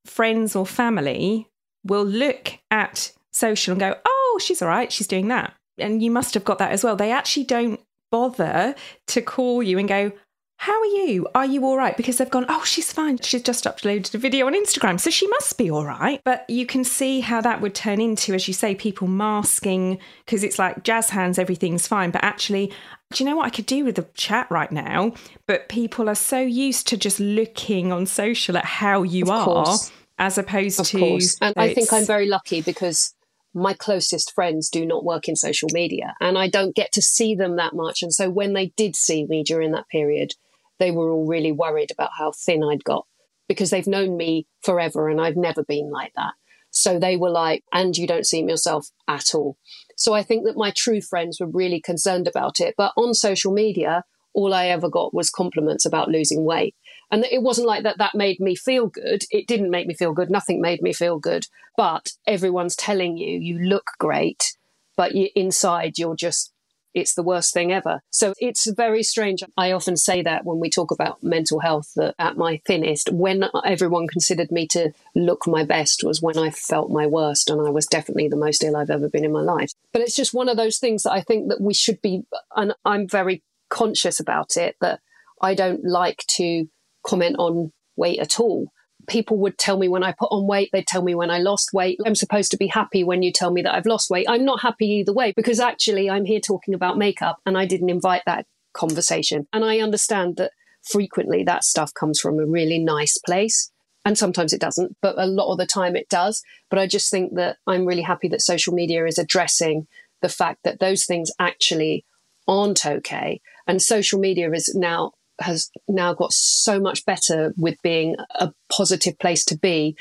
friends 0.05 0.55
or 0.55 0.65
family 0.65 1.47
will 1.85 2.05
look 2.05 2.59
at 2.69 3.13
social 3.31 3.71
and 3.71 3.79
go, 3.79 3.95
oh, 4.05 4.39
she's 4.43 4.61
all 4.61 4.67
right, 4.67 4.91
she's 4.91 5.07
doing 5.07 5.29
that 5.29 5.53
and 5.77 6.01
you 6.03 6.11
must 6.11 6.33
have 6.33 6.43
got 6.43 6.57
that 6.59 6.71
as 6.71 6.83
well. 6.83 6.95
They 6.95 7.11
actually 7.11 7.45
don't 7.45 7.79
bother 8.11 8.75
to 9.07 9.21
call 9.21 9.63
you 9.63 9.79
and 9.79 9.87
go, 9.87 10.11
how 10.57 10.79
are 10.79 10.85
you? 10.85 11.27
Are 11.35 11.45
you 11.45 11.65
all 11.65 11.75
right? 11.75 11.97
Because 11.97 12.17
they've 12.17 12.29
gone, 12.29 12.45
oh, 12.47 12.63
she's 12.63 12.93
fine. 12.93 13.17
She's 13.17 13.41
just 13.41 13.65
uploaded 13.65 14.13
a 14.13 14.17
video 14.17 14.47
on 14.47 14.53
Instagram, 14.53 14.97
so 14.97 15.09
she 15.09 15.27
must 15.27 15.57
be 15.57 15.69
all 15.69 15.83
right. 15.83 16.21
But 16.23 16.49
you 16.49 16.65
can 16.65 16.85
see 16.85 17.19
how 17.19 17.41
that 17.41 17.59
would 17.59 17.75
turn 17.75 17.99
into, 17.99 18.33
as 18.33 18.47
you 18.47 18.53
say, 18.53 18.73
people 18.73 19.07
masking 19.07 19.99
because 20.25 20.41
it's 20.41 20.57
like 20.57 20.83
jazz 20.83 21.09
hands, 21.09 21.37
everything's 21.37 21.85
fine. 21.85 22.11
But 22.11 22.23
actually, 22.23 22.71
do 23.11 23.23
you 23.23 23.29
know 23.29 23.35
what 23.35 23.47
I 23.47 23.49
could 23.49 23.65
do 23.65 23.83
with 23.83 23.95
the 23.95 24.07
chat 24.13 24.47
right 24.49 24.71
now? 24.71 25.13
But 25.47 25.67
people 25.67 26.07
are 26.07 26.15
so 26.15 26.39
used 26.39 26.87
to 26.87 26.97
just 26.97 27.19
looking 27.19 27.91
on 27.91 28.05
social 28.05 28.55
at 28.55 28.63
how 28.63 29.03
you 29.03 29.25
are, 29.31 29.75
as 30.17 30.37
opposed 30.37 30.79
of 30.79 30.87
to. 30.87 30.99
Course. 30.99 31.37
And 31.41 31.53
I 31.57 31.73
think 31.73 31.91
I'm 31.91 32.05
very 32.05 32.27
lucky 32.27 32.61
because 32.61 33.13
my 33.53 33.73
closest 33.73 34.33
friends 34.33 34.69
do 34.69 34.85
not 34.85 35.05
work 35.05 35.27
in 35.27 35.35
social 35.35 35.69
media 35.71 36.15
and 36.19 36.37
I 36.37 36.49
don't 36.49 36.75
get 36.75 36.91
to 36.93 37.01
see 37.01 37.35
them 37.35 37.55
that 37.57 37.75
much. 37.75 38.01
And 38.01 38.13
so 38.13 38.29
when 38.29 38.53
they 38.53 38.73
did 38.75 38.95
see 38.95 39.25
me 39.25 39.43
during 39.43 39.71
that 39.71 39.87
period, 39.89 40.33
they 40.79 40.91
were 40.91 41.11
all 41.11 41.27
really 41.27 41.51
worried 41.51 41.91
about 41.91 42.11
how 42.17 42.31
thin 42.31 42.63
I'd 42.63 42.83
got 42.83 43.05
because 43.47 43.69
they've 43.69 43.87
known 43.87 44.17
me 44.17 44.47
forever 44.61 45.09
and 45.09 45.21
I've 45.21 45.37
never 45.37 45.63
been 45.63 45.91
like 45.91 46.13
that. 46.15 46.33
So 46.71 46.97
they 46.97 47.17
were 47.17 47.29
like, 47.29 47.63
and 47.71 47.95
you 47.95 48.07
don't 48.07 48.25
see 48.25 48.41
yourself 48.41 48.89
at 49.07 49.35
all. 49.35 49.57
So 49.95 50.13
I 50.13 50.23
think 50.23 50.45
that 50.45 50.57
my 50.57 50.71
true 50.75 51.01
friends 51.01 51.39
were 51.39 51.47
really 51.47 51.79
concerned 51.79 52.27
about 52.27 52.59
it. 52.59 52.73
But 52.75 52.93
on 52.97 53.13
social 53.13 53.53
media, 53.53 54.03
all 54.33 54.53
I 54.53 54.67
ever 54.67 54.89
got 54.89 55.13
was 55.13 55.29
compliments 55.29 55.85
about 55.85 56.09
losing 56.09 56.43
weight. 56.43 56.75
And 57.13 57.25
it 57.25 57.43
wasn't 57.43 57.67
like 57.67 57.83
that 57.83 57.99
that 57.99 58.15
made 58.15 58.39
me 58.39 58.55
feel 58.55 58.87
good. 58.87 59.25
It 59.29 59.45
didn't 59.45 59.69
make 59.69 59.85
me 59.85 59.93
feel 59.93 60.13
good. 60.13 60.31
Nothing 60.31 60.59
made 60.59 60.81
me 60.81 60.93
feel 60.93 61.19
good. 61.19 61.45
But 61.77 62.13
everyone's 62.25 62.75
telling 62.75 63.17
you 63.17 63.39
you 63.39 63.59
look 63.59 63.91
great, 63.99 64.57
but 64.97 65.13
you, 65.13 65.29
inside 65.35 65.99
you're 65.99 66.15
just 66.15 66.51
it's 66.95 67.13
the 67.13 67.21
worst 67.21 67.53
thing 67.53 67.71
ever. 67.71 68.01
So 68.09 68.33
it's 68.39 68.67
very 68.71 69.03
strange. 69.03 69.43
I 69.55 69.71
often 69.71 69.95
say 69.95 70.23
that 70.23 70.43
when 70.43 70.59
we 70.59 70.71
talk 70.71 70.89
about 70.89 71.23
mental 71.23 71.59
health, 71.59 71.91
that 71.95 72.15
at 72.17 72.35
my 72.35 72.61
thinnest, 72.65 73.11
when 73.11 73.45
everyone 73.63 74.07
considered 74.07 74.51
me 74.51 74.67
to 74.69 74.91
look 75.13 75.45
my 75.45 75.63
best 75.63 76.03
was 76.03 76.19
when 76.19 76.37
I 76.37 76.49
felt 76.49 76.89
my 76.89 77.05
worst. 77.05 77.49
And 77.49 77.61
I 77.61 77.69
was 77.69 77.85
definitely 77.85 78.27
the 78.27 78.35
most 78.35 78.63
ill 78.63 78.75
I've 78.75 78.89
ever 78.89 79.07
been 79.07 79.25
in 79.25 79.31
my 79.31 79.41
life. 79.41 79.71
But 79.91 80.01
it's 80.01 80.15
just 80.15 80.33
one 80.33 80.49
of 80.49 80.57
those 80.57 80.79
things 80.79 81.03
that 81.03 81.11
I 81.11 81.21
think 81.21 81.49
that 81.49 81.61
we 81.61 81.75
should 81.75 82.01
be, 82.01 82.25
and 82.55 82.73
I'm 82.85 83.07
very 83.07 83.43
conscious 83.69 84.19
about 84.19 84.57
it, 84.57 84.77
that 84.81 84.99
I 85.41 85.53
don't 85.53 85.83
like 85.83 86.23
to 86.37 86.67
comment 87.05 87.35
on 87.37 87.71
weight 87.95 88.19
at 88.19 88.39
all. 88.39 88.71
People 89.07 89.37
would 89.37 89.57
tell 89.57 89.77
me 89.77 89.89
when 89.89 90.03
I 90.03 90.13
put 90.13 90.31
on 90.31 90.47
weight, 90.47 90.69
they'd 90.71 90.87
tell 90.87 91.03
me 91.03 91.13
when 91.13 91.29
I 91.29 91.39
lost 91.39 91.73
weight. 91.73 91.99
I'm 92.05 92.15
supposed 92.15 92.51
to 92.51 92.57
be 92.57 92.67
happy 92.67 93.03
when 93.03 93.21
you 93.21 93.31
tell 93.31 93.51
me 93.51 93.61
that 93.61 93.75
I've 93.75 93.85
lost 93.85 94.09
weight. 94.09 94.27
I'm 94.29 94.45
not 94.45 94.61
happy 94.61 94.87
either 94.87 95.13
way 95.13 95.33
because 95.35 95.59
actually 95.59 96.09
I'm 96.09 96.25
here 96.25 96.39
talking 96.39 96.73
about 96.73 96.97
makeup 96.97 97.39
and 97.45 97.57
I 97.57 97.65
didn't 97.65 97.89
invite 97.89 98.21
that 98.25 98.45
conversation. 98.73 99.47
And 99.51 99.65
I 99.65 99.79
understand 99.79 100.37
that 100.37 100.51
frequently 100.83 101.43
that 101.43 101.63
stuff 101.63 101.93
comes 101.93 102.19
from 102.19 102.39
a 102.39 102.45
really 102.45 102.79
nice 102.79 103.17
place. 103.17 103.71
And 104.05 104.17
sometimes 104.17 104.51
it 104.51 104.59
doesn't, 104.59 104.97
but 105.01 105.17
a 105.17 105.25
lot 105.25 105.51
of 105.51 105.57
the 105.57 105.65
time 105.65 105.95
it 105.95 106.09
does. 106.09 106.43
But 106.69 106.79
I 106.79 106.87
just 106.87 107.09
think 107.09 107.35
that 107.35 107.57
I'm 107.67 107.85
really 107.85 108.01
happy 108.01 108.27
that 108.29 108.41
social 108.41 108.73
media 108.73 109.05
is 109.05 109.17
addressing 109.17 109.87
the 110.21 110.29
fact 110.29 110.59
that 110.63 110.79
those 110.79 111.05
things 111.05 111.31
actually 111.39 112.05
aren't 112.47 112.85
okay. 112.85 113.39
And 113.65 113.81
social 113.81 114.19
media 114.19 114.51
is 114.51 114.73
now 114.75 115.13
has 115.39 115.69
now 115.87 116.13
got 116.13 116.33
so 116.33 116.79
much 116.79 117.05
better 117.05 117.53
with 117.57 117.75
being 117.83 118.15
a 118.35 118.51
positive 118.71 119.17
place 119.19 119.45
to 119.45 119.57
be 119.57 119.95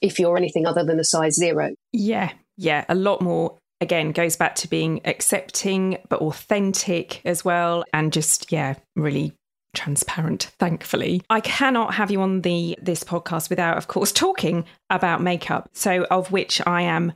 if 0.00 0.18
you're 0.18 0.36
anything 0.36 0.66
other 0.66 0.84
than 0.84 1.00
a 1.00 1.04
size 1.04 1.34
zero. 1.34 1.74
Yeah, 1.92 2.32
yeah, 2.56 2.84
a 2.88 2.94
lot 2.94 3.22
more. 3.22 3.58
Again, 3.80 4.12
goes 4.12 4.36
back 4.36 4.54
to 4.56 4.68
being 4.68 5.00
accepting 5.04 5.98
but 6.08 6.20
authentic 6.20 7.20
as 7.24 7.44
well, 7.44 7.84
and 7.92 8.12
just, 8.12 8.52
yeah, 8.52 8.74
really 8.94 9.34
transparent 9.74 10.50
thankfully 10.58 11.22
i 11.30 11.40
cannot 11.40 11.94
have 11.94 12.10
you 12.10 12.20
on 12.20 12.42
the 12.42 12.78
this 12.82 13.02
podcast 13.02 13.48
without 13.48 13.78
of 13.78 13.88
course 13.88 14.12
talking 14.12 14.66
about 14.90 15.22
makeup 15.22 15.70
so 15.72 16.04
of 16.10 16.30
which 16.30 16.60
i 16.66 16.82
am 16.82 17.10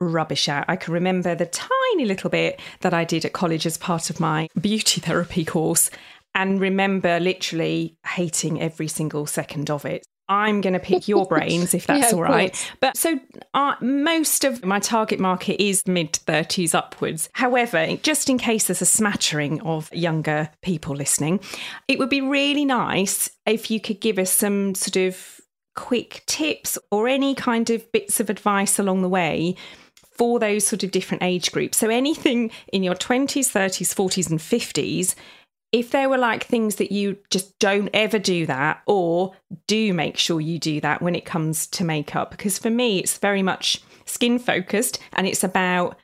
rubbish 0.00 0.48
at 0.48 0.64
i 0.68 0.76
can 0.76 0.94
remember 0.94 1.34
the 1.34 1.46
tiny 1.46 2.04
little 2.04 2.30
bit 2.30 2.60
that 2.82 2.94
i 2.94 3.02
did 3.02 3.24
at 3.24 3.32
college 3.32 3.66
as 3.66 3.76
part 3.76 4.10
of 4.10 4.20
my 4.20 4.46
beauty 4.60 5.00
therapy 5.00 5.44
course 5.44 5.90
and 6.34 6.60
remember 6.60 7.18
literally 7.20 7.96
hating 8.06 8.60
every 8.60 8.88
single 8.88 9.26
second 9.26 9.70
of 9.70 9.84
it. 9.84 10.06
I'm 10.28 10.60
going 10.60 10.74
to 10.74 10.78
pick 10.78 11.08
your 11.08 11.26
brains 11.28 11.72
if 11.72 11.86
that's 11.86 12.12
yeah, 12.12 12.16
all 12.16 12.22
right. 12.22 12.52
Course. 12.52 12.66
But 12.80 12.96
so 12.96 13.18
uh, 13.54 13.74
most 13.80 14.44
of 14.44 14.64
my 14.64 14.78
target 14.78 15.18
market 15.18 15.62
is 15.62 15.86
mid 15.86 16.12
30s 16.12 16.74
upwards. 16.74 17.28
However, 17.32 17.96
just 17.96 18.28
in 18.28 18.38
case 18.38 18.66
there's 18.66 18.82
a 18.82 18.86
smattering 18.86 19.60
of 19.62 19.92
younger 19.92 20.50
people 20.62 20.94
listening, 20.94 21.40
it 21.88 21.98
would 21.98 22.10
be 22.10 22.20
really 22.20 22.64
nice 22.64 23.30
if 23.46 23.70
you 23.70 23.80
could 23.80 24.00
give 24.00 24.18
us 24.18 24.30
some 24.30 24.74
sort 24.74 24.96
of 24.96 25.40
quick 25.74 26.24
tips 26.26 26.76
or 26.90 27.08
any 27.08 27.34
kind 27.34 27.70
of 27.70 27.90
bits 27.92 28.20
of 28.20 28.28
advice 28.28 28.78
along 28.78 29.00
the 29.00 29.08
way 29.08 29.54
for 30.18 30.40
those 30.40 30.66
sort 30.66 30.82
of 30.82 30.90
different 30.90 31.22
age 31.22 31.52
groups. 31.52 31.78
So 31.78 31.88
anything 31.88 32.50
in 32.72 32.82
your 32.82 32.96
20s, 32.96 33.52
30s, 33.52 33.94
40s, 33.94 34.28
and 34.28 34.40
50s 34.40 35.14
if 35.72 35.90
there 35.90 36.08
were 36.08 36.18
like 36.18 36.44
things 36.44 36.76
that 36.76 36.92
you 36.92 37.18
just 37.30 37.58
don't 37.58 37.90
ever 37.92 38.18
do 38.18 38.46
that 38.46 38.82
or 38.86 39.32
do 39.66 39.92
make 39.92 40.16
sure 40.16 40.40
you 40.40 40.58
do 40.58 40.80
that 40.80 41.02
when 41.02 41.14
it 41.14 41.24
comes 41.24 41.66
to 41.66 41.84
makeup 41.84 42.30
because 42.30 42.58
for 42.58 42.70
me 42.70 42.98
it's 42.98 43.18
very 43.18 43.42
much 43.42 43.80
skin 44.06 44.38
focused 44.38 44.98
and 45.12 45.26
it's 45.26 45.44
about 45.44 45.96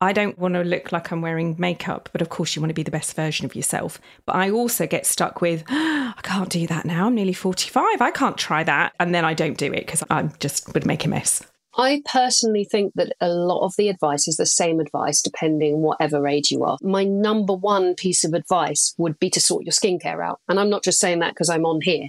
I 0.00 0.12
don't 0.12 0.36
want 0.36 0.54
to 0.54 0.64
look 0.64 0.90
like 0.90 1.12
I'm 1.12 1.22
wearing 1.22 1.54
makeup, 1.60 2.08
but 2.10 2.20
of 2.20 2.28
course 2.28 2.56
you 2.56 2.60
want 2.60 2.70
to 2.70 2.74
be 2.74 2.82
the 2.82 2.90
best 2.90 3.14
version 3.14 3.46
of 3.46 3.54
yourself. 3.54 4.00
But 4.26 4.34
I 4.34 4.50
also 4.50 4.84
get 4.84 5.06
stuck 5.06 5.40
with, 5.40 5.62
oh, 5.70 6.12
I 6.18 6.20
can't 6.22 6.48
do 6.48 6.66
that 6.66 6.84
now. 6.84 7.06
I'm 7.06 7.14
nearly 7.14 7.32
45. 7.32 8.00
I 8.00 8.10
can't 8.10 8.36
try 8.36 8.64
that. 8.64 8.94
And 8.98 9.14
then 9.14 9.24
I 9.24 9.32
don't 9.32 9.56
do 9.56 9.72
it 9.72 9.86
because 9.86 10.02
I 10.10 10.24
just 10.40 10.74
would 10.74 10.86
make 10.86 11.04
a 11.04 11.08
mess. 11.08 11.46
I 11.76 12.02
personally 12.04 12.64
think 12.64 12.92
that 12.96 13.14
a 13.20 13.28
lot 13.28 13.64
of 13.64 13.74
the 13.76 13.88
advice 13.88 14.28
is 14.28 14.36
the 14.36 14.46
same 14.46 14.80
advice 14.80 15.22
depending 15.22 15.80
whatever 15.80 16.26
age 16.28 16.50
you 16.50 16.64
are. 16.64 16.76
My 16.82 17.04
number 17.04 17.54
one 17.54 17.94
piece 17.94 18.24
of 18.24 18.34
advice 18.34 18.94
would 18.98 19.18
be 19.18 19.30
to 19.30 19.40
sort 19.40 19.64
your 19.64 19.72
skincare 19.72 20.24
out. 20.24 20.40
And 20.48 20.60
I'm 20.60 20.70
not 20.70 20.84
just 20.84 21.00
saying 21.00 21.20
that 21.20 21.32
because 21.32 21.48
I'm 21.48 21.64
on 21.64 21.80
here. 21.80 22.08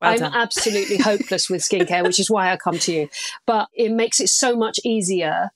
Well 0.00 0.12
I'm 0.12 0.22
absolutely 0.34 0.98
hopeless 0.98 1.48
with 1.48 1.62
skincare, 1.62 2.04
which 2.04 2.20
is 2.20 2.30
why 2.30 2.50
I 2.50 2.56
come 2.56 2.78
to 2.78 2.92
you. 2.92 3.08
But 3.46 3.68
it 3.72 3.92
makes 3.92 4.20
it 4.20 4.28
so 4.28 4.56
much 4.56 4.80
easier 4.84 5.50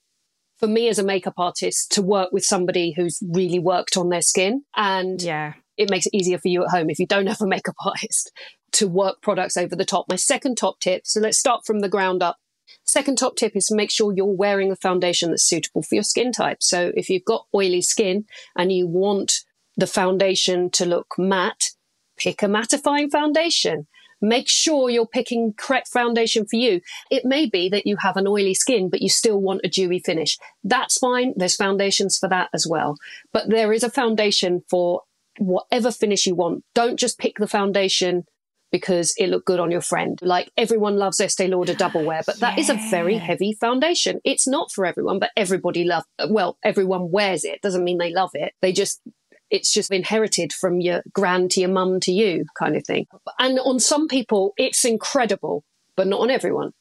for 0.58 0.68
me 0.68 0.88
as 0.88 0.98
a 1.00 1.04
makeup 1.04 1.34
artist 1.38 1.90
to 1.92 2.02
work 2.02 2.30
with 2.32 2.44
somebody 2.44 2.92
who's 2.92 3.20
really 3.28 3.58
worked 3.58 3.96
on 3.96 4.10
their 4.10 4.22
skin. 4.22 4.62
And 4.76 5.20
yeah. 5.20 5.54
it 5.76 5.90
makes 5.90 6.06
it 6.06 6.14
easier 6.14 6.38
for 6.38 6.48
you 6.48 6.62
at 6.62 6.70
home 6.70 6.90
if 6.90 7.00
you 7.00 7.06
don't 7.06 7.26
have 7.26 7.40
a 7.40 7.46
makeup 7.46 7.74
artist 7.84 8.30
to 8.72 8.86
work 8.86 9.20
products 9.20 9.56
over 9.56 9.74
the 9.74 9.84
top. 9.84 10.06
My 10.08 10.16
second 10.16 10.56
top 10.56 10.78
tip, 10.78 11.06
so 11.06 11.20
let's 11.20 11.38
start 11.38 11.66
from 11.66 11.80
the 11.80 11.88
ground 11.88 12.22
up 12.22 12.36
Second 12.84 13.18
top 13.18 13.36
tip 13.36 13.56
is 13.56 13.66
to 13.66 13.74
make 13.74 13.90
sure 13.90 14.12
you're 14.12 14.26
wearing 14.26 14.70
a 14.70 14.76
foundation 14.76 15.30
that's 15.30 15.44
suitable 15.44 15.82
for 15.82 15.94
your 15.94 16.04
skin 16.04 16.32
type. 16.32 16.62
So 16.62 16.92
if 16.94 17.08
you've 17.08 17.24
got 17.24 17.46
oily 17.54 17.82
skin 17.82 18.24
and 18.56 18.72
you 18.72 18.86
want 18.86 19.32
the 19.76 19.86
foundation 19.86 20.70
to 20.70 20.84
look 20.84 21.14
matte, 21.18 21.70
pick 22.16 22.42
a 22.42 22.46
mattifying 22.46 23.10
foundation. 23.10 23.86
Make 24.20 24.48
sure 24.48 24.88
you're 24.88 25.06
picking 25.06 25.52
correct 25.56 25.88
foundation 25.88 26.46
for 26.46 26.54
you. 26.54 26.80
It 27.10 27.24
may 27.24 27.46
be 27.46 27.68
that 27.70 27.86
you 27.88 27.96
have 28.00 28.16
an 28.16 28.28
oily 28.28 28.54
skin, 28.54 28.88
but 28.88 29.02
you 29.02 29.08
still 29.08 29.40
want 29.40 29.62
a 29.64 29.68
dewy 29.68 29.98
finish. 29.98 30.38
That's 30.62 30.98
fine. 30.98 31.34
There's 31.36 31.56
foundations 31.56 32.18
for 32.18 32.28
that 32.28 32.48
as 32.54 32.64
well. 32.64 32.96
But 33.32 33.50
there 33.50 33.72
is 33.72 33.82
a 33.82 33.90
foundation 33.90 34.62
for 34.70 35.02
whatever 35.38 35.90
finish 35.90 36.24
you 36.24 36.36
want. 36.36 36.64
Don't 36.72 36.98
just 36.98 37.18
pick 37.18 37.38
the 37.38 37.48
foundation 37.48 38.24
because 38.72 39.14
it 39.18 39.28
looked 39.28 39.46
good 39.46 39.60
on 39.60 39.70
your 39.70 39.82
friend. 39.82 40.18
Like 40.22 40.50
everyone 40.56 40.96
loves 40.96 41.20
Estee 41.20 41.46
Lauder 41.46 41.74
Double 41.74 42.04
Wear, 42.04 42.22
but 42.26 42.40
that 42.40 42.54
yeah. 42.56 42.60
is 42.60 42.70
a 42.70 42.90
very 42.90 43.16
heavy 43.18 43.52
foundation. 43.60 44.20
It's 44.24 44.48
not 44.48 44.72
for 44.72 44.86
everyone, 44.86 45.18
but 45.18 45.30
everybody 45.36 45.84
love. 45.84 46.04
Well, 46.28 46.56
everyone 46.64 47.10
wears 47.10 47.44
it. 47.44 47.60
Doesn't 47.60 47.84
mean 47.84 47.98
they 47.98 48.12
love 48.12 48.30
it. 48.32 48.54
They 48.62 48.72
just 48.72 49.00
it's 49.50 49.72
just 49.72 49.92
inherited 49.92 50.52
from 50.52 50.80
your 50.80 51.02
grand 51.12 51.50
to 51.52 51.60
your 51.60 51.68
mum 51.68 52.00
to 52.00 52.10
you 52.10 52.46
kind 52.58 52.74
of 52.74 52.84
thing. 52.84 53.06
And 53.38 53.58
on 53.60 53.78
some 53.78 54.08
people, 54.08 54.54
it's 54.56 54.84
incredible, 54.84 55.62
but 55.94 56.06
not 56.06 56.20
on 56.20 56.30
everyone. 56.30 56.72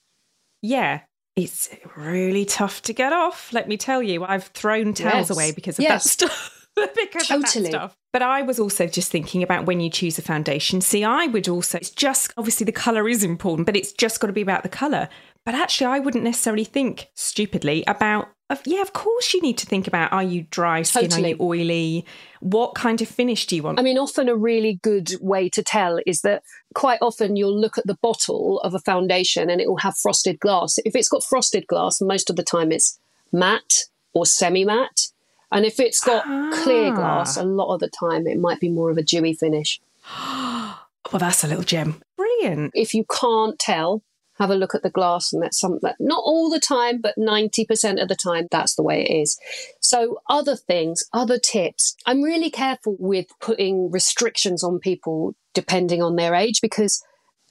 Yeah, 0.61 1.01
it's 1.35 1.69
really 1.97 2.45
tough 2.45 2.81
to 2.83 2.93
get 2.93 3.11
off. 3.11 3.51
Let 3.51 3.67
me 3.67 3.75
tell 3.75 4.01
you, 4.01 4.23
I've 4.23 4.45
thrown 4.45 4.93
towels 4.93 5.29
yes. 5.29 5.31
away 5.31 5.51
because 5.51 5.79
of 5.79 5.83
yes. 5.83 6.03
that 6.03 6.09
stuff. 6.09 6.60
because 6.95 7.27
totally. 7.27 7.35
of 7.35 7.41
that 7.43 7.69
stuff. 7.71 7.97
But 8.13 8.21
I 8.21 8.41
was 8.41 8.59
also 8.59 8.87
just 8.87 9.11
thinking 9.11 9.43
about 9.43 9.65
when 9.65 9.79
you 9.79 9.89
choose 9.89 10.17
a 10.17 10.21
foundation. 10.21 10.81
See, 10.81 11.03
I 11.03 11.27
would 11.27 11.47
also, 11.47 11.77
it's 11.77 11.89
just 11.89 12.33
obviously 12.37 12.65
the 12.65 12.71
colour 12.71 13.07
is 13.07 13.23
important, 13.23 13.65
but 13.65 13.75
it's 13.75 13.91
just 13.91 14.19
got 14.19 14.27
to 14.27 14.33
be 14.33 14.41
about 14.41 14.63
the 14.63 14.69
colour. 14.69 15.09
But 15.45 15.55
actually, 15.55 15.87
I 15.87 15.99
wouldn't 15.99 16.23
necessarily 16.23 16.65
think 16.65 17.07
stupidly 17.15 17.83
about, 17.87 18.27
of, 18.49 18.61
yeah, 18.65 18.81
of 18.81 18.93
course 18.93 19.33
you 19.33 19.41
need 19.41 19.57
to 19.59 19.65
think 19.65 19.87
about 19.87 20.11
are 20.13 20.21
you 20.21 20.45
dry 20.51 20.83
skin, 20.83 21.09
totally. 21.09 21.33
are 21.33 21.35
you 21.35 21.41
oily? 21.41 22.05
What 22.41 22.75
kind 22.75 23.01
of 23.01 23.07
finish 23.07 23.47
do 23.47 23.55
you 23.55 23.63
want? 23.63 23.79
I 23.79 23.81
mean, 23.81 23.97
often 23.97 24.29
a 24.29 24.35
really 24.35 24.79
good 24.83 25.13
way 25.19 25.49
to 25.49 25.63
tell 25.63 25.99
is 26.05 26.21
that 26.21 26.43
quite 26.75 26.99
often 27.01 27.35
you'll 27.35 27.59
look 27.59 27.77
at 27.77 27.87
the 27.87 27.97
bottle 28.01 28.59
of 28.59 28.75
a 28.75 28.79
foundation 28.79 29.49
and 29.49 29.59
it 29.59 29.67
will 29.67 29.77
have 29.77 29.97
frosted 29.97 30.39
glass. 30.39 30.77
If 30.85 30.95
it's 30.95 31.09
got 31.09 31.23
frosted 31.23 31.65
glass, 31.65 32.01
most 32.01 32.29
of 32.29 32.35
the 32.35 32.43
time 32.43 32.71
it's 32.71 32.99
matte 33.31 33.85
or 34.13 34.25
semi 34.25 34.65
matte. 34.65 35.10
And 35.51 35.65
if 35.65 35.79
it's 35.79 35.99
got 36.03 36.23
ah. 36.25 36.61
clear 36.63 36.93
glass, 36.93 37.37
a 37.37 37.43
lot 37.43 37.73
of 37.73 37.79
the 37.79 37.89
time 37.89 38.27
it 38.27 38.39
might 38.39 38.59
be 38.59 38.69
more 38.69 38.89
of 38.89 38.97
a 38.97 39.03
dewy 39.03 39.33
finish. 39.33 39.79
well, 40.17 41.19
that's 41.19 41.43
a 41.43 41.47
little 41.47 41.63
gem. 41.63 42.01
Brilliant. 42.17 42.71
If 42.73 42.93
you 42.93 43.05
can't 43.05 43.59
tell, 43.59 44.03
have 44.41 44.49
a 44.49 44.55
look 44.55 44.73
at 44.73 44.81
the 44.81 44.89
glass 44.89 45.31
and 45.31 45.41
that's 45.41 45.59
something 45.59 45.79
that 45.83 45.97
not 45.99 46.23
all 46.25 46.49
the 46.49 46.59
time, 46.59 46.99
but 46.99 47.15
90% 47.17 48.01
of 48.01 48.07
the 48.07 48.15
time, 48.15 48.47
that's 48.49 48.75
the 48.75 48.83
way 48.83 49.03
it 49.03 49.13
is. 49.13 49.37
So 49.79 50.21
other 50.29 50.55
things, 50.55 51.03
other 51.13 51.37
tips. 51.37 51.95
I'm 52.05 52.21
really 52.21 52.49
careful 52.49 52.95
with 52.99 53.27
putting 53.39 53.91
restrictions 53.91 54.63
on 54.63 54.79
people 54.79 55.35
depending 55.53 56.01
on 56.01 56.15
their 56.15 56.33
age 56.33 56.59
because 56.61 57.03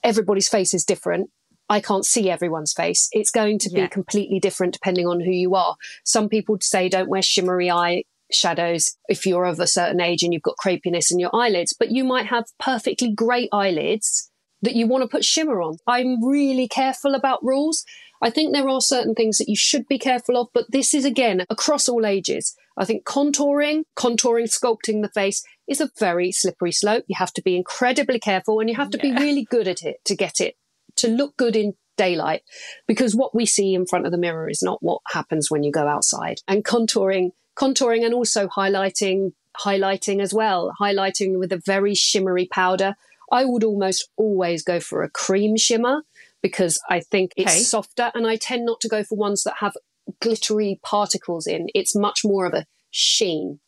everybody's 0.02 0.48
face 0.48 0.74
is 0.74 0.84
different. 0.84 1.30
I 1.70 1.80
can't 1.80 2.04
see 2.04 2.28
everyone's 2.28 2.72
face. 2.72 3.08
It's 3.12 3.30
going 3.30 3.60
to 3.60 3.70
be 3.70 3.82
yeah. 3.82 3.86
completely 3.86 4.40
different 4.40 4.72
depending 4.72 5.06
on 5.06 5.20
who 5.20 5.30
you 5.30 5.54
are. 5.54 5.76
Some 6.04 6.28
people 6.28 6.58
say 6.60 6.88
don't 6.88 7.08
wear 7.08 7.22
shimmery 7.22 7.70
eye 7.70 8.02
shadows 8.32 8.96
if 9.08 9.24
you're 9.24 9.44
of 9.44 9.60
a 9.60 9.66
certain 9.68 10.00
age 10.00 10.22
and 10.22 10.32
you've 10.32 10.42
got 10.42 10.56
crepiness 10.62 11.12
in 11.12 11.20
your 11.20 11.30
eyelids, 11.32 11.74
but 11.78 11.92
you 11.92 12.02
might 12.04 12.26
have 12.26 12.44
perfectly 12.58 13.12
great 13.12 13.48
eyelids 13.52 14.30
that 14.62 14.74
you 14.74 14.88
want 14.88 15.02
to 15.02 15.08
put 15.08 15.24
shimmer 15.24 15.62
on. 15.62 15.76
I'm 15.86 16.24
really 16.24 16.66
careful 16.66 17.14
about 17.14 17.42
rules. 17.42 17.84
I 18.20 18.30
think 18.30 18.52
there 18.52 18.68
are 18.68 18.80
certain 18.80 19.14
things 19.14 19.38
that 19.38 19.48
you 19.48 19.56
should 19.56 19.86
be 19.86 19.98
careful 19.98 20.36
of, 20.36 20.48
but 20.52 20.66
this 20.70 20.92
is 20.92 21.04
again 21.04 21.46
across 21.48 21.88
all 21.88 22.04
ages. 22.04 22.54
I 22.76 22.84
think 22.84 23.04
contouring, 23.04 23.84
contouring, 23.96 24.48
sculpting 24.48 25.02
the 25.02 25.10
face 25.14 25.42
is 25.68 25.80
a 25.80 25.90
very 25.98 26.32
slippery 26.32 26.72
slope. 26.72 27.04
You 27.06 27.16
have 27.18 27.32
to 27.34 27.42
be 27.42 27.56
incredibly 27.56 28.18
careful 28.18 28.58
and 28.58 28.68
you 28.68 28.76
have 28.76 28.90
to 28.90 28.98
yeah. 28.98 29.14
be 29.14 29.22
really 29.22 29.46
good 29.48 29.68
at 29.68 29.82
it 29.82 29.96
to 30.06 30.16
get 30.16 30.40
it 30.40 30.56
to 31.00 31.08
look 31.08 31.36
good 31.36 31.56
in 31.56 31.74
daylight 31.96 32.42
because 32.86 33.14
what 33.14 33.34
we 33.34 33.44
see 33.44 33.74
in 33.74 33.84
front 33.86 34.06
of 34.06 34.12
the 34.12 34.18
mirror 34.18 34.48
is 34.48 34.62
not 34.62 34.82
what 34.82 35.02
happens 35.08 35.50
when 35.50 35.62
you 35.62 35.70
go 35.70 35.86
outside. 35.86 36.40
And 36.48 36.64
contouring 36.64 37.30
contouring 37.56 38.04
and 38.04 38.14
also 38.14 38.48
highlighting 38.48 39.32
highlighting 39.64 40.22
as 40.22 40.32
well 40.32 40.72
highlighting 40.80 41.38
with 41.38 41.52
a 41.52 41.62
very 41.66 41.94
shimmery 41.94 42.48
powder. 42.50 42.94
I 43.32 43.44
would 43.44 43.64
almost 43.64 44.08
always 44.16 44.62
go 44.62 44.80
for 44.80 45.02
a 45.02 45.10
cream 45.10 45.56
shimmer 45.56 46.02
because 46.42 46.80
i 46.88 47.00
think 47.00 47.32
it's 47.36 47.52
okay. 47.52 47.60
softer 47.60 48.10
and 48.14 48.26
i 48.26 48.36
tend 48.36 48.64
not 48.64 48.80
to 48.80 48.88
go 48.88 49.04
for 49.04 49.16
ones 49.16 49.42
that 49.42 49.56
have 49.60 49.74
glittery 50.20 50.80
particles 50.82 51.46
in. 51.46 51.68
It's 51.74 51.94
much 51.94 52.20
more 52.24 52.46
of 52.46 52.54
a 52.54 52.66
sheen. 52.90 53.60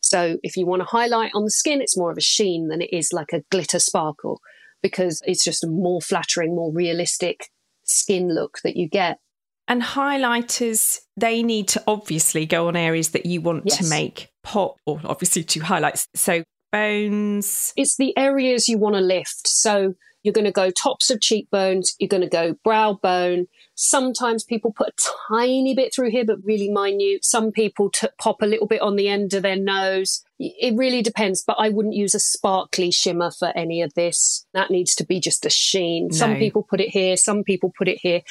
So 0.00 0.38
if 0.42 0.56
you 0.56 0.66
want 0.66 0.80
to 0.80 0.86
highlight 0.86 1.32
on 1.34 1.44
the 1.44 1.50
skin 1.50 1.80
it's 1.80 1.96
more 1.96 2.10
of 2.10 2.18
a 2.18 2.22
sheen 2.22 2.68
than 2.68 2.82
it 2.82 2.92
is 2.92 3.12
like 3.12 3.32
a 3.32 3.44
glitter 3.50 3.78
sparkle 3.78 4.40
because 4.86 5.20
it's 5.26 5.44
just 5.44 5.64
a 5.64 5.66
more 5.66 6.00
flattering, 6.00 6.54
more 6.54 6.72
realistic 6.72 7.48
skin 7.84 8.32
look 8.32 8.58
that 8.62 8.76
you 8.76 8.88
get. 8.88 9.18
And 9.68 9.82
highlighters, 9.82 10.98
they 11.16 11.42
need 11.42 11.66
to 11.68 11.82
obviously 11.88 12.46
go 12.46 12.68
on 12.68 12.76
areas 12.76 13.10
that 13.10 13.26
you 13.26 13.40
want 13.40 13.64
yes. 13.66 13.78
to 13.78 13.90
make 13.90 14.28
pop 14.44 14.76
or 14.86 15.00
obviously 15.04 15.42
to 15.42 15.60
highlights. 15.60 16.06
So 16.14 16.44
bones. 16.70 17.72
It's 17.76 17.96
the 17.96 18.16
areas 18.16 18.68
you 18.68 18.78
want 18.78 18.94
to 18.94 19.00
lift. 19.00 19.48
So 19.48 19.94
you're 20.22 20.32
going 20.32 20.44
to 20.44 20.52
go 20.52 20.70
tops 20.70 21.10
of 21.10 21.20
cheekbones, 21.20 21.94
you're 21.98 22.08
going 22.08 22.22
to 22.22 22.28
go 22.28 22.54
brow 22.62 22.98
bone. 23.02 23.46
Sometimes 23.78 24.42
people 24.42 24.72
put 24.72 24.88
a 24.88 25.10
tiny 25.28 25.74
bit 25.74 25.94
through 25.94 26.10
here, 26.10 26.24
but 26.24 26.42
really 26.42 26.70
minute. 26.70 27.26
Some 27.26 27.52
people 27.52 27.90
t- 27.90 28.08
pop 28.18 28.40
a 28.40 28.46
little 28.46 28.66
bit 28.66 28.80
on 28.80 28.96
the 28.96 29.06
end 29.06 29.34
of 29.34 29.42
their 29.42 29.56
nose. 29.56 30.24
It 30.38 30.74
really 30.74 31.02
depends, 31.02 31.44
but 31.46 31.56
I 31.58 31.68
wouldn't 31.68 31.94
use 31.94 32.14
a 32.14 32.18
sparkly 32.18 32.90
shimmer 32.90 33.30
for 33.30 33.52
any 33.54 33.82
of 33.82 33.92
this. 33.92 34.46
That 34.54 34.70
needs 34.70 34.94
to 34.96 35.04
be 35.04 35.20
just 35.20 35.44
a 35.44 35.50
sheen. 35.50 36.08
No. 36.08 36.16
Some 36.16 36.36
people 36.36 36.62
put 36.62 36.80
it 36.80 36.88
here, 36.88 37.18
some 37.18 37.44
people 37.44 37.70
put 37.76 37.86
it 37.86 37.98
here. 38.00 38.22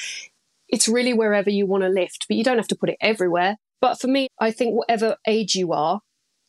It's 0.68 0.88
really 0.88 1.14
wherever 1.14 1.48
you 1.48 1.64
want 1.64 1.84
to 1.84 1.88
lift, 1.88 2.26
but 2.28 2.36
you 2.36 2.42
don't 2.42 2.58
have 2.58 2.68
to 2.68 2.76
put 2.76 2.90
it 2.90 2.98
everywhere. 3.00 3.56
But 3.80 4.00
for 4.00 4.08
me, 4.08 4.26
I 4.40 4.50
think 4.50 4.74
whatever 4.74 5.16
age 5.28 5.54
you 5.54 5.72
are, 5.72 6.00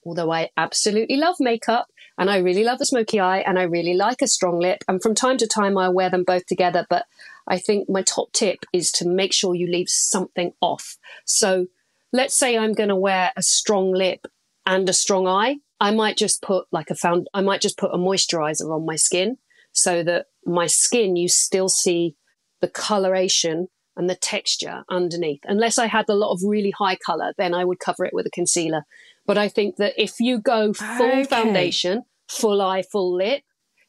although 0.04 0.32
I 0.32 0.50
absolutely 0.58 1.18
love 1.18 1.36
makeup, 1.40 1.88
and 2.18 2.32
I 2.32 2.38
really 2.38 2.64
love 2.64 2.82
a 2.82 2.86
smoky 2.86 3.20
eye 3.20 3.40
and 3.40 3.60
I 3.60 3.64
really 3.64 3.94
like 3.94 4.24
a 4.24 4.28
strong 4.28 4.60
lip. 4.60 4.84
And 4.88 5.04
from 5.04 5.14
time 5.14 5.38
to 5.38 5.48
time, 5.48 5.78
I 5.78 5.90
wear 5.90 6.10
them 6.10 6.24
both 6.24 6.48
together. 6.48 6.88
But 6.90 7.06
I 7.48 7.58
think 7.58 7.90
my 7.90 8.02
top 8.02 8.32
tip 8.34 8.66
is 8.74 8.92
to 8.94 9.08
make 9.08 9.34
sure 9.34 9.56
you 9.56 9.68
leave 9.68 9.90
something 9.90 10.52
off. 10.62 10.98
So 11.26 11.68
let's 12.12 12.38
say 12.38 12.58
I'm 12.58 12.74
going 12.74 12.90
to 12.90 12.96
wear 12.96 13.32
a 13.36 13.42
strong 13.42 13.94
lip 13.94 14.28
and 14.66 14.88
a 14.90 14.94
strong 14.94 15.28
eye. 15.28 15.58
I 15.80 15.92
might 15.92 16.18
just 16.18 16.42
put 16.42 16.66
like 16.72 16.90
a 16.90 16.96
found, 16.96 17.28
I 17.34 17.42
might 17.42 17.62
just 17.62 17.78
put 17.78 17.94
a 17.94 17.98
moisturizer 17.98 18.74
on 18.74 18.86
my 18.86 18.96
skin 18.96 19.38
so 19.72 20.04
that 20.04 20.26
my 20.46 20.68
skin, 20.68 21.16
you 21.16 21.30
still 21.30 21.70
see 21.70 22.16
the 22.62 22.68
coloration 22.68 23.68
and 23.96 24.10
the 24.10 24.16
texture 24.16 24.84
underneath. 24.90 25.42
Unless 25.46 25.78
I 25.78 25.88
had 25.88 26.06
a 26.10 26.16
lot 26.16 26.34
of 26.34 26.42
really 26.44 26.72
high 26.72 26.96
color, 26.96 27.34
then 27.38 27.54
I 27.54 27.64
would 27.64 27.80
cover 27.80 28.06
it 28.06 28.14
with 28.14 28.26
a 28.26 28.32
concealer. 28.32 28.84
But 29.26 29.38
I 29.38 29.50
think 29.50 29.76
that 29.78 29.94
if 29.98 30.20
you 30.20 30.40
go 30.40 30.74
full 30.74 31.08
okay. 31.08 31.24
foundation, 31.26 32.04
full 32.28 32.62
eye, 32.62 32.82
full 32.82 33.16
lip, 33.16 33.44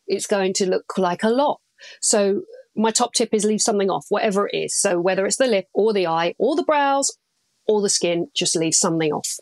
it's 0.06 0.26
going 0.26 0.52
to 0.54 0.68
look 0.68 0.98
like 0.98 1.22
a 1.22 1.30
lot. 1.30 1.60
So 2.00 2.42
my 2.78 2.90
top 2.90 3.12
tip 3.12 3.30
is 3.32 3.44
leave 3.44 3.60
something 3.60 3.90
off, 3.90 4.06
whatever 4.08 4.48
it 4.48 4.56
is. 4.56 4.74
So 4.74 5.00
whether 5.00 5.26
it's 5.26 5.36
the 5.36 5.46
lip 5.46 5.66
or 5.74 5.92
the 5.92 6.06
eye 6.06 6.34
or 6.38 6.56
the 6.56 6.62
brows 6.62 7.16
or 7.66 7.82
the 7.82 7.88
skin, 7.88 8.28
just 8.34 8.56
leave 8.56 8.74
something 8.74 9.12
off. 9.12 9.36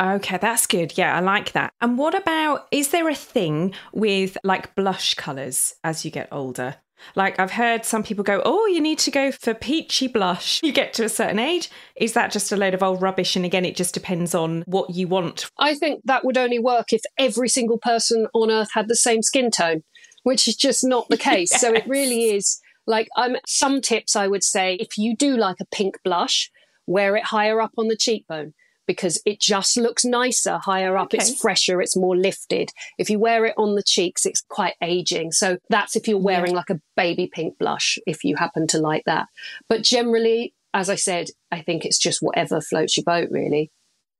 Okay, 0.00 0.38
that's 0.38 0.66
good. 0.66 0.98
Yeah, 0.98 1.16
I 1.16 1.20
like 1.20 1.52
that. 1.52 1.72
And 1.80 1.96
what 1.96 2.14
about 2.14 2.66
is 2.72 2.88
there 2.88 3.08
a 3.08 3.14
thing 3.14 3.74
with 3.92 4.36
like 4.42 4.74
blush 4.74 5.14
colours 5.14 5.74
as 5.84 6.04
you 6.04 6.10
get 6.10 6.28
older? 6.32 6.76
Like 7.14 7.38
I've 7.38 7.52
heard 7.52 7.84
some 7.84 8.02
people 8.02 8.24
go, 8.24 8.42
oh, 8.44 8.66
you 8.66 8.80
need 8.80 8.98
to 9.00 9.10
go 9.10 9.30
for 9.30 9.54
peachy 9.54 10.08
blush. 10.08 10.60
You 10.64 10.72
get 10.72 10.94
to 10.94 11.04
a 11.04 11.08
certain 11.08 11.38
age. 11.38 11.70
Is 11.94 12.14
that 12.14 12.32
just 12.32 12.50
a 12.50 12.56
load 12.56 12.74
of 12.74 12.82
old 12.82 13.02
rubbish? 13.02 13.36
And 13.36 13.44
again, 13.44 13.64
it 13.64 13.76
just 13.76 13.92
depends 13.94 14.34
on 14.34 14.62
what 14.66 14.90
you 14.90 15.06
want. 15.06 15.50
I 15.58 15.74
think 15.74 16.00
that 16.04 16.24
would 16.24 16.38
only 16.38 16.58
work 16.58 16.92
if 16.92 17.02
every 17.18 17.48
single 17.48 17.78
person 17.78 18.26
on 18.32 18.50
earth 18.50 18.70
had 18.72 18.88
the 18.88 18.96
same 18.96 19.22
skin 19.22 19.50
tone, 19.50 19.82
which 20.22 20.48
is 20.48 20.56
just 20.56 20.82
not 20.82 21.08
the 21.08 21.16
case. 21.32 21.50
yes. 21.52 21.60
So 21.60 21.72
it 21.72 21.86
really 21.86 22.34
is 22.34 22.60
like 22.86 23.08
um, 23.16 23.36
some 23.46 23.80
tips 23.80 24.16
I 24.16 24.26
would 24.26 24.44
say 24.44 24.74
if 24.74 24.98
you 24.98 25.16
do 25.16 25.36
like 25.36 25.56
a 25.60 25.66
pink 25.66 25.98
blush, 26.04 26.50
wear 26.86 27.16
it 27.16 27.24
higher 27.24 27.60
up 27.60 27.72
on 27.78 27.88
the 27.88 27.96
cheekbone 27.96 28.54
because 28.86 29.20
it 29.24 29.40
just 29.40 29.76
looks 29.76 30.04
nicer 30.04 30.58
higher 30.58 30.96
up. 30.96 31.06
Okay. 31.06 31.18
It's 31.18 31.40
fresher, 31.40 31.80
it's 31.80 31.96
more 31.96 32.16
lifted. 32.16 32.70
If 32.98 33.10
you 33.10 33.18
wear 33.18 33.46
it 33.46 33.54
on 33.56 33.74
the 33.74 33.82
cheeks, 33.82 34.26
it's 34.26 34.42
quite 34.48 34.74
aging. 34.82 35.32
So 35.32 35.58
that's 35.70 35.96
if 35.96 36.06
you're 36.06 36.18
wearing 36.18 36.52
yeah. 36.52 36.56
like 36.56 36.70
a 36.70 36.80
baby 36.96 37.30
pink 37.32 37.58
blush, 37.58 37.98
if 38.06 38.24
you 38.24 38.36
happen 38.36 38.66
to 38.68 38.78
like 38.78 39.04
that. 39.06 39.28
But 39.68 39.82
generally, 39.82 40.54
as 40.72 40.90
I 40.90 40.96
said, 40.96 41.28
I 41.50 41.62
think 41.62 41.84
it's 41.84 41.98
just 41.98 42.20
whatever 42.20 42.60
floats 42.60 42.96
your 42.96 43.04
boat, 43.04 43.28
really. 43.30 43.70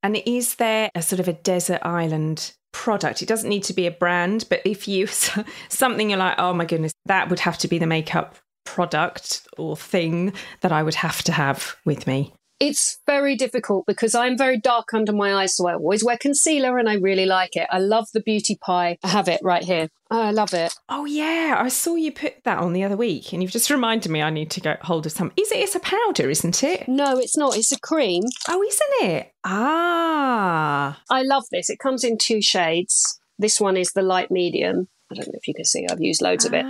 And 0.02 0.20
is 0.26 0.56
there 0.56 0.90
a 0.94 1.02
sort 1.02 1.20
of 1.20 1.28
a 1.28 1.32
desert 1.32 1.80
island 1.82 2.52
product? 2.72 3.22
It 3.22 3.28
doesn't 3.28 3.48
need 3.48 3.64
to 3.64 3.72
be 3.74 3.86
a 3.86 3.90
brand, 3.90 4.44
but 4.48 4.60
if 4.64 4.86
you 4.86 5.06
something 5.68 6.10
you're 6.10 6.18
like, 6.18 6.38
oh 6.38 6.52
my 6.52 6.64
goodness, 6.64 6.92
that 7.06 7.28
would 7.28 7.40
have 7.40 7.58
to 7.58 7.68
be 7.68 7.78
the 7.78 7.86
makeup 7.86 8.36
product 8.64 9.46
or 9.56 9.76
thing 9.76 10.32
that 10.60 10.72
I 10.72 10.82
would 10.82 10.96
have 10.96 11.22
to 11.24 11.32
have 11.32 11.76
with 11.84 12.06
me. 12.06 12.32
It's 12.60 12.98
very 13.04 13.34
difficult 13.36 13.84
because 13.84 14.14
I'm 14.14 14.38
very 14.38 14.58
dark 14.58 14.94
under 14.94 15.12
my 15.12 15.34
eyes, 15.34 15.56
so 15.56 15.66
I 15.66 15.74
always 15.74 16.04
wear 16.04 16.16
concealer 16.16 16.78
and 16.78 16.88
I 16.88 16.94
really 16.94 17.26
like 17.26 17.56
it. 17.56 17.66
I 17.70 17.78
love 17.78 18.06
the 18.14 18.20
Beauty 18.20 18.56
Pie. 18.60 18.96
I 19.02 19.08
have 19.08 19.28
it 19.28 19.40
right 19.42 19.64
here. 19.64 19.88
Oh, 20.10 20.22
I 20.22 20.30
love 20.30 20.54
it. 20.54 20.72
Oh 20.88 21.04
yeah, 21.04 21.56
I 21.58 21.68
saw 21.68 21.96
you 21.96 22.12
put 22.12 22.44
that 22.44 22.58
on 22.58 22.72
the 22.72 22.84
other 22.84 22.96
week, 22.96 23.32
and 23.32 23.42
you've 23.42 23.50
just 23.50 23.70
reminded 23.70 24.10
me 24.10 24.22
I 24.22 24.30
need 24.30 24.50
to 24.52 24.60
get 24.60 24.84
hold 24.84 25.04
of 25.04 25.12
some. 25.12 25.32
Is 25.36 25.50
it? 25.50 25.58
It's 25.58 25.74
a 25.74 25.80
powder, 25.80 26.30
isn't 26.30 26.62
it? 26.62 26.88
No, 26.88 27.18
it's 27.18 27.36
not. 27.36 27.56
It's 27.56 27.72
a 27.72 27.80
cream. 27.80 28.22
Oh, 28.48 28.62
isn't 28.62 29.10
it? 29.10 29.32
Ah, 29.42 31.00
I 31.10 31.22
love 31.22 31.44
this. 31.50 31.68
It 31.68 31.80
comes 31.80 32.04
in 32.04 32.18
two 32.18 32.40
shades. 32.40 33.20
This 33.36 33.60
one 33.60 33.76
is 33.76 33.90
the 33.92 34.02
light 34.02 34.30
medium. 34.30 34.86
I 35.10 35.16
don't 35.16 35.26
know 35.26 35.38
if 35.38 35.48
you 35.48 35.54
can 35.54 35.64
see. 35.64 35.86
I've 35.90 36.00
used 36.00 36.22
loads 36.22 36.44
of 36.44 36.54
it. 36.54 36.64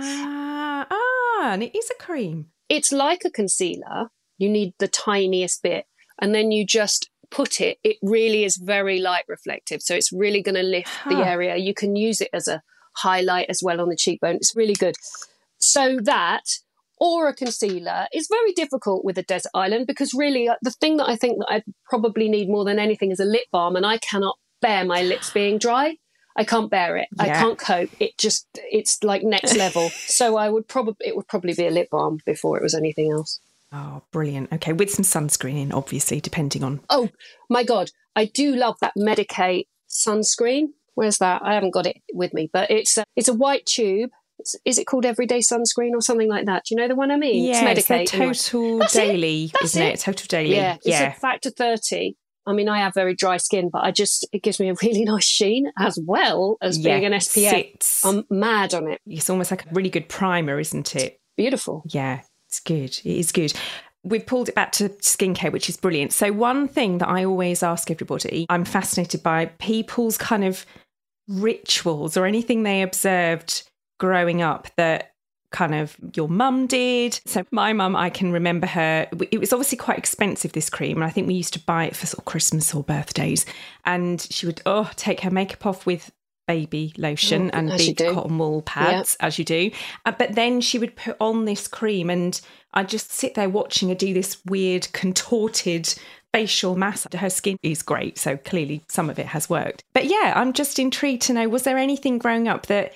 It 1.61 1.75
is 1.75 1.89
a 1.89 2.03
cream. 2.03 2.47
It's 2.69 2.91
like 2.91 3.23
a 3.25 3.29
concealer. 3.29 4.09
You 4.37 4.49
need 4.49 4.73
the 4.79 4.87
tiniest 4.87 5.63
bit, 5.63 5.85
and 6.21 6.33
then 6.33 6.51
you 6.51 6.65
just 6.65 7.09
put 7.31 7.61
it. 7.61 7.77
It 7.83 7.97
really 8.01 8.43
is 8.43 8.57
very 8.57 8.99
light 8.99 9.25
reflective, 9.27 9.81
so 9.81 9.95
it's 9.95 10.11
really 10.11 10.41
going 10.41 10.55
to 10.55 10.63
lift 10.63 10.89
huh. 10.89 11.09
the 11.09 11.25
area. 11.25 11.55
You 11.57 11.73
can 11.73 11.95
use 11.95 12.21
it 12.21 12.29
as 12.33 12.47
a 12.47 12.61
highlight 12.97 13.49
as 13.49 13.61
well 13.63 13.81
on 13.81 13.89
the 13.89 13.95
cheekbone. 13.95 14.35
It's 14.35 14.55
really 14.55 14.73
good. 14.73 14.95
So 15.57 15.99
that 16.03 16.43
or 16.97 17.27
a 17.27 17.33
concealer 17.33 18.07
is 18.13 18.27
very 18.29 18.53
difficult 18.53 19.03
with 19.03 19.17
a 19.17 19.23
desert 19.23 19.51
island 19.53 19.87
because 19.87 20.13
really 20.13 20.47
uh, 20.47 20.55
the 20.61 20.71
thing 20.71 20.97
that 20.97 21.09
I 21.09 21.15
think 21.15 21.39
that 21.39 21.51
I 21.51 21.63
probably 21.89 22.29
need 22.29 22.49
more 22.49 22.63
than 22.63 22.79
anything 22.79 23.11
is 23.11 23.19
a 23.19 23.25
lip 23.25 23.45
balm 23.51 23.75
and 23.75 23.85
I 23.85 23.97
cannot 23.97 24.37
bear 24.61 24.85
my 24.85 25.01
lips 25.01 25.29
being 25.31 25.57
dry. 25.57 25.97
I 26.35 26.43
can't 26.43 26.69
bear 26.69 26.97
it. 26.97 27.07
Yeah. 27.15 27.23
I 27.23 27.29
can't 27.29 27.57
cope. 27.57 27.89
It 27.99 28.17
just 28.17 28.47
it's 28.55 29.03
like 29.03 29.23
next 29.23 29.55
level. 29.57 29.89
so 29.89 30.37
I 30.37 30.49
would 30.49 30.67
probably 30.67 31.07
it 31.07 31.15
would 31.15 31.27
probably 31.27 31.53
be 31.53 31.67
a 31.67 31.71
lip 31.71 31.89
balm 31.89 32.19
before 32.25 32.57
it 32.57 32.63
was 32.63 32.73
anything 32.73 33.11
else. 33.11 33.39
Oh, 33.71 34.03
brilliant. 34.11 34.53
Okay, 34.53 34.73
with 34.73 34.91
some 34.91 35.03
sunscreen 35.03 35.61
in, 35.61 35.71
obviously, 35.71 36.21
depending 36.21 36.63
on. 36.63 36.81
Oh 36.89 37.09
my 37.49 37.63
god, 37.63 37.91
I 38.15 38.25
do 38.25 38.55
love 38.55 38.77
that 38.79 38.93
Medik8 38.97 39.67
sunscreen. 39.89 40.67
Where's 40.93 41.17
that? 41.17 41.41
I 41.43 41.55
haven't 41.55 41.71
got 41.71 41.85
it 41.85 41.97
with 42.13 42.33
me, 42.33 42.49
but 42.53 42.71
it's 42.71 42.97
a, 42.97 43.03
it's 43.17 43.27
a 43.27 43.33
white 43.33 43.65
tube 43.65 44.11
is 44.65 44.77
it 44.77 44.85
called 44.85 45.05
Everyday 45.05 45.39
Sunscreen 45.39 45.91
or 45.93 46.01
something 46.01 46.29
like 46.29 46.45
that? 46.45 46.65
Do 46.65 46.75
you 46.75 46.81
know 46.81 46.87
the 46.87 46.95
one 46.95 47.11
I 47.11 47.17
mean? 47.17 47.45
Yeah, 47.45 47.69
it's 47.69 47.87
Medik8. 47.87 48.01
It's 48.01 48.49
Total 48.49 48.79
Daily, 48.93 49.45
it. 49.45 49.63
isn't 49.63 49.81
it? 49.81 49.93
it? 49.93 49.99
Total 49.99 50.27
Daily. 50.27 50.55
Yeah, 50.55 50.75
it's 50.75 50.87
yeah. 50.87 51.07
a 51.07 51.13
factor 51.13 51.49
30. 51.49 52.15
I 52.47 52.53
mean, 52.53 52.69
I 52.69 52.79
have 52.79 52.93
very 52.93 53.15
dry 53.15 53.37
skin, 53.37 53.69
but 53.71 53.83
I 53.83 53.91
just, 53.91 54.27
it 54.31 54.43
gives 54.43 54.59
me 54.59 54.69
a 54.69 54.75
really 54.81 55.03
nice 55.05 55.25
sheen 55.25 55.71
as 55.79 55.99
well 56.05 56.57
as 56.61 56.77
yeah, 56.77 56.93
being 56.93 57.05
an 57.05 57.19
SPF. 57.19 57.49
Sits. 57.49 58.05
I'm 58.05 58.25
mad 58.29 58.73
on 58.73 58.89
it. 58.91 59.01
It's 59.05 59.29
almost 59.29 59.51
like 59.51 59.65
a 59.65 59.69
really 59.71 59.89
good 59.89 60.09
primer, 60.09 60.59
isn't 60.59 60.95
it? 60.95 61.19
Beautiful. 61.37 61.83
Yeah, 61.87 62.21
it's 62.47 62.59
good. 62.59 62.99
It 63.03 63.05
is 63.05 63.31
good 63.31 63.53
we've 64.05 64.25
pulled 64.25 64.47
it 64.47 64.55
back 64.55 64.71
to 64.71 64.89
skincare, 64.89 65.51
which 65.51 65.67
is 65.67 65.77
brilliant. 65.77 66.13
So, 66.13 66.31
one 66.31 66.67
thing 66.67 66.99
that 66.99 67.09
I 67.09 67.25
always 67.25 67.63
ask 67.63 67.91
everybody, 67.91 68.45
I'm 68.49 68.63
fascinated 68.63 69.23
by 69.23 69.47
people's 69.57 70.17
kind 70.17 70.45
of 70.45 70.65
rituals 71.27 72.15
or 72.15 72.25
anything 72.25 72.63
they 72.63 72.83
observed 72.83 73.63
growing 73.99 74.41
up 74.41 74.67
that 74.77 75.11
kind 75.55 75.73
of 75.73 75.95
your 76.15 76.27
mum 76.27 76.67
did. 76.67 77.21
So 77.25 77.45
my 77.49 77.71
mum, 77.71 77.95
I 77.95 78.09
can 78.09 78.33
remember 78.33 78.67
her. 78.67 79.07
It 79.31 79.39
was 79.39 79.53
obviously 79.53 79.77
quite 79.77 79.97
expensive 79.97 80.51
this 80.51 80.69
cream, 80.69 80.97
and 80.97 81.05
I 81.05 81.09
think 81.09 81.27
we 81.27 81.33
used 81.33 81.53
to 81.53 81.59
buy 81.61 81.85
it 81.85 81.95
for 81.95 82.05
sort 82.05 82.19
of 82.19 82.25
Christmas 82.25 82.75
or 82.75 82.83
birthdays. 82.83 83.45
And 83.85 84.21
she 84.29 84.45
would 84.45 84.61
oh 84.65 84.91
take 84.97 85.21
her 85.21 85.31
makeup 85.31 85.65
off 85.65 85.85
with 85.85 86.11
baby 86.45 86.93
lotion 86.97 87.49
oh, 87.53 87.57
and 87.57 87.69
big 87.69 87.97
cotton 87.97 88.37
wool 88.37 88.61
pads, 88.63 89.15
as 89.21 89.39
you 89.39 89.45
do. 89.45 89.71
Uh, 90.05 90.11
but 90.11 90.35
then 90.35 90.59
she 90.59 90.77
would 90.77 90.95
put 90.97 91.15
on 91.21 91.45
this 91.45 91.69
cream, 91.69 92.09
and 92.09 92.39
I'd 92.73 92.89
just 92.89 93.13
sit 93.13 93.35
there 93.35 93.49
watching 93.49 93.87
her 93.89 93.95
do 93.95 94.13
this 94.13 94.37
weird 94.45 94.91
contorted 94.91 95.95
facial 96.33 96.75
mask. 96.75 97.13
Her 97.13 97.29
skin 97.29 97.57
is 97.63 97.81
great, 97.81 98.17
so 98.17 98.35
clearly 98.35 98.83
some 98.89 99.09
of 99.09 99.17
it 99.17 99.27
has 99.27 99.49
worked. 99.49 99.85
But 99.93 100.05
yeah, 100.05 100.33
I'm 100.35 100.51
just 100.51 100.79
intrigued 100.79 101.21
to 101.23 101.33
know 101.33 101.47
was 101.47 101.63
there 101.63 101.77
anything 101.77 102.17
growing 102.17 102.49
up 102.49 102.65
that 102.65 102.93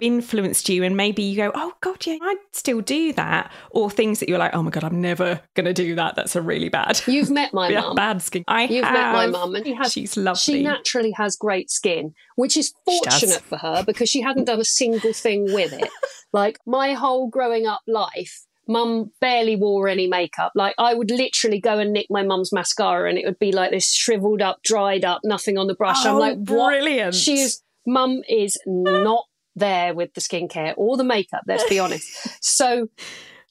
influenced 0.00 0.68
you 0.68 0.84
and 0.84 0.96
maybe 0.96 1.22
you 1.22 1.36
go 1.36 1.50
oh 1.54 1.72
god 1.80 2.04
yeah 2.06 2.16
i'd 2.22 2.36
still 2.52 2.80
do 2.80 3.12
that 3.12 3.50
or 3.70 3.90
things 3.90 4.20
that 4.20 4.28
you're 4.28 4.38
like 4.38 4.54
oh 4.54 4.62
my 4.62 4.70
god 4.70 4.84
i'm 4.84 5.00
never 5.00 5.40
gonna 5.54 5.72
do 5.72 5.94
that 5.94 6.14
that's 6.14 6.36
a 6.36 6.42
really 6.42 6.68
bad 6.68 7.00
you've 7.06 7.30
met 7.30 7.52
my 7.52 7.68
mum 7.74 7.96
bad 7.96 8.22
skin 8.22 8.44
i 8.46 8.64
you've 8.64 8.84
have. 8.84 8.94
met 8.94 9.12
my 9.12 9.26
mum 9.26 9.54
and 9.54 9.66
she 9.66 9.74
has, 9.74 9.92
she's 9.92 10.16
lovely 10.16 10.38
she 10.38 10.62
naturally 10.62 11.12
has 11.12 11.34
great 11.34 11.70
skin 11.70 12.12
which 12.36 12.56
is 12.56 12.72
fortunate 12.84 13.40
for 13.40 13.58
her 13.58 13.82
because 13.84 14.08
she 14.08 14.20
hadn't 14.20 14.44
done 14.44 14.60
a 14.60 14.64
single 14.64 15.12
thing 15.12 15.52
with 15.52 15.72
it 15.72 15.88
like 16.32 16.58
my 16.66 16.92
whole 16.92 17.28
growing 17.28 17.66
up 17.66 17.80
life 17.88 18.44
mum 18.68 19.10
barely 19.20 19.56
wore 19.56 19.88
any 19.88 20.06
makeup. 20.06 20.52
Like 20.54 20.76
I 20.78 20.94
would 20.94 21.10
literally 21.10 21.60
go 21.60 21.78
and 21.78 21.92
nick 21.92 22.06
my 22.08 22.22
mum's 22.22 22.52
mascara 22.52 23.08
and 23.08 23.18
it 23.18 23.26
would 23.26 23.40
be 23.40 23.50
like 23.50 23.72
this 23.72 23.92
shriveled 23.92 24.40
up, 24.40 24.62
dried 24.62 25.04
up, 25.04 25.22
nothing 25.24 25.58
on 25.58 25.66
the 25.66 25.74
brush. 25.74 26.06
Oh, 26.06 26.12
I'm 26.12 26.18
like, 26.18 26.36
what? 26.36 26.68
Brilliant. 26.68 27.16
She 27.16 27.40
is 27.40 27.62
mum 27.86 28.22
is 28.28 28.56
not 28.66 29.24
there 29.56 29.94
with 29.94 30.14
the 30.14 30.20
skincare 30.20 30.74
or 30.76 30.96
the 30.96 31.04
makeup, 31.04 31.42
let's 31.46 31.68
be 31.68 31.78
honest. 31.78 32.28
So 32.42 32.88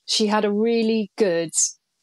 she 0.05 0.27
had 0.27 0.45
a 0.45 0.51
really 0.51 1.11
good 1.17 1.51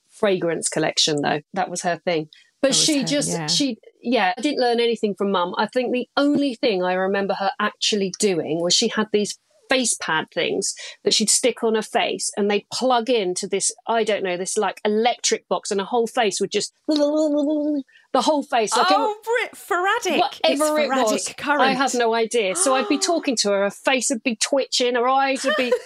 fragrance 0.08 0.68
collection 0.68 1.20
though. 1.22 1.40
That 1.54 1.70
was 1.70 1.82
her 1.82 1.98
thing. 2.04 2.28
But 2.62 2.74
she 2.74 3.00
her, 3.00 3.04
just 3.04 3.30
yeah. 3.30 3.46
she 3.46 3.78
yeah, 4.02 4.32
I 4.36 4.40
didn't 4.40 4.60
learn 4.60 4.80
anything 4.80 5.14
from 5.16 5.32
mum. 5.32 5.54
I 5.58 5.66
think 5.66 5.92
the 5.92 6.08
only 6.16 6.54
thing 6.54 6.82
I 6.82 6.94
remember 6.94 7.34
her 7.34 7.50
actually 7.60 8.12
doing 8.18 8.60
was 8.60 8.74
she 8.74 8.88
had 8.88 9.08
these 9.12 9.38
face 9.68 9.96
pad 10.00 10.26
things 10.32 10.74
that 11.04 11.14
she'd 11.14 11.30
stick 11.30 11.62
on 11.62 11.74
her 11.74 11.82
face 11.82 12.30
and 12.36 12.50
they'd 12.50 12.66
plug 12.72 13.10
into 13.10 13.46
this, 13.46 13.72
I 13.86 14.04
don't 14.04 14.22
know, 14.22 14.36
this 14.36 14.56
like 14.56 14.80
electric 14.84 15.48
box 15.48 15.70
and 15.70 15.80
her 15.80 15.86
whole 15.86 16.06
face 16.06 16.40
would 16.40 16.50
just 16.50 16.72
the 16.88 18.22
whole 18.22 18.42
face. 18.42 18.76
Like 18.76 18.86
oh, 18.90 19.14
it, 19.44 19.52
Faradic. 19.52 20.18
Whatever 20.18 20.80
it 20.80 20.88
was. 20.88 21.34
Current. 21.36 21.60
I 21.60 21.72
have 21.74 21.94
no 21.94 22.14
idea. 22.14 22.56
So 22.56 22.74
I'd 22.74 22.88
be 22.88 22.98
talking 23.12 23.36
to 23.42 23.50
her, 23.50 23.64
her 23.64 23.70
face 23.70 24.10
would 24.10 24.22
be 24.22 24.36
twitching, 24.36 24.94
her 24.94 25.08
eyes 25.08 25.44
would 25.44 25.56
be. 25.56 25.72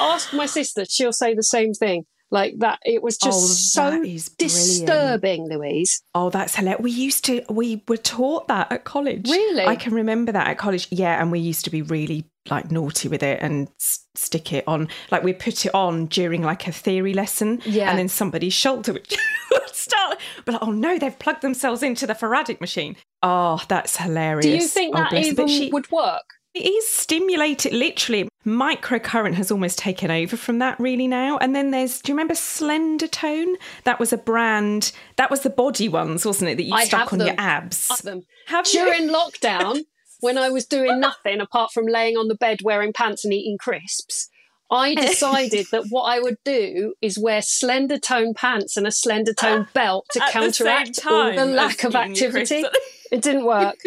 Ask 0.00 0.34
my 0.34 0.44
sister, 0.46 0.84
she'll 0.84 1.12
say 1.12 1.34
the 1.34 1.42
same 1.42 1.72
thing 1.72 2.04
like 2.30 2.58
that 2.58 2.80
it 2.84 3.02
was 3.02 3.16
just 3.16 3.78
oh, 3.78 3.90
so 3.98 4.02
disturbing 4.38 5.48
louise. 5.48 6.02
Oh 6.14 6.30
that's 6.30 6.56
hilarious 6.56 6.82
we 6.82 6.90
used 6.90 7.24
to 7.26 7.44
we 7.48 7.84
were 7.88 7.96
taught 7.96 8.48
that 8.48 8.70
at 8.72 8.84
college. 8.84 9.28
Really? 9.28 9.64
I 9.64 9.76
can 9.76 9.94
remember 9.94 10.32
that 10.32 10.48
at 10.48 10.58
college. 10.58 10.88
Yeah 10.90 11.20
and 11.20 11.30
we 11.30 11.38
used 11.38 11.64
to 11.64 11.70
be 11.70 11.82
really 11.82 12.24
like 12.50 12.70
naughty 12.70 13.08
with 13.08 13.22
it 13.22 13.40
and 13.42 13.68
s- 13.80 14.06
stick 14.14 14.52
it 14.52 14.64
on. 14.66 14.88
Like 15.10 15.22
we 15.22 15.32
put 15.32 15.66
it 15.66 15.74
on 15.74 16.06
during 16.06 16.42
like 16.42 16.66
a 16.66 16.72
theory 16.72 17.14
lesson 17.14 17.60
yeah. 17.64 17.90
and 17.90 17.98
then 17.98 18.08
somebody's 18.08 18.54
shoulder 18.54 18.92
would 18.92 19.06
start 19.72 20.18
but 20.44 20.54
like, 20.54 20.62
oh 20.62 20.72
no 20.72 20.98
they've 20.98 21.18
plugged 21.18 21.42
themselves 21.42 21.82
into 21.82 22.06
the 22.06 22.14
faradic 22.14 22.60
machine. 22.60 22.96
Oh 23.22 23.62
that's 23.68 23.96
hilarious. 23.96 24.44
Do 24.46 24.50
you 24.50 24.66
think 24.66 24.96
oh, 24.96 24.98
that 24.98 25.14
even 25.14 25.48
she, 25.48 25.70
would 25.70 25.90
work 25.92 26.24
it 26.56 26.68
is 26.68 26.88
stimulated 26.88 27.72
literally. 27.72 28.28
Microcurrent 28.46 29.34
has 29.34 29.50
almost 29.50 29.78
taken 29.78 30.10
over 30.10 30.36
from 30.36 30.58
that 30.60 30.78
really 30.80 31.08
now. 31.08 31.36
And 31.38 31.54
then 31.54 31.70
there's, 31.70 32.00
do 32.00 32.10
you 32.10 32.14
remember 32.14 32.34
Slendertone? 32.34 33.54
That 33.84 33.98
was 33.98 34.12
a 34.12 34.16
brand, 34.18 34.92
that 35.16 35.30
was 35.30 35.40
the 35.40 35.50
body 35.50 35.88
ones, 35.88 36.24
wasn't 36.24 36.50
it? 36.50 36.56
That 36.56 36.64
you 36.64 36.74
I 36.74 36.84
stuck 36.84 37.12
on 37.12 37.18
them. 37.18 37.28
your 37.28 37.36
abs. 37.38 37.88
Have 37.88 38.02
them. 38.02 38.22
Have 38.46 38.64
During 38.66 39.08
lockdown, 39.08 39.80
when 40.20 40.38
I 40.38 40.48
was 40.48 40.64
doing 40.64 41.00
nothing 41.00 41.40
apart 41.40 41.72
from 41.72 41.86
laying 41.86 42.16
on 42.16 42.28
the 42.28 42.34
bed 42.34 42.60
wearing 42.62 42.92
pants 42.92 43.24
and 43.24 43.34
eating 43.34 43.58
crisps, 43.58 44.30
I 44.70 44.94
decided 45.06 45.66
that 45.72 45.86
what 45.90 46.04
I 46.04 46.20
would 46.20 46.38
do 46.44 46.94
is 47.00 47.18
wear 47.18 47.40
Slendertone 47.40 48.34
pants 48.34 48.76
and 48.76 48.86
a 48.86 48.90
Slendertone 48.90 49.72
belt 49.74 50.06
to 50.12 50.22
At 50.22 50.32
counteract 50.32 51.02
the 51.02 51.10
all 51.10 51.32
the 51.32 51.46
lack 51.46 51.84
of 51.84 51.94
activity. 51.94 52.64
It 53.10 53.22
didn't 53.22 53.44
work. 53.44 53.76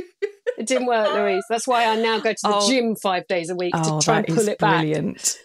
It 0.58 0.68
didn't 0.68 0.88
work, 0.88 1.14
Louise. 1.14 1.44
That's 1.50 1.68
why 1.68 1.86
I 1.86 1.96
now 1.96 2.20
go 2.20 2.32
to 2.34 2.40
the 2.42 2.56
oh, 2.56 2.68
gym 2.68 2.94
five 2.96 3.26
days 3.28 3.50
a 3.50 3.56
week 3.56 3.72
oh, 3.78 4.00
to 4.00 4.06
try 4.06 4.18
and 4.18 4.28
pull 4.28 4.50
it 4.50 4.58
back. 4.58 4.82
brilliant. 4.82 5.38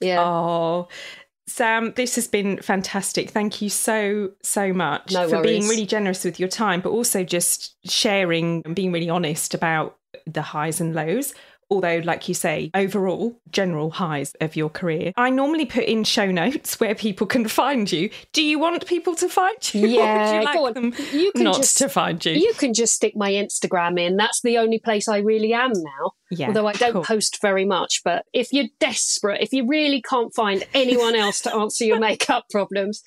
Yeah. 0.00 0.22
Oh, 0.22 0.88
Sam, 1.46 1.94
this 1.96 2.16
has 2.16 2.26
been 2.26 2.60
fantastic. 2.60 3.30
Thank 3.30 3.62
you 3.62 3.70
so, 3.70 4.32
so 4.42 4.72
much 4.74 5.12
no 5.12 5.28
for 5.28 5.40
being 5.40 5.66
really 5.68 5.86
generous 5.86 6.24
with 6.24 6.38
your 6.38 6.48
time, 6.48 6.82
but 6.82 6.90
also 6.90 7.24
just 7.24 7.76
sharing 7.88 8.60
and 8.66 8.76
being 8.76 8.92
really 8.92 9.08
honest 9.08 9.54
about 9.54 9.96
the 10.26 10.42
highs 10.42 10.80
and 10.80 10.94
lows 10.94 11.32
although, 11.70 12.00
like 12.04 12.28
you 12.28 12.34
say, 12.34 12.70
overall, 12.74 13.38
general 13.50 13.90
highs 13.90 14.34
of 14.40 14.56
your 14.56 14.68
career. 14.68 15.12
I 15.16 15.30
normally 15.30 15.66
put 15.66 15.84
in 15.84 16.04
show 16.04 16.30
notes 16.30 16.78
where 16.80 16.94
people 16.94 17.26
can 17.26 17.48
find 17.48 17.90
you. 17.90 18.10
Do 18.32 18.42
you 18.42 18.58
want 18.58 18.86
people 18.86 19.14
to 19.16 19.28
find 19.28 19.74
you? 19.74 19.86
Yeah, 19.86 20.40
you 20.40 20.44
like 20.44 20.54
go 20.54 20.66
on. 20.66 20.94
You 21.12 21.32
can 21.32 21.44
not 21.44 21.56
just, 21.56 21.78
to 21.78 21.88
find 21.88 22.24
you. 22.24 22.32
You 22.32 22.52
can 22.54 22.74
just 22.74 22.94
stick 22.94 23.14
my 23.16 23.30
Instagram 23.30 23.98
in. 23.98 24.16
That's 24.16 24.40
the 24.42 24.58
only 24.58 24.78
place 24.78 25.08
I 25.08 25.18
really 25.18 25.52
am 25.52 25.72
now. 25.72 26.12
Yeah, 26.30 26.48
Although 26.48 26.66
I 26.66 26.72
don't 26.72 26.92
cool. 26.92 27.04
post 27.04 27.40
very 27.40 27.64
much. 27.64 28.02
But 28.04 28.24
if 28.32 28.52
you're 28.52 28.68
desperate, 28.80 29.40
if 29.40 29.52
you 29.52 29.66
really 29.66 30.02
can't 30.02 30.34
find 30.34 30.64
anyone 30.74 31.14
else 31.14 31.40
to 31.42 31.54
answer 31.54 31.84
your 31.84 32.00
makeup 32.00 32.46
problems, 32.50 33.02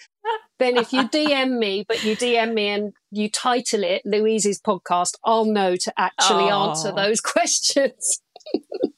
then 0.60 0.78
if 0.78 0.92
you 0.92 1.08
DM 1.08 1.60
me, 1.60 1.86
but 1.88 2.04
you 2.04 2.16
DM 2.16 2.54
me 2.54 2.70
and 2.70 2.94
you 3.12 3.30
title 3.30 3.84
it 3.84 4.02
Louise's 4.06 4.60
podcast, 4.60 5.14
I'll 5.24 5.46
know 5.46 5.76
to 5.76 5.94
actually 5.98 6.50
oh. 6.50 6.70
answer 6.70 6.92
those 6.92 7.22
questions 7.22 8.22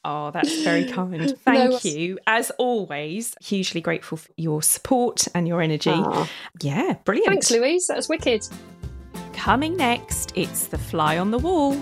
oh, 0.04 0.30
that's 0.30 0.62
very 0.62 0.84
kind. 0.84 1.36
Thank 1.44 1.70
no, 1.70 1.78
you. 1.82 2.18
As 2.26 2.50
always, 2.58 3.34
hugely 3.40 3.80
grateful 3.80 4.18
for 4.18 4.30
your 4.36 4.62
support 4.62 5.26
and 5.34 5.46
your 5.46 5.62
energy. 5.62 5.94
Yeah, 6.60 6.94
brilliant. 7.04 7.28
Thanks, 7.28 7.50
Louise. 7.50 7.86
That 7.86 7.96
was 7.96 8.08
wicked. 8.08 8.46
Coming 9.32 9.76
next, 9.76 10.32
it's 10.34 10.66
the 10.66 10.78
fly 10.78 11.18
on 11.18 11.30
the 11.30 11.38
wall. 11.38 11.80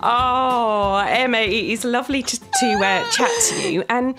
Oh, 0.00 1.04
Emma, 1.08 1.38
it 1.38 1.52
is 1.52 1.84
lovely 1.84 2.22
to, 2.22 2.40
to 2.40 2.66
uh, 2.76 3.10
chat 3.10 3.30
to 3.48 3.72
you. 3.72 3.84
And 3.88 4.16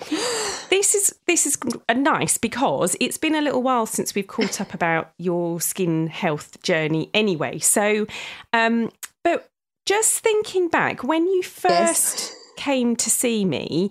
this 0.70 0.94
is 0.94 1.14
this 1.26 1.46
is 1.46 1.58
nice 1.94 2.38
because 2.38 2.96
it's 3.00 3.18
been 3.18 3.34
a 3.34 3.40
little 3.40 3.62
while 3.62 3.86
since 3.86 4.14
we've 4.14 4.26
caught 4.26 4.60
up 4.60 4.74
about 4.74 5.12
your 5.18 5.60
skin 5.60 6.08
health 6.08 6.62
journey. 6.62 7.10
Anyway, 7.14 7.58
so 7.58 8.06
um, 8.52 8.90
but 9.22 9.48
just 9.86 10.18
thinking 10.18 10.68
back, 10.68 11.02
when 11.02 11.26
you 11.26 11.42
first 11.42 12.18
yes. 12.18 12.36
came 12.56 12.96
to 12.96 13.08
see 13.08 13.44
me, 13.44 13.90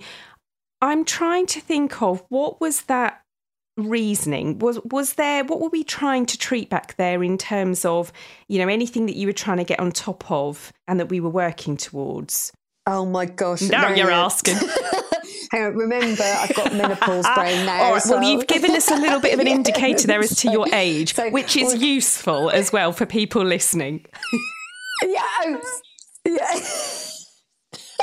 I'm 0.82 1.06
trying 1.06 1.48
to 1.48 1.62
think 1.62 2.02
of 2.02 2.24
what 2.30 2.62
was 2.62 2.84
that 2.84 3.22
reasoning 3.78 4.58
was 4.60 4.80
was 4.86 5.14
there 5.14 5.44
what 5.44 5.62
were 5.62 5.70
we 5.70 5.84
trying 5.84 6.26
to 6.26 6.38
treat 6.38 6.70
back 6.70 6.96
there 6.98 7.24
in 7.24 7.38
terms 7.38 7.86
of 7.86 8.12
you 8.48 8.58
know 8.58 8.68
anything 8.68 9.06
that 9.06 9.16
you 9.16 9.28
were 9.28 9.34
trying 9.34 9.58
to 9.58 9.64
get 9.64 9.80
on 9.80 9.92
top 9.92 10.30
of 10.32 10.74
and 10.88 11.00
that 11.00 11.10
we 11.10 11.20
were 11.20 11.30
working 11.30 11.78
towards 11.78 12.52
oh 12.88 13.06
my 13.06 13.26
gosh 13.26 13.62
now 13.62 13.94
you're 13.94 14.12
asking 14.12 14.58
Hang 15.52 15.64
on, 15.64 15.76
remember, 15.78 16.24
I've 16.24 16.54
got 16.56 16.74
menopause 16.74 17.26
brain 17.36 17.66
now. 17.66 17.84
All 17.84 17.94
right, 17.94 18.02
so. 18.02 18.18
Well, 18.18 18.30
you've 18.30 18.48
given 18.48 18.72
us 18.72 18.92
a 18.92 18.96
little 18.96 19.22
bit 19.22 19.34
of 19.34 19.40
an 19.40 19.48
indicator 19.48 20.06
there 20.06 20.20
as 20.20 20.36
to 20.42 20.52
your 20.52 20.68
age, 20.74 21.14
so, 21.14 21.30
which 21.30 21.56
is 21.56 21.74
well, 21.74 21.78
useful 21.78 22.50
as 22.50 22.74
well 22.74 22.92
for 22.92 23.06
people 23.06 23.46
listening. 23.46 24.06
yeah. 25.06 25.58
Yeah. 26.26 26.60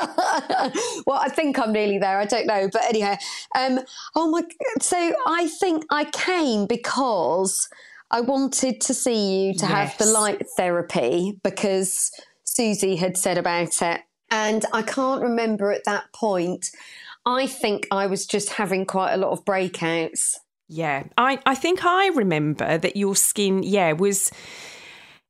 well, 1.07 1.19
I 1.21 1.29
think 1.29 1.59
I'm 1.59 1.73
nearly 1.73 1.99
there. 1.99 2.19
I 2.19 2.25
don't 2.25 2.47
know, 2.47 2.69
but 2.73 2.85
anyhow, 2.85 3.17
um, 3.57 3.81
oh 4.15 4.31
my! 4.31 4.43
So 4.81 5.15
I 5.27 5.49
think 5.49 5.85
I 5.91 6.05
came 6.05 6.67
because 6.67 7.69
I 8.11 8.21
wanted 8.21 8.81
to 8.83 8.95
see 8.95 9.47
you 9.47 9.55
to 9.55 9.67
yes. 9.67 9.71
have 9.71 9.99
the 9.99 10.07
light 10.07 10.43
therapy 10.57 11.39
because 11.43 12.11
Susie 12.45 12.97
had 12.97 13.17
said 13.17 13.39
about 13.39 13.83
it, 13.83 14.03
and 14.31 14.65
I 14.73 14.83
can't 14.83 15.23
remember 15.23 15.73
at 15.73 15.85
that 15.85 16.13
point. 16.13 16.71
I 17.27 17.47
think 17.47 17.87
I 17.91 18.07
was 18.07 18.27
just 18.27 18.51
having 18.51 18.85
quite 18.85 19.15
a 19.15 19.17
lot 19.17 19.33
of 19.33 19.45
breakouts. 19.45 20.37
Yeah, 20.69 21.05
I 21.17 21.39
I 21.47 21.55
think 21.55 21.85
I 21.85 22.09
remember 22.09 22.79
that 22.79 22.97
your 22.97 23.17
skin, 23.17 23.63
yeah, 23.63 23.93
was 23.93 24.31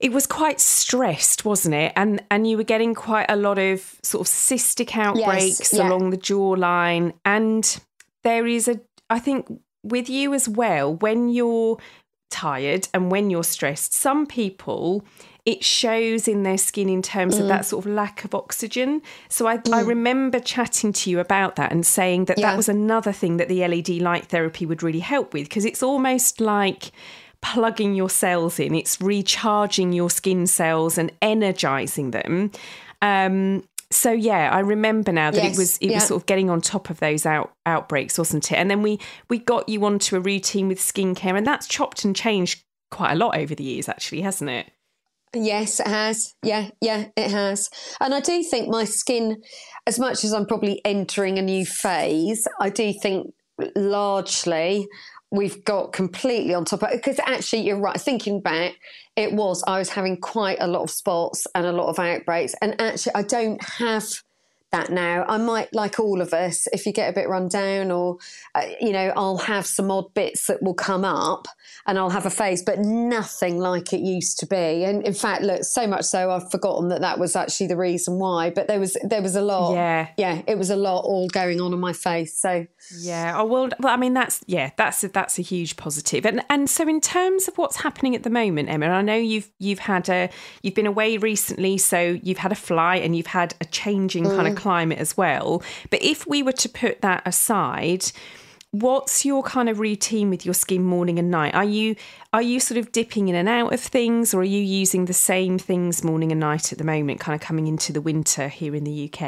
it 0.00 0.12
was 0.12 0.26
quite 0.26 0.60
stressed, 0.60 1.44
wasn't 1.44 1.74
it? 1.74 1.92
And 1.96 2.22
and 2.30 2.46
you 2.46 2.56
were 2.56 2.64
getting 2.64 2.94
quite 2.94 3.26
a 3.28 3.36
lot 3.36 3.58
of 3.58 3.94
sort 4.02 4.26
of 4.26 4.32
cystic 4.32 4.96
outbreaks 4.96 5.60
yes, 5.60 5.74
yeah. 5.74 5.88
along 5.88 6.10
the 6.10 6.18
jawline. 6.18 7.12
And 7.24 7.80
there 8.22 8.46
is 8.46 8.68
a, 8.68 8.80
I 9.08 9.18
think, 9.18 9.46
with 9.82 10.08
you 10.08 10.34
as 10.34 10.48
well, 10.48 10.94
when 10.94 11.28
you're 11.28 11.78
tired 12.30 12.88
and 12.92 13.10
when 13.10 13.30
you're 13.30 13.44
stressed, 13.44 13.94
some 13.94 14.26
people 14.26 15.04
it 15.44 15.62
shows 15.62 16.26
in 16.26 16.42
their 16.42 16.56
skin 16.56 16.88
in 16.88 17.02
terms 17.02 17.36
mm. 17.36 17.42
of 17.42 17.48
that 17.48 17.66
sort 17.66 17.84
of 17.84 17.92
lack 17.92 18.24
of 18.24 18.34
oxygen. 18.34 19.02
So 19.28 19.46
I, 19.46 19.58
mm. 19.58 19.74
I, 19.74 19.82
remember 19.82 20.40
chatting 20.40 20.92
to 20.94 21.10
you 21.10 21.20
about 21.20 21.56
that 21.56 21.70
and 21.70 21.84
saying 21.84 22.26
that 22.26 22.38
yeah. 22.38 22.50
that 22.50 22.56
was 22.56 22.68
another 22.68 23.12
thing 23.12 23.36
that 23.36 23.48
the 23.48 23.66
LED 23.66 23.90
light 24.00 24.26
therapy 24.26 24.64
would 24.64 24.82
really 24.82 25.00
help 25.00 25.34
with 25.34 25.44
because 25.44 25.66
it's 25.66 25.82
almost 25.82 26.40
like 26.40 26.92
plugging 27.44 27.94
your 27.94 28.08
cells 28.08 28.58
in, 28.58 28.74
it's 28.74 29.00
recharging 29.00 29.92
your 29.92 30.08
skin 30.08 30.46
cells 30.46 30.96
and 30.96 31.12
energizing 31.20 32.10
them. 32.10 32.50
Um, 33.02 33.62
so 33.90 34.10
yeah, 34.10 34.50
I 34.50 34.60
remember 34.60 35.12
now 35.12 35.30
that 35.30 35.42
yes, 35.42 35.54
it 35.54 35.58
was 35.60 35.76
it 35.78 35.90
yeah. 35.90 35.96
was 35.96 36.06
sort 36.06 36.22
of 36.22 36.26
getting 36.26 36.48
on 36.48 36.60
top 36.62 36.88
of 36.90 37.00
those 37.00 37.26
out 37.26 37.52
outbreaks, 37.66 38.18
wasn't 38.18 38.50
it? 38.50 38.56
And 38.56 38.70
then 38.70 38.82
we 38.82 38.98
we 39.28 39.38
got 39.38 39.68
you 39.68 39.84
onto 39.84 40.16
a 40.16 40.20
routine 40.20 40.68
with 40.68 40.80
skincare, 40.80 41.36
and 41.36 41.46
that's 41.46 41.68
chopped 41.68 42.04
and 42.04 42.16
changed 42.16 42.64
quite 42.90 43.12
a 43.12 43.16
lot 43.16 43.36
over 43.36 43.54
the 43.54 43.62
years, 43.62 43.88
actually, 43.88 44.22
hasn't 44.22 44.50
it? 44.50 44.70
Yes, 45.34 45.80
it 45.80 45.86
has. 45.86 46.34
Yeah, 46.42 46.70
yeah, 46.80 47.08
it 47.16 47.30
has. 47.30 47.68
And 48.00 48.14
I 48.14 48.20
do 48.20 48.42
think 48.42 48.68
my 48.68 48.84
skin, 48.84 49.42
as 49.86 49.98
much 49.98 50.24
as 50.24 50.32
I'm 50.32 50.46
probably 50.46 50.80
entering 50.84 51.38
a 51.38 51.42
new 51.42 51.66
phase, 51.66 52.48
I 52.58 52.70
do 52.70 52.92
think 52.92 53.34
largely 53.76 54.88
we've 55.36 55.64
got 55.64 55.92
completely 55.92 56.54
on 56.54 56.64
top 56.64 56.82
of 56.82 56.90
it 56.90 56.96
because 56.96 57.18
actually 57.26 57.62
you're 57.62 57.78
right 57.78 58.00
thinking 58.00 58.40
back 58.40 58.72
it 59.16 59.32
was 59.32 59.62
i 59.66 59.78
was 59.78 59.88
having 59.88 60.16
quite 60.16 60.58
a 60.60 60.66
lot 60.66 60.82
of 60.82 60.90
spots 60.90 61.46
and 61.54 61.66
a 61.66 61.72
lot 61.72 61.88
of 61.88 61.98
outbreaks 61.98 62.54
and 62.62 62.80
actually 62.80 63.14
i 63.14 63.22
don't 63.22 63.62
have 63.62 64.04
that 64.74 64.90
now. 64.90 65.24
I 65.28 65.38
might, 65.38 65.72
like 65.72 66.00
all 66.00 66.20
of 66.20 66.34
us, 66.34 66.66
if 66.72 66.84
you 66.84 66.92
get 66.92 67.08
a 67.08 67.12
bit 67.12 67.28
run 67.28 67.48
down, 67.48 67.90
or 67.90 68.18
uh, 68.54 68.62
you 68.80 68.92
know, 68.92 69.12
I'll 69.16 69.38
have 69.38 69.66
some 69.66 69.90
odd 69.90 70.12
bits 70.14 70.48
that 70.48 70.62
will 70.62 70.74
come 70.74 71.04
up, 71.04 71.46
and 71.86 71.98
I'll 71.98 72.10
have 72.10 72.26
a 72.26 72.30
phase, 72.30 72.62
but 72.62 72.80
nothing 72.80 73.58
like 73.58 73.92
it 73.92 74.00
used 74.00 74.38
to 74.40 74.46
be. 74.46 74.84
And 74.84 75.02
in 75.04 75.14
fact, 75.14 75.42
look, 75.42 75.62
so 75.62 75.86
much 75.86 76.04
so 76.04 76.30
I've 76.30 76.50
forgotten 76.50 76.88
that 76.88 77.00
that 77.02 77.18
was 77.18 77.36
actually 77.36 77.68
the 77.68 77.76
reason 77.76 78.18
why. 78.18 78.50
But 78.50 78.66
there 78.66 78.80
was 78.80 78.96
there 79.04 79.22
was 79.22 79.36
a 79.36 79.42
lot. 79.42 79.74
Yeah, 79.74 80.08
yeah, 80.16 80.42
it 80.46 80.58
was 80.58 80.70
a 80.70 80.76
lot 80.76 81.04
all 81.04 81.28
going 81.28 81.60
on 81.60 81.72
on 81.72 81.80
my 81.80 81.92
face. 81.92 82.38
So 82.38 82.66
yeah. 82.98 83.34
Oh 83.36 83.44
well, 83.44 83.68
well, 83.78 83.94
I 83.94 83.96
mean 83.96 84.14
that's 84.14 84.42
yeah, 84.46 84.70
that's 84.76 85.04
a, 85.04 85.08
that's 85.08 85.38
a 85.38 85.42
huge 85.42 85.76
positive. 85.76 86.26
And 86.26 86.42
and 86.50 86.68
so 86.68 86.88
in 86.88 87.00
terms 87.00 87.46
of 87.46 87.56
what's 87.58 87.76
happening 87.76 88.16
at 88.16 88.24
the 88.24 88.30
moment, 88.30 88.68
Emma, 88.68 88.86
I 88.86 89.02
know 89.02 89.16
you've 89.16 89.50
you've 89.58 89.78
had 89.78 90.08
a 90.08 90.30
you've 90.62 90.74
been 90.74 90.86
away 90.86 91.16
recently, 91.16 91.78
so 91.78 92.18
you've 92.22 92.38
had 92.38 92.50
a 92.50 92.56
flight 92.56 93.04
and 93.04 93.14
you've 93.14 93.26
had 93.28 93.54
a 93.60 93.64
changing 93.66 94.24
mm. 94.24 94.34
kind 94.34 94.48
of 94.48 94.63
climate 94.64 94.98
as 94.98 95.14
well. 95.14 95.62
But 95.90 96.02
if 96.02 96.26
we 96.26 96.42
were 96.42 96.58
to 96.64 96.68
put 96.70 97.02
that 97.02 97.22
aside, 97.26 98.06
what's 98.70 99.26
your 99.26 99.42
kind 99.42 99.68
of 99.68 99.78
routine 99.78 100.30
with 100.30 100.46
your 100.46 100.54
skin 100.54 100.82
morning 100.82 101.18
and 101.18 101.30
night? 101.30 101.54
Are 101.54 101.70
you 101.78 101.96
are 102.32 102.40
you 102.40 102.58
sort 102.60 102.78
of 102.78 102.90
dipping 102.90 103.28
in 103.28 103.34
and 103.34 103.48
out 103.48 103.74
of 103.74 103.80
things 103.80 104.32
or 104.32 104.40
are 104.40 104.52
you 104.56 104.62
using 104.62 105.04
the 105.04 105.12
same 105.12 105.58
things 105.58 106.02
morning 106.02 106.32
and 106.32 106.40
night 106.40 106.72
at 106.72 106.78
the 106.78 106.84
moment 106.84 107.20
kind 107.20 107.40
of 107.40 107.46
coming 107.46 107.66
into 107.68 107.92
the 107.92 108.00
winter 108.00 108.48
here 108.48 108.74
in 108.74 108.82
the 108.82 109.08
uk 109.08 109.20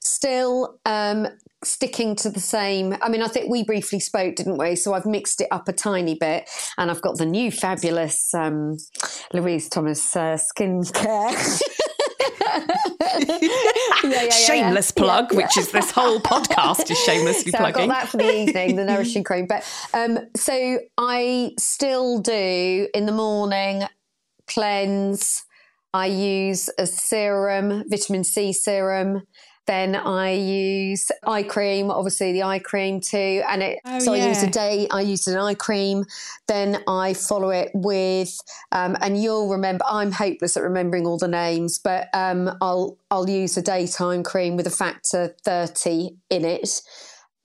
still 0.00 0.80
um, 0.84 1.28
sticking 1.62 2.16
to 2.16 2.28
the 2.30 2.40
same. 2.40 2.96
I 3.00 3.08
mean 3.08 3.22
i 3.22 3.28
think 3.28 3.48
we 3.48 3.62
briefly 3.62 4.00
spoke 4.00 4.34
didn't 4.34 4.58
we? 4.58 4.74
So 4.74 4.94
i've 4.94 5.06
mixed 5.06 5.40
it 5.40 5.48
up 5.52 5.68
a 5.68 5.72
tiny 5.72 6.16
bit 6.16 6.50
and 6.76 6.90
i've 6.90 7.02
got 7.02 7.18
the 7.18 7.26
new 7.26 7.52
fabulous 7.52 8.34
um, 8.34 8.78
louise 9.32 9.68
thomas 9.68 10.16
uh, 10.16 10.36
skincare 10.36 11.62
yeah, 14.10 14.22
yeah, 14.24 14.30
shameless 14.30 14.90
plug, 14.90 15.34
which 15.34 15.56
is 15.56 15.70
this 15.72 15.90
whole 15.90 16.20
podcast 16.20 16.90
is 16.90 16.98
shamelessly 16.98 17.50
so 17.52 17.58
plugging. 17.58 17.82
I've 17.82 17.88
got 17.88 17.94
that 17.94 18.08
for 18.08 18.16
the 18.18 18.34
evening, 18.34 18.76
the 18.76 18.84
nourishing 18.92 19.24
cream. 19.24 19.46
But 19.46 19.64
um, 19.92 20.18
so 20.36 20.78
I 20.98 21.52
still 21.58 22.20
do 22.20 22.88
in 22.94 23.06
the 23.06 23.12
morning 23.12 23.84
cleanse. 24.46 25.44
I 25.92 26.06
use 26.06 26.68
a 26.78 26.86
serum, 26.86 27.84
vitamin 27.88 28.24
C 28.24 28.52
serum. 28.52 29.22
Then 29.66 29.96
I 29.96 30.32
use 30.32 31.10
eye 31.22 31.42
cream, 31.42 31.90
obviously 31.90 32.32
the 32.32 32.42
eye 32.42 32.58
cream 32.58 33.00
too. 33.00 33.42
And 33.48 33.62
it, 33.62 33.78
oh, 33.84 33.98
so 33.98 34.14
yeah. 34.14 34.24
I 34.24 34.28
use 34.28 34.42
a 34.42 34.50
day, 34.50 34.86
I 34.90 35.00
use 35.00 35.26
an 35.26 35.38
eye 35.38 35.54
cream. 35.54 36.04
Then 36.48 36.82
I 36.86 37.14
follow 37.14 37.50
it 37.50 37.70
with, 37.72 38.38
um, 38.72 38.96
and 39.00 39.20
you'll 39.22 39.48
remember, 39.48 39.84
I'm 39.88 40.12
hopeless 40.12 40.56
at 40.56 40.62
remembering 40.62 41.06
all 41.06 41.18
the 41.18 41.28
names, 41.28 41.78
but 41.78 42.08
um, 42.12 42.50
I'll, 42.60 42.98
I'll 43.10 43.28
use 43.28 43.56
a 43.56 43.62
daytime 43.62 44.22
cream 44.22 44.56
with 44.56 44.66
a 44.66 44.70
factor 44.70 45.34
30 45.44 46.16
in 46.30 46.44
it. 46.44 46.82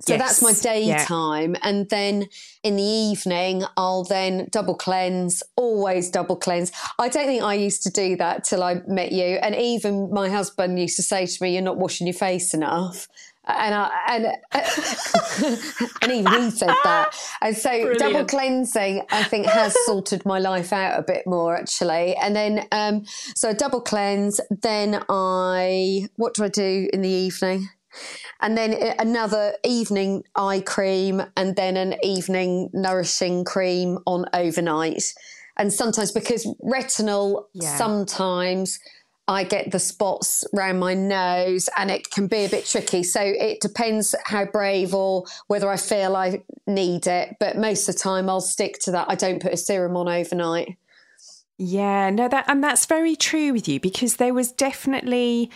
So 0.02 0.14
yes. 0.14 0.22
that's 0.22 0.41
my 0.41 0.54
daytime. 0.54 1.56
Yeah. 1.56 1.60
And 1.64 1.89
then 1.89 2.30
in 2.64 2.78
the 2.78 2.84
evening, 2.84 3.64
I'll 3.76 4.06
then 4.06 4.47
double 4.50 4.76
cleanse, 4.76 5.43
always 5.58 6.10
double 6.10 6.38
cleanse. 6.38 6.72
I 6.97 7.10
don't 7.10 7.26
think 7.26 7.43
I 7.43 7.56
used 7.56 7.84
to 7.84 7.89
do 7.89 8.16
that 8.16 8.45
till 8.45 8.64
I 8.64 8.82
met 8.88 9.12
you. 9.12 9.38
And 9.41 9.56
even 9.56 10.10
my 10.12 10.30
husband 10.30 10.80
used 10.80 10.95
to 10.97 11.04
say 11.04 11.26
to 11.26 11.43
me, 11.43 11.54
You're 11.54 11.62
not 11.62 11.78
washing 11.78 12.08
your 12.08 12.14
face 12.14 12.54
enough. 12.54 13.08
And 13.45 13.74
I, 13.74 13.89
and 14.10 14.26
and 16.02 16.12
even 16.12 16.43
he 16.43 16.52
said 16.52 16.70
that. 16.84 17.16
And 17.41 17.58
so 17.58 17.70
Brilliant. 17.70 18.00
double 18.00 18.26
cleansing, 18.26 19.02
I 19.12 19.24
think, 19.24 19.47
has 19.47 19.76
sorted 19.86 20.26
my 20.26 20.39
life 20.39 20.72
out 20.72 21.00
a 21.00 21.04
bit 21.04 21.24
more 21.26 21.58
actually. 21.58 22.16
And 22.16 22.36
then 22.36 22.68
um, 22.72 23.06
so 23.36 23.54
double 23.54 23.82
cleanse. 23.82 24.39
Then 24.50 25.04
I 25.10 26.08
what 26.16 26.36
do 26.36 26.43
I 26.45 26.50
do 26.50 26.88
in 26.93 27.02
the 27.02 27.10
evening? 27.10 27.68
And 28.41 28.57
then 28.57 28.73
another 28.99 29.53
evening 29.63 30.23
eye 30.35 30.61
cream 30.65 31.21
and 31.35 31.55
then 31.55 31.77
an 31.77 31.95
evening 32.03 32.69
nourishing 32.73 33.43
cream 33.43 33.99
on 34.05 34.25
overnight 34.33 35.03
and 35.57 35.73
sometimes 35.73 36.11
because 36.11 36.47
retinol 36.63 37.45
yeah. 37.53 37.75
sometimes 37.75 38.79
I 39.29 39.43
get 39.43 39.69
the 39.69 39.77
spots 39.77 40.43
around 40.55 40.79
my 40.79 40.95
nose 40.95 41.69
and 41.77 41.91
it 41.91 42.09
can 42.09 42.25
be 42.25 42.45
a 42.45 42.49
bit 42.49 42.65
tricky. 42.65 43.03
So 43.03 43.21
it 43.21 43.61
depends 43.61 44.15
how 44.25 44.45
brave 44.45 44.95
or 44.95 45.25
whether 45.45 45.69
I 45.69 45.77
feel 45.77 46.15
I 46.15 46.41
need 46.65 47.05
it. 47.05 47.35
But 47.39 47.55
most 47.55 47.87
of 47.87 47.93
the 47.93 48.01
time 48.01 48.27
I'll 48.27 48.41
stick 48.41 48.79
to 48.85 48.91
that. 48.91 49.05
I 49.07 49.13
don't 49.13 49.39
put 49.39 49.53
a 49.53 49.57
serum 49.57 49.95
on 49.97 50.07
overnight. 50.07 50.77
Yeah, 51.59 52.09
no, 52.09 52.27
that 52.27 52.45
and 52.47 52.63
that's 52.63 52.87
very 52.87 53.15
true 53.15 53.53
with 53.53 53.67
you 53.67 53.79
because 53.79 54.15
there 54.15 54.33
was 54.33 54.51
definitely 54.51 55.51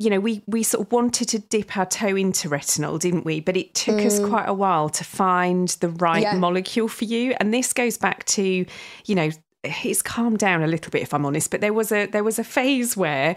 you 0.00 0.08
know, 0.08 0.18
we 0.18 0.42
we 0.46 0.62
sort 0.62 0.86
of 0.86 0.92
wanted 0.92 1.28
to 1.28 1.38
dip 1.38 1.76
our 1.76 1.84
toe 1.84 2.16
into 2.16 2.48
retinol, 2.48 2.98
didn't 2.98 3.26
we? 3.26 3.40
But 3.40 3.54
it 3.58 3.74
took 3.74 3.98
mm. 3.98 4.06
us 4.06 4.18
quite 4.18 4.48
a 4.48 4.54
while 4.54 4.88
to 4.88 5.04
find 5.04 5.68
the 5.80 5.90
right 5.90 6.22
yeah. 6.22 6.36
molecule 6.36 6.88
for 6.88 7.04
you. 7.04 7.34
And 7.38 7.52
this 7.52 7.74
goes 7.74 7.98
back 7.98 8.24
to, 8.24 8.42
you 9.04 9.14
know, 9.14 9.28
it's 9.62 10.00
calmed 10.00 10.38
down 10.38 10.62
a 10.62 10.66
little 10.66 10.90
bit 10.90 11.02
if 11.02 11.12
I'm 11.12 11.26
honest, 11.26 11.50
but 11.50 11.60
there 11.60 11.74
was 11.74 11.92
a 11.92 12.06
there 12.06 12.24
was 12.24 12.38
a 12.38 12.44
phase 12.44 12.96
where 12.96 13.36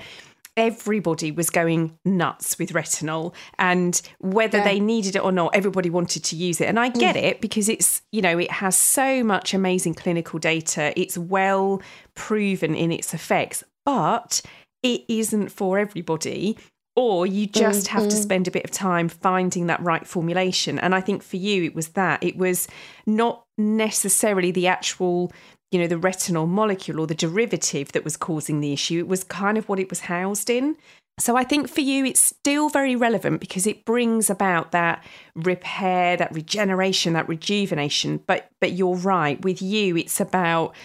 everybody 0.55 1.31
was 1.31 1.49
going 1.49 1.97
nuts 2.05 2.57
with 2.57 2.71
retinol 2.71 3.33
and 3.59 4.01
whether 4.19 4.59
yeah. 4.59 4.63
they 4.63 4.79
needed 4.79 5.17
it 5.17 5.23
or 5.23 5.31
not 5.31 5.53
everybody 5.55 5.89
wanted 5.89 6.23
to 6.23 6.35
use 6.35 6.61
it 6.61 6.65
and 6.65 6.79
i 6.79 6.89
get 6.89 7.15
mm. 7.15 7.23
it 7.23 7.41
because 7.41 7.67
it's 7.67 8.03
you 8.11 8.21
know 8.21 8.37
it 8.37 8.51
has 8.51 8.77
so 8.77 9.23
much 9.23 9.55
amazing 9.55 9.95
clinical 9.95 10.37
data 10.37 10.93
it's 10.95 11.17
well 11.17 11.81
proven 12.13 12.75
in 12.75 12.91
its 12.91 13.15
effects 13.15 13.63
but 13.83 14.43
it 14.83 15.03
isn't 15.07 15.49
for 15.49 15.79
everybody 15.79 16.57
or 16.95 17.25
you 17.25 17.47
just 17.47 17.87
mm-hmm. 17.87 17.97
have 17.97 18.07
to 18.07 18.15
mm-hmm. 18.15 18.21
spend 18.21 18.47
a 18.47 18.51
bit 18.51 18.63
of 18.63 18.71
time 18.71 19.09
finding 19.09 19.67
that 19.67 19.81
right 19.81 20.05
formulation 20.05 20.77
and 20.79 20.93
i 20.93 21.01
think 21.01 21.23
for 21.23 21.37
you 21.37 21.63
it 21.63 21.73
was 21.73 21.89
that 21.89 22.23
it 22.23 22.37
was 22.37 22.67
not 23.05 23.43
necessarily 23.57 24.51
the 24.51 24.67
actual 24.67 25.31
you 25.71 25.79
know 25.79 25.87
the 25.87 25.95
retinol 25.95 26.47
molecule 26.47 26.99
or 26.99 27.07
the 27.07 27.15
derivative 27.15 27.91
that 27.93 28.03
was 28.03 28.17
causing 28.17 28.59
the 28.59 28.73
issue 28.73 28.99
it 28.99 29.07
was 29.07 29.23
kind 29.23 29.57
of 29.57 29.67
what 29.67 29.79
it 29.79 29.89
was 29.89 30.01
housed 30.01 30.49
in 30.49 30.75
so 31.19 31.37
I 31.37 31.43
think 31.43 31.69
for 31.69 31.81
you, 31.81 32.05
it's 32.05 32.19
still 32.19 32.69
very 32.69 32.95
relevant 32.95 33.39
because 33.39 33.67
it 33.67 33.85
brings 33.85 34.29
about 34.29 34.71
that 34.71 35.03
repair, 35.35 36.17
that 36.17 36.33
regeneration, 36.33 37.13
that 37.13 37.29
rejuvenation. 37.29 38.19
But 38.25 38.49
but 38.59 38.71
you're 38.71 38.95
right. 38.95 39.39
With 39.43 39.61
you, 39.61 39.95
it's 39.95 40.19
about 40.19 40.75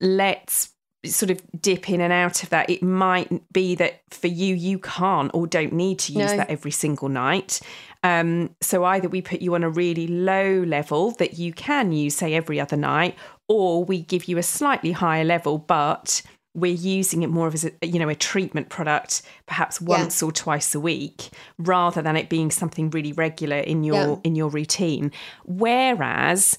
let's 0.00 0.73
sort 1.04 1.30
of 1.30 1.40
dip 1.60 1.88
in 1.88 2.00
and 2.00 2.12
out 2.12 2.42
of 2.42 2.50
that. 2.50 2.68
It 2.70 2.82
might 2.82 3.52
be 3.52 3.74
that 3.76 4.02
for 4.10 4.26
you, 4.26 4.54
you 4.54 4.78
can't 4.78 5.30
or 5.34 5.46
don't 5.46 5.72
need 5.72 5.98
to 6.00 6.12
use 6.12 6.30
no. 6.30 6.36
that 6.38 6.50
every 6.50 6.70
single 6.70 7.08
night. 7.08 7.60
Um, 8.02 8.54
so 8.60 8.84
either 8.84 9.08
we 9.08 9.22
put 9.22 9.40
you 9.40 9.54
on 9.54 9.64
a 9.64 9.70
really 9.70 10.06
low 10.06 10.62
level 10.62 11.12
that 11.12 11.38
you 11.38 11.52
can 11.52 11.92
use, 11.92 12.16
say, 12.16 12.34
every 12.34 12.60
other 12.60 12.76
night, 12.76 13.16
or 13.48 13.84
we 13.84 14.02
give 14.02 14.26
you 14.26 14.38
a 14.38 14.42
slightly 14.42 14.92
higher 14.92 15.24
level, 15.24 15.58
but 15.58 16.22
we're 16.54 16.72
using 16.72 17.22
it 17.22 17.28
more 17.28 17.48
of 17.48 17.54
as 17.54 17.64
a 17.64 17.86
you 17.86 17.98
know 17.98 18.08
a 18.08 18.14
treatment 18.14 18.68
product 18.68 19.22
perhaps 19.46 19.80
once 19.80 20.22
yeah. 20.22 20.28
or 20.28 20.32
twice 20.32 20.74
a 20.74 20.80
week 20.80 21.30
rather 21.58 22.00
than 22.00 22.16
it 22.16 22.28
being 22.28 22.50
something 22.50 22.90
really 22.90 23.12
regular 23.12 23.56
in 23.56 23.82
your 23.82 23.96
yeah. 23.96 24.16
in 24.22 24.36
your 24.36 24.48
routine 24.48 25.10
whereas 25.44 26.56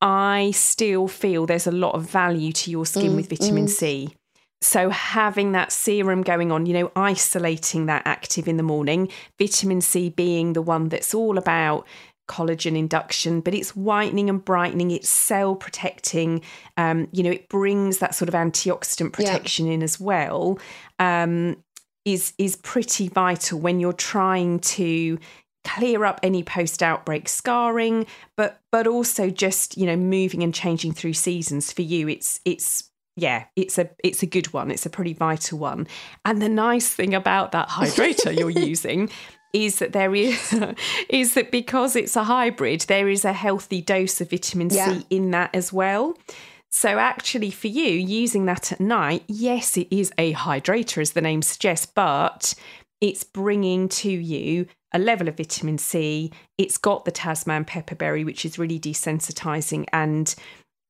i 0.00 0.50
still 0.54 1.08
feel 1.08 1.46
there's 1.46 1.66
a 1.66 1.72
lot 1.72 1.94
of 1.94 2.08
value 2.08 2.52
to 2.52 2.70
your 2.70 2.86
skin 2.86 3.12
mm, 3.12 3.16
with 3.16 3.28
vitamin 3.28 3.66
mm. 3.66 3.70
c 3.70 4.14
so 4.60 4.90
having 4.90 5.52
that 5.52 5.70
serum 5.70 6.22
going 6.22 6.50
on 6.50 6.66
you 6.66 6.74
know 6.74 6.90
isolating 6.96 7.86
that 7.86 8.02
active 8.04 8.48
in 8.48 8.56
the 8.56 8.62
morning 8.62 9.08
vitamin 9.38 9.80
c 9.80 10.08
being 10.08 10.52
the 10.52 10.62
one 10.62 10.88
that's 10.88 11.14
all 11.14 11.38
about 11.38 11.86
collagen 12.28 12.76
induction, 12.76 13.40
but 13.40 13.54
it's 13.54 13.74
whitening 13.74 14.30
and 14.30 14.44
brightening, 14.44 14.90
it's 14.90 15.08
cell 15.08 15.56
protecting. 15.56 16.42
Um, 16.76 17.08
you 17.10 17.24
know, 17.24 17.30
it 17.30 17.48
brings 17.48 17.98
that 17.98 18.14
sort 18.14 18.28
of 18.28 18.34
antioxidant 18.34 19.12
protection 19.12 19.66
yeah. 19.66 19.72
in 19.72 19.82
as 19.82 19.98
well. 19.98 20.58
Um, 20.98 21.56
is 22.04 22.32
is 22.38 22.56
pretty 22.56 23.08
vital 23.08 23.58
when 23.58 23.80
you're 23.80 23.92
trying 23.92 24.60
to 24.60 25.18
clear 25.68 26.04
up 26.04 26.20
any 26.22 26.42
post 26.42 26.82
outbreak 26.82 27.28
scarring, 27.28 28.06
but 28.36 28.60
but 28.72 28.86
also 28.86 29.30
just 29.30 29.76
you 29.76 29.86
know 29.86 29.96
moving 29.96 30.42
and 30.42 30.54
changing 30.54 30.92
through 30.92 31.14
seasons. 31.14 31.72
For 31.72 31.82
you, 31.82 32.08
it's 32.08 32.40
it's 32.44 32.90
yeah, 33.16 33.44
it's 33.56 33.78
a 33.78 33.90
it's 34.02 34.22
a 34.22 34.26
good 34.26 34.52
one. 34.52 34.70
It's 34.70 34.86
a 34.86 34.90
pretty 34.90 35.12
vital 35.12 35.58
one. 35.58 35.86
And 36.24 36.40
the 36.40 36.48
nice 36.48 36.88
thing 36.88 37.14
about 37.14 37.52
that 37.52 37.68
hydrator 37.68 38.36
you're 38.36 38.50
using 38.68 39.10
is 39.52 39.78
that 39.78 39.92
there 39.92 40.14
is 40.14 40.54
is 41.08 41.34
that 41.34 41.50
because 41.50 41.96
it's 41.96 42.16
a 42.16 42.24
hybrid, 42.24 42.82
there 42.82 43.08
is 43.08 43.24
a 43.24 43.32
healthy 43.32 43.82
dose 43.82 44.20
of 44.20 44.30
vitamin 44.30 44.70
yeah. 44.70 44.98
C 44.98 45.06
in 45.10 45.30
that 45.32 45.54
as 45.54 45.72
well. 45.72 46.16
So 46.70 46.98
actually 46.98 47.50
for 47.50 47.68
you 47.68 47.86
using 47.86 48.44
that 48.44 48.72
at 48.72 48.80
night, 48.80 49.24
yes, 49.26 49.76
it 49.76 49.88
is 49.90 50.12
a 50.18 50.34
hydrator 50.34 51.00
as 51.00 51.12
the 51.12 51.22
name 51.22 51.40
suggests, 51.40 51.86
but 51.86 52.54
it's 53.00 53.24
bringing 53.24 53.88
to 53.88 54.10
you 54.10 54.66
a 54.92 54.98
level 54.98 55.28
of 55.28 55.36
vitamin 55.36 55.78
C. 55.78 56.32
It's 56.56 56.78
got 56.78 57.04
the 57.04 57.10
Tasman 57.10 57.64
pepperberry, 57.64 58.24
which 58.24 58.44
is 58.44 58.58
really 58.58 58.80
desensitizing 58.80 59.84
and 59.92 60.34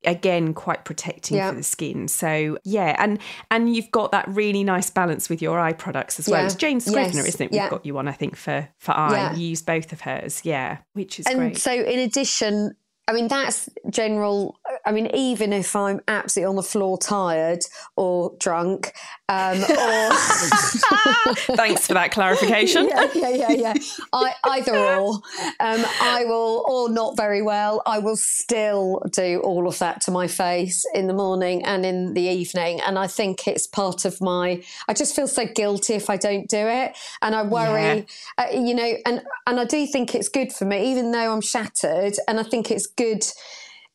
again 0.05 0.55
quite 0.55 0.85
protecting 0.85 1.39
yeah. 1.39 1.51
for 1.51 1.57
the 1.57 1.63
skin 1.63 2.07
so 2.07 2.57
yeah 2.63 2.95
and 3.01 3.19
and 3.51 3.75
you've 3.75 3.91
got 3.91 4.13
that 4.13 4.27
really 4.29 4.63
nice 4.63 4.91
balance 4.91 5.29
with 5.29 5.43
your 5.43 5.59
eye 5.59 5.73
products 5.73 6.21
as 6.21 6.29
well 6.29 6.41
yeah. 6.41 6.47
it's 6.47 6.55
jane 6.55 6.79
scrivener 6.79 7.17
yes. 7.17 7.27
isn't 7.27 7.47
it 7.47 7.51
we've 7.51 7.57
yeah. 7.57 7.69
got 7.69 7.85
you 7.85 7.99
on 7.99 8.07
i 8.07 8.13
think 8.13 8.37
for 8.37 8.69
for 8.79 8.93
eye 8.93 9.33
you 9.35 9.49
use 9.49 9.61
both 9.61 9.93
of 9.93 10.01
hers 10.01 10.41
yeah 10.45 10.79
which 10.93 11.19
is 11.19 11.27
great. 11.27 11.33
and 11.33 11.41
great 11.41 11.59
so 11.59 11.73
in 11.73 11.99
addition 11.99 12.77
I 13.09 13.13
mean, 13.13 13.27
that's 13.27 13.71
general. 13.89 14.58
I 14.85 14.93
mean, 14.93 15.11
even 15.15 15.53
if 15.53 15.75
I'm 15.75 16.01
absolutely 16.09 16.49
on 16.49 16.57
the 16.57 16.63
floor 16.63 16.99
tired 16.99 17.61
or 17.97 18.35
drunk, 18.39 18.93
um, 19.29 19.59
or 19.59 20.11
thanks 21.57 21.87
for 21.87 21.95
that 21.95 22.11
clarification. 22.13 22.89
yeah, 22.89 23.09
yeah, 23.15 23.29
yeah, 23.29 23.51
yeah. 23.51 23.75
I, 24.13 24.33
either 24.45 24.77
or, 24.77 25.15
um, 25.61 25.85
I 26.01 26.25
will, 26.27 26.65
or 26.67 26.91
not 26.91 27.17
very 27.17 27.43
well. 27.43 27.83
I 27.87 27.99
will 27.99 28.17
still 28.17 29.03
do 29.13 29.41
all 29.41 29.69
of 29.69 29.79
that 29.79 30.01
to 30.03 30.11
my 30.11 30.27
face 30.27 30.85
in 30.95 31.07
the 31.07 31.15
morning 31.15 31.65
and 31.65 31.85
in 31.85 32.15
the 32.15 32.23
evening, 32.23 32.81
and 32.81 32.99
I 32.99 33.07
think 33.07 33.47
it's 33.47 33.67
part 33.67 34.05
of 34.05 34.21
my. 34.21 34.63
I 34.89 34.95
just 34.95 35.15
feel 35.15 35.29
so 35.29 35.47
guilty 35.47 35.95
if 35.95 36.11
I 36.11 36.17
don't 36.17 36.49
do 36.49 36.67
it, 36.67 36.97
and 37.23 37.35
I 37.35 37.43
worry. 37.43 38.07
Yeah. 38.39 38.45
Uh, 38.45 38.51
you 38.53 38.75
know, 38.75 38.95
and 39.07 39.23
and 39.47 39.61
I 39.61 39.65
do 39.65 39.87
think 39.87 40.15
it's 40.15 40.29
good 40.29 40.53
for 40.53 40.65
me, 40.65 40.91
even 40.91 41.11
though 41.13 41.33
I'm 41.33 41.41
shattered, 41.41 42.15
and 42.27 42.39
I 42.39 42.43
think 42.43 42.71
it's 42.71 42.87
good 42.87 43.25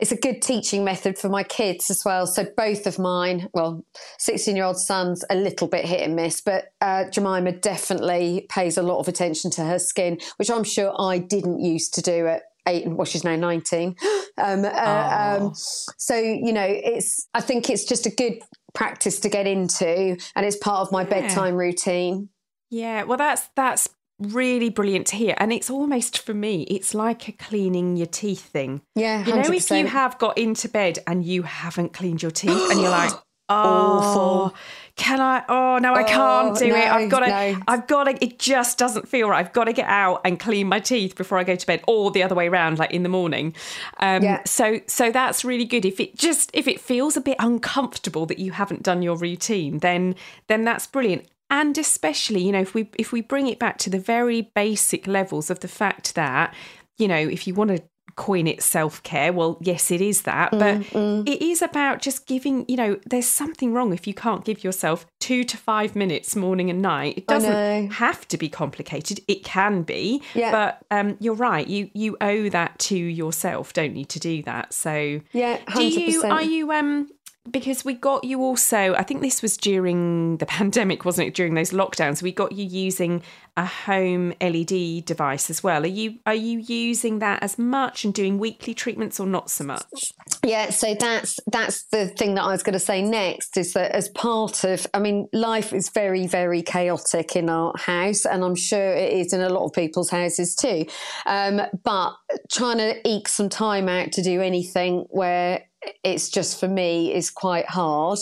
it's 0.03 0.11
a 0.11 0.17
good 0.17 0.41
teaching 0.41 0.83
method 0.83 1.17
for 1.17 1.29
my 1.29 1.43
kids 1.43 1.89
as 1.89 2.03
well. 2.03 2.27
So 2.27 2.45
both 2.57 2.87
of 2.87 2.99
mine, 2.99 3.47
well, 3.53 3.85
16 4.19 4.53
year 4.53 4.65
old 4.65 4.77
son's 4.77 5.23
a 5.29 5.35
little 5.35 5.69
bit 5.69 5.85
hit 5.85 6.01
and 6.01 6.13
miss, 6.13 6.41
but 6.41 6.65
uh, 6.81 7.09
Jemima 7.09 7.53
definitely 7.53 8.45
pays 8.49 8.77
a 8.77 8.83
lot 8.83 8.99
of 8.99 9.07
attention 9.07 9.49
to 9.51 9.63
her 9.63 9.79
skin, 9.79 10.19
which 10.35 10.51
I'm 10.51 10.65
sure 10.65 10.93
I 10.99 11.19
didn't 11.19 11.61
used 11.61 11.93
to 11.93 12.01
do 12.01 12.27
at 12.27 12.41
eight, 12.67 12.85
well, 12.85 13.05
she's 13.05 13.23
now 13.23 13.37
19. 13.37 13.95
Um, 14.35 14.65
uh, 14.65 15.37
um, 15.39 15.51
so, 15.53 16.15
you 16.15 16.53
know, 16.53 16.65
it's, 16.67 17.27
I 17.35 17.41
think 17.41 17.69
it's 17.69 17.85
just 17.85 18.07
a 18.07 18.09
good 18.09 18.39
practice 18.73 19.19
to 19.19 19.29
get 19.29 19.45
into 19.45 20.17
and 20.35 20.43
it's 20.43 20.57
part 20.57 20.81
of 20.81 20.91
my 20.91 21.03
yeah. 21.03 21.09
bedtime 21.09 21.53
routine. 21.53 22.29
Yeah, 22.71 23.03
well, 23.03 23.19
that's 23.19 23.47
that's 23.55 23.89
really 24.19 24.69
brilliant 24.69 25.07
to 25.07 25.15
hear. 25.15 25.35
And 25.37 25.51
it's 25.51 25.69
almost 25.69 26.19
for 26.19 26.33
me, 26.33 26.63
it's 26.63 26.93
like 26.93 27.27
a 27.27 27.31
cleaning 27.31 27.97
your 27.97 28.07
teeth 28.07 28.41
thing. 28.49 28.81
Yeah. 28.95 29.23
100%. 29.23 29.27
You 29.27 29.35
know, 29.35 29.53
if 29.53 29.71
you 29.71 29.87
have 29.87 30.17
got 30.17 30.37
into 30.37 30.69
bed 30.69 30.99
and 31.07 31.25
you 31.25 31.43
haven't 31.43 31.93
cleaned 31.93 32.21
your 32.21 32.31
teeth 32.31 32.71
and 32.71 32.79
you're 32.79 32.89
like, 32.89 33.11
oh, 33.49 33.99
Awful. 33.99 34.55
can 34.95 35.19
I? 35.19 35.43
Oh 35.49 35.77
no, 35.77 35.93
I 35.93 36.03
can't 36.03 36.55
oh, 36.55 36.59
do 36.59 36.69
no, 36.69 36.75
it. 36.75 36.87
I've 36.87 37.09
got 37.09 37.19
to. 37.19 37.27
No. 37.27 37.61
I've 37.67 37.87
got 37.87 38.05
to. 38.05 38.23
It 38.23 38.39
just 38.39 38.77
doesn't 38.77 39.07
feel 39.07 39.27
right. 39.29 39.45
I've 39.45 39.53
got 39.53 39.65
to 39.65 39.73
get 39.73 39.87
out 39.87 40.21
and 40.23 40.39
clean 40.39 40.67
my 40.67 40.79
teeth 40.79 41.15
before 41.15 41.37
I 41.37 41.43
go 41.43 41.55
to 41.55 41.67
bed, 41.67 41.83
or 41.87 42.09
the 42.11 42.23
other 42.23 42.35
way 42.35 42.47
around, 42.47 42.79
like 42.79 42.91
in 42.91 43.03
the 43.03 43.09
morning. 43.09 43.53
Um, 43.99 44.23
yeah. 44.23 44.41
So, 44.45 44.79
so 44.87 45.11
that's 45.11 45.43
really 45.43 45.65
good. 45.65 45.85
If 45.85 45.99
it 45.99 46.15
just 46.15 46.51
if 46.53 46.67
it 46.67 46.79
feels 46.79 47.17
a 47.17 47.21
bit 47.21 47.35
uncomfortable 47.39 48.25
that 48.27 48.39
you 48.39 48.53
haven't 48.53 48.83
done 48.83 49.01
your 49.01 49.17
routine, 49.17 49.79
then 49.79 50.15
then 50.47 50.63
that's 50.63 50.87
brilliant 50.87 51.27
and 51.49 51.77
especially 51.77 52.41
you 52.41 52.51
know 52.51 52.61
if 52.61 52.73
we 52.73 52.89
if 52.97 53.11
we 53.11 53.21
bring 53.21 53.47
it 53.47 53.59
back 53.59 53.77
to 53.77 53.89
the 53.89 53.99
very 53.99 54.51
basic 54.55 55.07
levels 55.07 55.49
of 55.49 55.59
the 55.59 55.67
fact 55.67 56.15
that 56.15 56.53
you 56.97 57.07
know 57.07 57.15
if 57.17 57.47
you 57.47 57.53
want 57.53 57.69
to 57.69 57.81
coin 58.15 58.45
it 58.45 58.61
self-care 58.61 59.33
well 59.33 59.57
yes 59.59 59.89
it 59.89 59.99
is 59.99 60.21
that 60.21 60.51
but 60.51 60.81
mm, 60.81 61.27
it 61.27 61.41
is 61.41 61.63
about 61.63 61.99
just 61.99 62.27
giving 62.27 62.63
you 62.67 62.75
know 62.75 62.99
there's 63.07 63.27
something 63.27 63.73
wrong 63.73 63.91
if 63.91 64.05
you 64.05 64.13
can't 64.13 64.45
give 64.45 64.63
yourself 64.63 65.07
2 65.23 65.45
to 65.45 65.55
5 65.55 65.95
minutes 65.95 66.35
morning 66.35 66.69
and 66.69 66.81
night. 66.81 67.17
It 67.17 67.27
doesn't 67.27 67.91
have 67.91 68.27
to 68.27 68.37
be 68.37 68.49
complicated. 68.49 69.21
It 69.29 69.45
can 69.45 69.83
be 69.83 70.21
yeah. 70.33 70.51
but 70.51 70.85
um, 70.91 71.15
you're 71.21 71.33
right. 71.33 71.65
You 71.65 71.89
you 71.93 72.17
owe 72.19 72.49
that 72.49 72.77
to 72.89 72.97
yourself. 72.97 73.71
Don't 73.71 73.93
need 73.93 74.09
to 74.09 74.19
do 74.19 74.43
that. 74.43 74.73
So 74.73 75.21
yeah 75.31 75.59
100%. 75.59 75.75
do 75.75 76.01
you 76.01 76.23
are 76.23 76.43
you 76.43 76.71
um 76.73 77.07
because 77.51 77.83
we 77.83 77.93
got 77.93 78.23
you 78.23 78.41
also 78.41 78.93
i 78.95 79.03
think 79.03 79.21
this 79.21 79.41
was 79.41 79.57
during 79.57 80.37
the 80.37 80.45
pandemic 80.53 81.03
wasn't 81.05 81.27
it 81.27 81.33
during 81.33 81.53
those 81.53 81.71
lockdowns? 81.71 82.21
We 82.21 82.31
got 82.31 82.51
you 82.53 82.65
using 82.65 83.21
a 83.55 83.65
home 83.65 84.33
led 84.41 85.05
device 85.05 85.49
as 85.49 85.63
well. 85.63 85.83
Are 85.83 85.87
you 85.87 86.19
are 86.25 86.33
you 86.33 86.59
using 86.59 87.19
that 87.19 87.43
as 87.43 87.59
much 87.59 88.03
and 88.03 88.13
doing 88.13 88.39
weekly 88.39 88.73
treatments 88.73 89.19
or 89.19 89.27
not 89.27 89.49
so 89.49 89.63
much? 89.63 90.13
Yeah 90.43 90.69
so 90.69 90.95
that's 90.95 91.39
that's 91.51 91.85
the 91.85 92.07
thing 92.07 92.35
that 92.35 92.43
i 92.43 92.51
was 92.51 92.63
going 92.63 92.73
to 92.73 92.79
say 92.79 93.01
next 93.01 93.57
is 93.57 93.73
that 93.73 93.91
as 93.91 94.09
part 94.09 94.63
of 94.63 94.85
i 94.93 94.99
mean 94.99 95.27
life 95.31 95.71
is 95.73 95.89
very 95.89 96.27
very 96.27 96.61
chaotic 96.61 97.35
in 97.35 97.49
our 97.49 97.73
house 97.77 98.25
and 98.25 98.43
i'm 98.43 98.55
sure 98.55 98.93
it 98.93 99.13
is 99.13 99.33
in 99.33 99.41
a 99.41 99.49
lot 99.49 99.65
of 99.65 99.73
people's 99.73 100.09
houses 100.09 100.55
too. 100.55 100.85
Um, 101.25 101.61
but 101.83 102.13
trying 102.51 102.77
to 102.77 103.07
eke 103.07 103.27
some 103.27 103.49
time 103.49 103.87
out 103.87 104.11
to 104.13 104.21
do 104.21 104.41
anything 104.41 105.05
where 105.09 105.63
it's 106.03 106.29
just 106.29 106.59
for 106.59 106.67
me 106.67 107.13
is 107.13 107.29
quite 107.29 107.67
hard. 107.67 108.19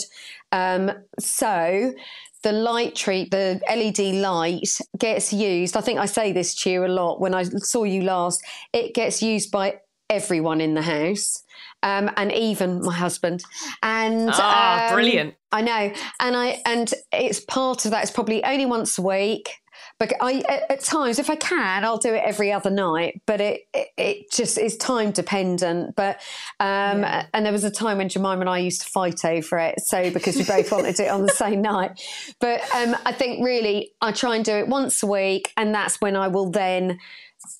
Um, 0.52 0.92
so 1.18 1.94
the 2.42 2.52
light 2.52 2.94
treat, 2.94 3.30
the 3.30 3.60
LED 3.68 4.16
light 4.16 4.68
gets 4.98 5.32
used. 5.32 5.76
I 5.76 5.80
think 5.80 5.98
I 5.98 6.06
say 6.06 6.32
this 6.32 6.54
to 6.62 6.70
you 6.70 6.84
a 6.84 6.88
lot 6.88 7.20
when 7.20 7.34
I 7.34 7.44
saw 7.44 7.84
you 7.84 8.02
last. 8.02 8.42
It 8.72 8.94
gets 8.94 9.22
used 9.22 9.50
by 9.50 9.80
everyone 10.10 10.60
in 10.60 10.74
the 10.74 10.82
house. 10.82 11.42
Um, 11.84 12.10
and 12.16 12.30
even 12.32 12.80
my 12.82 12.94
husband. 12.94 13.42
And 13.82 14.30
ah, 14.32 14.86
um, 14.86 14.94
brilliant! 14.94 15.34
I 15.50 15.62
know, 15.62 15.92
and 16.20 16.36
I 16.36 16.62
and 16.64 16.92
it's 17.12 17.40
part 17.40 17.84
of 17.84 17.90
that. 17.90 18.02
It's 18.02 18.12
probably 18.12 18.44
only 18.44 18.66
once 18.66 18.98
a 18.98 19.02
week. 19.02 19.50
But 19.98 20.12
I 20.20 20.42
at, 20.48 20.70
at, 20.70 20.80
times, 20.80 21.18
if 21.18 21.30
I 21.30 21.36
can, 21.36 21.84
I'll 21.84 21.98
do 21.98 22.14
it 22.14 22.22
every 22.24 22.52
other 22.52 22.70
night. 22.70 23.20
But 23.26 23.40
it 23.40 23.62
it, 23.72 23.88
it 23.96 24.32
just 24.32 24.58
is 24.58 24.76
time 24.76 25.10
dependent. 25.12 25.94
But 25.96 26.16
um, 26.60 27.02
yeah. 27.02 27.26
and 27.32 27.44
there 27.44 27.52
was 27.52 27.64
a 27.64 27.70
time 27.70 27.98
when 27.98 28.08
Jemima 28.08 28.40
and 28.40 28.48
I 28.48 28.58
used 28.58 28.82
to 28.82 28.88
fight 28.88 29.24
over 29.24 29.58
it. 29.58 29.80
So 29.80 30.10
because 30.10 30.36
we 30.36 30.44
both 30.44 30.70
wanted 30.72 30.98
it 30.98 31.08
on 31.08 31.22
the 31.22 31.32
same 31.32 31.62
night. 31.62 32.02
But 32.40 32.62
um, 32.74 32.96
I 33.06 33.12
think 33.12 33.44
really 33.44 33.92
I 34.00 34.12
try 34.12 34.36
and 34.36 34.44
do 34.44 34.52
it 34.52 34.68
once 34.68 35.02
a 35.02 35.06
week, 35.06 35.52
and 35.56 35.74
that's 35.74 36.00
when 36.00 36.16
I 36.16 36.28
will 36.28 36.50
then 36.50 36.98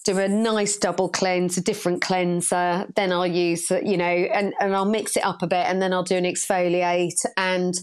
do 0.04 0.18
a 0.18 0.28
nice 0.28 0.76
double 0.76 1.08
cleanse, 1.08 1.56
a 1.56 1.60
different 1.60 2.02
cleanser. 2.02 2.86
Then 2.96 3.12
I'll 3.12 3.26
use, 3.26 3.70
you 3.70 3.96
know, 3.96 4.04
and, 4.04 4.54
and 4.60 4.74
I'll 4.74 4.84
mix 4.84 5.16
it 5.16 5.24
up 5.24 5.42
a 5.42 5.46
bit, 5.46 5.66
and 5.66 5.80
then 5.80 5.92
I'll 5.92 6.02
do 6.02 6.16
an 6.16 6.24
exfoliate, 6.24 7.24
and 7.36 7.74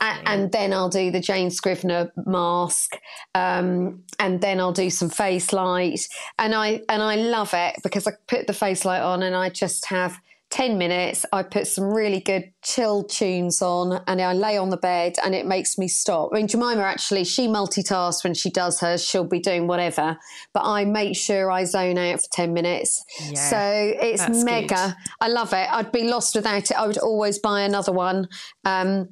and, 0.00 0.28
and 0.28 0.52
then 0.52 0.72
I'll 0.72 0.88
do 0.88 1.10
the 1.10 1.20
Jane 1.20 1.50
Scrivener 1.50 2.12
mask, 2.24 2.96
um, 3.34 4.02
and 4.18 4.40
then 4.40 4.60
I'll 4.60 4.72
do 4.72 4.90
some 4.90 5.10
face 5.10 5.52
light, 5.52 6.08
and 6.38 6.54
I 6.54 6.82
and 6.88 7.02
I 7.02 7.16
love 7.16 7.50
it 7.52 7.76
because 7.82 8.06
I 8.06 8.12
put 8.26 8.46
the 8.46 8.52
face 8.52 8.84
light 8.84 9.02
on, 9.02 9.22
and 9.22 9.36
I 9.36 9.50
just 9.50 9.86
have 9.86 10.18
10 10.56 10.78
minutes, 10.78 11.26
I 11.34 11.42
put 11.42 11.66
some 11.66 11.84
really 11.84 12.18
good 12.18 12.50
chill 12.62 13.04
tunes 13.04 13.60
on 13.60 14.02
and 14.06 14.22
I 14.22 14.32
lay 14.32 14.56
on 14.56 14.70
the 14.70 14.78
bed 14.78 15.16
and 15.22 15.34
it 15.34 15.44
makes 15.44 15.76
me 15.76 15.86
stop. 15.86 16.30
I 16.32 16.36
mean, 16.36 16.48
Jemima 16.48 16.80
actually, 16.80 17.24
she 17.24 17.46
multitasks 17.46 18.24
when 18.24 18.32
she 18.32 18.48
does 18.48 18.80
hers, 18.80 19.04
she'll 19.04 19.24
be 19.24 19.38
doing 19.38 19.66
whatever, 19.66 20.16
but 20.54 20.62
I 20.64 20.86
make 20.86 21.14
sure 21.14 21.50
I 21.50 21.64
zone 21.64 21.98
out 21.98 22.20
for 22.20 22.28
10 22.32 22.54
minutes. 22.54 23.04
Yeah, 23.20 23.34
so 23.34 23.58
it's 23.60 24.44
mega. 24.44 24.74
Good. 24.74 24.94
I 25.20 25.28
love 25.28 25.52
it. 25.52 25.68
I'd 25.70 25.92
be 25.92 26.04
lost 26.04 26.34
without 26.34 26.70
it. 26.70 26.72
I 26.72 26.86
would 26.86 26.96
always 26.96 27.38
buy 27.38 27.60
another 27.60 27.92
one. 27.92 28.26
Um, 28.64 29.10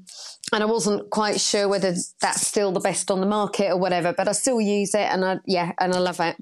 and 0.50 0.62
I 0.62 0.66
wasn't 0.66 1.10
quite 1.10 1.42
sure 1.42 1.68
whether 1.68 1.94
that's 2.22 2.46
still 2.46 2.72
the 2.72 2.80
best 2.80 3.10
on 3.10 3.20
the 3.20 3.26
market 3.26 3.70
or 3.70 3.76
whatever, 3.76 4.14
but 4.14 4.28
I 4.28 4.32
still 4.32 4.62
use 4.62 4.94
it 4.94 5.10
and 5.12 5.22
I, 5.22 5.36
yeah, 5.44 5.72
and 5.78 5.92
I 5.92 5.98
love 5.98 6.20
it. 6.20 6.36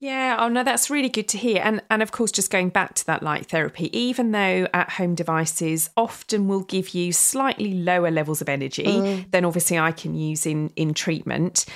Yeah, 0.00 0.38
oh 0.38 0.48
no, 0.48 0.64
that's 0.64 0.88
really 0.88 1.10
good 1.10 1.28
to 1.28 1.38
hear. 1.38 1.60
And 1.62 1.82
and 1.90 2.02
of 2.02 2.10
course, 2.10 2.32
just 2.32 2.50
going 2.50 2.70
back 2.70 2.94
to 2.94 3.06
that 3.06 3.22
light 3.22 3.46
therapy, 3.46 3.96
even 3.96 4.32
though 4.32 4.66
at 4.72 4.92
home 4.92 5.14
devices 5.14 5.90
often 5.94 6.48
will 6.48 6.62
give 6.62 6.94
you 6.94 7.12
slightly 7.12 7.74
lower 7.74 8.10
levels 8.10 8.40
of 8.40 8.48
energy 8.48 8.84
mm. 8.84 9.30
than 9.30 9.44
obviously 9.44 9.78
I 9.78 9.92
can 9.92 10.14
use 10.14 10.46
in 10.46 10.72
in 10.74 10.94
treatment, 10.94 11.66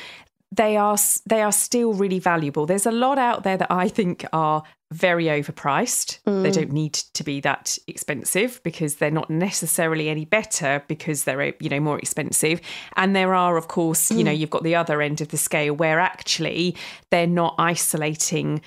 they 0.51 0.79
are 0.79 0.97
they 1.27 1.43
are 1.43 1.53
still 1.53 1.93
really 1.93 2.18
valuable. 2.18 2.64
There's 2.64 2.87
a 2.87 2.93
lot 2.93 3.18
out 3.18 3.43
there 3.43 3.59
that 3.59 3.70
I 3.70 3.89
think 3.89 4.25
are 4.33 4.62
very 4.95 5.24
overpriced. 5.24 6.20
Mm. 6.26 6.42
They 6.42 6.51
don't 6.51 6.72
need 6.72 6.95
to 6.95 7.24
be 7.24 7.40
that 7.40 7.76
expensive 7.88 8.61
because 8.62 8.97
they're 8.97 9.11
not 9.11 9.28
necessarily 9.28 10.09
any 10.09 10.24
better 10.24 10.82
because 10.86 11.24
they're 11.24 11.55
you 11.61 11.68
know 11.68 11.80
more 11.80 11.99
expensive. 11.99 12.61
And 12.97 13.14
there 13.14 13.34
are 13.34 13.57
of 13.57 13.68
course, 13.68 14.11
mm. 14.11 14.18
you 14.18 14.24
know, 14.24 14.30
mm. 14.30 14.38
you've 14.38 14.51
got 14.51 14.62
the 14.62 14.76
other 14.76 15.03
end 15.03 15.20
of 15.20 15.28
the 15.28 15.36
scale 15.36 15.74
where 15.74 15.99
actually 15.99 16.76
they're 17.11 17.26
not 17.26 17.57
isolating 17.59 18.62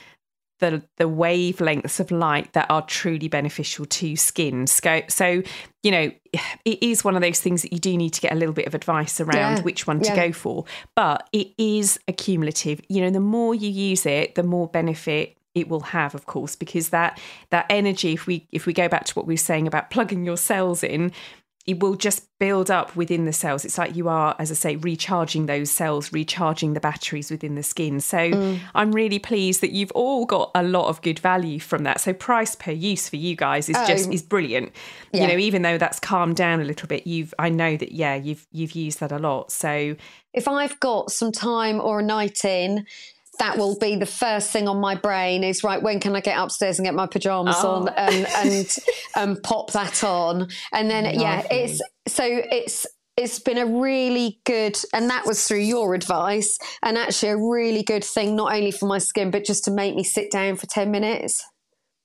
the 0.60 0.84
the 0.98 1.06
wavelengths 1.06 2.00
of 2.00 2.12
light 2.12 2.52
that 2.54 2.66
are 2.70 2.82
truly 2.82 3.28
beneficial 3.28 3.86
to 3.86 4.16
skin. 4.16 4.68
So, 4.68 5.02
so 5.08 5.44
you 5.84 5.92
know, 5.92 6.12
it 6.66 6.84
is 6.84 7.04
one 7.04 7.16
of 7.16 7.22
those 7.22 7.40
things 7.40 7.62
that 7.62 7.72
you 7.72 7.80
do 7.80 7.96
need 7.96 8.12
to 8.14 8.22
get 8.22 8.34
a 8.34 8.36
little 8.36 8.54
bit 8.54 8.68
of 8.68 8.76
advice 8.76 9.22
around 9.22 9.58
yeah, 9.58 9.62
which 9.62 9.88
one 9.88 10.02
to 10.02 10.10
yeah. 10.10 10.28
go 10.28 10.32
for. 10.32 10.66
But 10.96 11.30
it 11.32 11.54
is 11.58 12.00
accumulative. 12.08 12.82
You 12.90 13.02
know, 13.02 13.12
the 13.12 13.20
more 13.20 13.56
you 13.56 13.70
use 13.70 14.06
it, 14.06 14.36
the 14.36 14.44
more 14.44 14.68
benefit 14.68 15.37
it 15.58 15.68
will 15.68 15.82
have 15.82 16.16
of 16.16 16.26
course 16.26 16.56
because 16.56 16.90
that 16.90 17.20
that 17.50 17.66
energy 17.70 18.14
if 18.14 18.28
we 18.28 18.48
if 18.52 18.66
we 18.66 18.74
go 18.74 18.88
back 18.88 19.06
to 19.06 19.14
what 19.14 19.28
we 19.28 19.34
were 19.34 19.38
saying 19.38 19.68
about 19.68 19.90
plugging 19.90 20.24
your 20.24 20.38
cells 20.38 20.84
in 20.84 21.12
it 21.68 21.82
will 21.82 21.96
just 21.96 22.26
build 22.40 22.72
up 22.72 22.96
within 22.96 23.26
the 23.26 23.34
cells 23.34 23.66
it's 23.66 23.78
like 23.78 23.96
you 23.96 24.08
are 24.08 24.36
as 24.40 24.50
i 24.50 24.54
say 24.54 24.76
recharging 24.78 25.46
those 25.48 25.70
cells 25.70 26.14
recharging 26.14 26.74
the 26.74 26.80
batteries 26.80 27.30
within 27.30 27.56
the 27.56 27.64
skin 27.64 28.00
so 28.00 28.18
mm. 28.18 28.60
i'm 28.74 28.92
really 28.92 29.20
pleased 29.20 29.62
that 29.62 29.72
you've 29.72 29.92
all 29.92 30.26
got 30.26 30.50
a 30.56 30.64
lot 30.64 30.88
of 30.88 31.02
good 31.02 31.20
value 31.20 31.60
from 31.60 31.84
that 31.84 32.00
so 32.00 32.14
price 32.14 32.56
per 32.56 32.72
use 32.72 33.10
for 33.10 33.18
you 33.18 33.36
guys 33.36 33.70
is 33.70 33.76
oh. 33.78 33.86
just 33.86 34.12
is 34.12 34.24
brilliant 34.24 34.72
yeah. 35.12 35.24
you 35.24 35.28
know 35.28 35.38
even 35.38 35.62
though 35.62 35.78
that's 35.78 36.00
calmed 36.00 36.36
down 36.36 36.62
a 36.62 36.66
little 36.66 36.88
bit 36.88 37.06
you've 37.06 37.34
i 37.38 37.50
know 37.50 37.76
that 37.76 37.92
yeah 37.92 38.16
you've 38.16 38.48
you've 38.52 38.72
used 38.72 39.00
that 39.00 39.12
a 39.12 39.20
lot 39.20 39.52
so 39.52 39.96
if 40.34 40.48
i've 40.48 40.80
got 40.80 41.12
some 41.12 41.32
time 41.32 41.82
or 41.82 42.00
a 42.00 42.04
night 42.04 42.46
in 42.46 42.86
that 43.40 43.58
will 43.58 43.78
be 43.78 43.96
the 43.96 44.06
first 44.06 44.52
thing 44.52 44.68
on 44.68 44.78
my 44.78 44.96
brain 44.96 45.44
is 45.44 45.64
right 45.64 45.82
when 45.82 46.00
can 46.00 46.16
i 46.16 46.20
get 46.20 46.38
upstairs 46.38 46.80
and 46.80 46.86
get 46.86 46.94
my 46.94 47.08
pajamas 47.08 47.56
oh. 47.60 47.76
on 47.76 47.90
and 47.98 48.28
and 48.36 48.76
um, 49.16 49.38
pop 49.44 49.72
that 49.72 50.04
on 50.04 50.48
and 50.74 50.90
then 50.90 51.04
Lovely. 51.06 51.22
yeah 51.22 51.48
it's 51.52 51.82
so 52.08 52.24
it's 52.26 52.86
it's 53.16 53.40
been 53.40 53.58
a 53.58 53.66
really 53.66 54.40
good 54.46 54.78
and 54.94 55.10
that 55.10 55.26
was 55.26 55.48
through 55.48 55.60
your 55.60 55.96
advice 55.96 56.58
and 56.84 56.98
actually 56.98 57.30
a 57.30 57.38
really 57.38 57.84
good 57.84 58.04
thing 58.04 58.36
not 58.36 58.54
only 58.54 58.72
for 58.72 58.86
my 58.86 59.00
skin 59.00 59.32
but 59.32 59.44
just 59.44 59.64
to 59.66 59.72
make 59.72 59.96
me 59.96 60.04
sit 60.04 60.32
down 60.32 60.56
for 60.56 60.68
10 60.68 60.92
minutes 60.92 61.44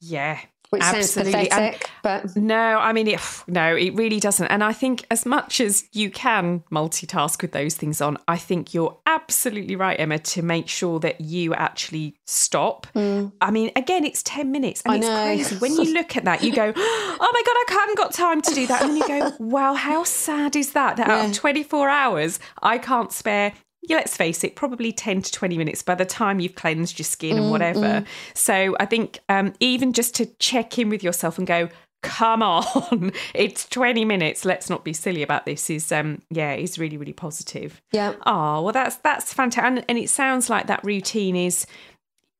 yeah 0.01 0.41
which 0.73 0.83
Absolutely. 0.83 1.33
sounds 1.33 1.49
pathetic, 1.49 1.91
and 2.03 2.25
but 2.25 2.37
no, 2.37 2.79
I 2.79 2.95
mean, 2.95 3.07
it, 3.07 3.21
no, 3.47 3.77
it 3.77 3.95
really 3.95 4.19
doesn't. 4.19 4.47
And 4.47 4.65
I 4.65 4.73
think 4.73 5.05
as 5.11 5.27
much 5.27 5.61
as 5.61 5.85
you 5.93 6.11
can 6.11 6.65
multitask 6.73 7.43
with 7.43 7.53
those 7.53 7.75
things 7.75 8.01
on, 8.01 8.17
I 8.27 8.39
think 8.39 8.73
you're 8.73 8.99
absolutely 9.07 9.77
right, 9.77 10.01
Emma, 10.01 10.19
to 10.19 10.41
make 10.41 10.69
sure 10.69 10.99
that 11.01 11.21
you 11.21 11.53
actually 11.53 12.17
stop. 12.27 12.87
Mm. 12.95 13.33
I 13.43 13.51
mean, 13.51 13.71
again, 13.77 14.07
it's 14.07 14.23
ten 14.23 14.51
minutes, 14.51 14.81
and 14.87 14.95
I 14.95 14.97
it's 14.97 15.07
know. 15.07 15.23
crazy 15.25 15.57
when 15.57 15.75
you 15.75 15.93
look 15.93 16.17
at 16.17 16.25
that. 16.25 16.43
You 16.43 16.53
go, 16.53 16.73
"Oh 16.77 17.31
my 17.33 17.43
god, 17.47 17.77
I 17.77 17.81
haven't 17.81 17.99
got 17.99 18.15
time 18.15 18.41
to 18.41 18.55
do 18.55 18.67
that," 18.69 18.81
and 18.81 18.91
then 18.93 18.97
you 18.97 19.07
go, 19.07 19.33
"Wow, 19.39 19.75
how 19.75 20.05
sad 20.05 20.57
is 20.57 20.73
that? 20.73 20.97
That 20.97 21.09
yeah. 21.09 21.19
out 21.19 21.27
of 21.27 21.33
twenty 21.35 21.63
four 21.63 21.91
hours, 21.91 22.41
I 22.63 22.79
can't 22.79 23.13
spare 23.13 23.53
yeah, 23.83 23.97
let's 23.97 24.17
face 24.17 24.45
it, 24.45 24.55
probably 24.55 24.93
10 24.93 25.23
to 25.23 25.33
20 25.33 25.59
minutes 25.59 25.83
by 25.83 25.95
the 25.95 26.05
time 26.05 26.39
you've 26.39 26.55
cleansed 26.55 26.99
your 26.99 27.05
skin 27.05 27.37
and 27.37 27.47
mm, 27.47 27.51
whatever. 27.51 27.81
Mm. 27.81 28.07
So 28.35 28.77
I 28.79 28.87
think 28.87 29.19
um, 29.29 29.55
even 29.59 29.93
just 29.93 30.15
to 30.17 30.27
check 30.39 30.79
in 30.79 30.89
with 30.89 31.03
yourself 31.03 31.37
and 31.37 31.47
go, 31.47 31.69
come 32.03 32.43
on, 32.43 33.13
it's 33.35 33.69
20 33.69 34.05
minutes. 34.05 34.45
Let's 34.45 34.71
not 34.71 34.85
be 34.85 34.93
silly 34.93 35.23
about 35.23 35.47
this 35.47 35.69
is, 35.69 35.91
um, 35.91 36.23
yeah, 36.31 36.55
is 36.55 36.79
really, 36.79 36.97
really 36.97 37.13
positive. 37.13 37.83
Yeah. 37.93 38.15
Oh, 38.25 38.63
well, 38.63 38.73
that's, 38.73 38.97
that's 38.97 39.33
fantastic. 39.33 39.65
And, 39.65 39.85
and 39.89 39.99
it 39.99 40.11
sounds 40.11 40.49
like 40.49 40.69
that 40.69 40.85
routine 40.85 41.35
is, 41.35 41.67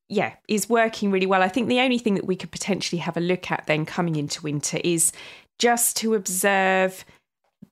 yeah, 0.07 0.35
is 0.47 0.69
working 0.69 1.11
really 1.11 1.25
well. 1.25 1.41
I 1.41 1.49
think 1.49 1.67
the 1.67 1.81
only 1.81 1.97
thing 1.97 2.15
that 2.15 2.25
we 2.25 2.37
could 2.37 2.51
potentially 2.51 2.99
have 2.99 3.17
a 3.17 3.21
look 3.21 3.51
at 3.51 3.65
then 3.67 3.85
coming 3.85 4.15
into 4.15 4.41
winter 4.41 4.79
is 4.81 5.11
just 5.59 5.97
to 5.97 6.13
observe 6.13 7.03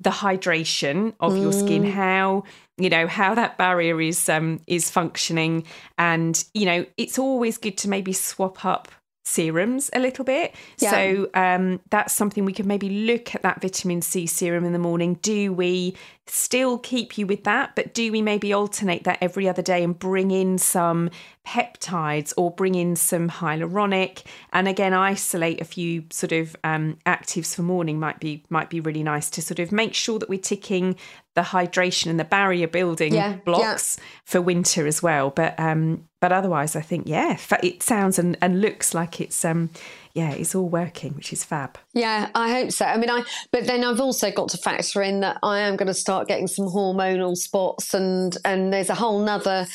the 0.01 0.09
hydration 0.09 1.13
of 1.19 1.33
mm. 1.33 1.41
your 1.41 1.53
skin, 1.53 1.83
mm. 1.83 1.91
how 1.91 2.43
you 2.83 2.89
know 2.89 3.07
how 3.07 3.35
that 3.35 3.57
barrier 3.57 3.99
is 4.01 4.27
um, 4.29 4.59
is 4.67 4.89
functioning, 4.89 5.65
and 5.97 6.43
you 6.53 6.65
know 6.65 6.85
it's 6.97 7.19
always 7.19 7.57
good 7.57 7.77
to 7.79 7.89
maybe 7.89 8.13
swap 8.13 8.65
up 8.65 8.89
serums 9.23 9.89
a 9.93 9.99
little 9.99 10.25
bit. 10.25 10.55
Yeah. 10.79 10.91
So 10.91 11.29
um, 11.33 11.79
that's 11.89 12.13
something 12.13 12.45
we 12.45 12.53
could 12.53 12.65
maybe 12.65 12.89
look 12.89 13.35
at 13.35 13.43
that 13.43 13.61
vitamin 13.61 14.01
C 14.01 14.25
serum 14.25 14.65
in 14.65 14.73
the 14.73 14.79
morning. 14.79 15.15
Do 15.21 15.53
we 15.53 15.95
still 16.27 16.77
keep 16.77 17.17
you 17.17 17.27
with 17.27 17.43
that, 17.43 17.75
but 17.75 17.93
do 17.93 18.11
we 18.11 18.21
maybe 18.21 18.53
alternate 18.53 19.03
that 19.03 19.17
every 19.21 19.49
other 19.49 19.61
day 19.61 19.83
and 19.83 19.97
bring 19.97 20.31
in 20.31 20.57
some 20.57 21.09
peptides 21.45 22.33
or 22.37 22.51
bring 22.51 22.75
in 22.75 22.95
some 22.95 23.29
hyaluronic 23.29 24.23
and 24.53 24.67
again 24.67 24.93
isolate 24.93 25.59
a 25.59 25.65
few 25.65 26.05
sort 26.11 26.31
of 26.31 26.55
um, 26.63 26.97
actives 27.05 27.55
for 27.55 27.63
morning 27.63 27.99
might 27.99 28.19
be 28.19 28.43
might 28.49 28.69
be 28.69 28.79
really 28.79 29.03
nice 29.03 29.29
to 29.29 29.41
sort 29.41 29.59
of 29.59 29.71
make 29.71 29.93
sure 29.93 30.19
that 30.19 30.29
we're 30.29 30.39
ticking 30.39 30.95
the 31.33 31.41
hydration 31.41 32.09
and 32.09 32.19
the 32.19 32.23
barrier 32.25 32.67
building 32.67 33.13
yeah, 33.13 33.37
blocks 33.43 33.97
yeah. 33.97 34.05
for 34.23 34.41
winter 34.41 34.85
as 34.85 35.01
well. 35.01 35.31
But 35.31 35.59
um, 35.59 36.07
but 36.21 36.31
otherwise, 36.31 36.75
I 36.75 36.81
think 36.81 37.07
yeah, 37.07 37.35
it 37.63 37.81
sounds 37.81 38.19
and, 38.19 38.37
and 38.41 38.61
looks 38.61 38.93
like 38.93 39.19
it's 39.19 39.43
um, 39.43 39.71
yeah, 40.13 40.31
it's 40.31 40.53
all 40.53 40.69
working, 40.69 41.13
which 41.15 41.33
is 41.33 41.43
fab. 41.43 41.79
Yeah, 41.93 42.29
I 42.35 42.51
hope 42.51 42.71
so. 42.71 42.85
I 42.85 42.97
mean, 42.97 43.09
I 43.09 43.23
but 43.51 43.65
then 43.65 43.83
I've 43.83 43.99
also 43.99 44.31
got 44.31 44.49
to 44.49 44.57
factor 44.59 45.01
in 45.01 45.21
that 45.21 45.39
I 45.41 45.59
am 45.59 45.75
going 45.75 45.87
to 45.87 45.95
start 45.95 46.27
getting 46.27 46.47
some 46.47 46.67
hormonal 46.67 47.35
spots, 47.35 47.95
and 47.95 48.37
and 48.45 48.71
there's 48.71 48.91
a 48.91 48.95
whole 48.95 49.19
nother 49.19 49.65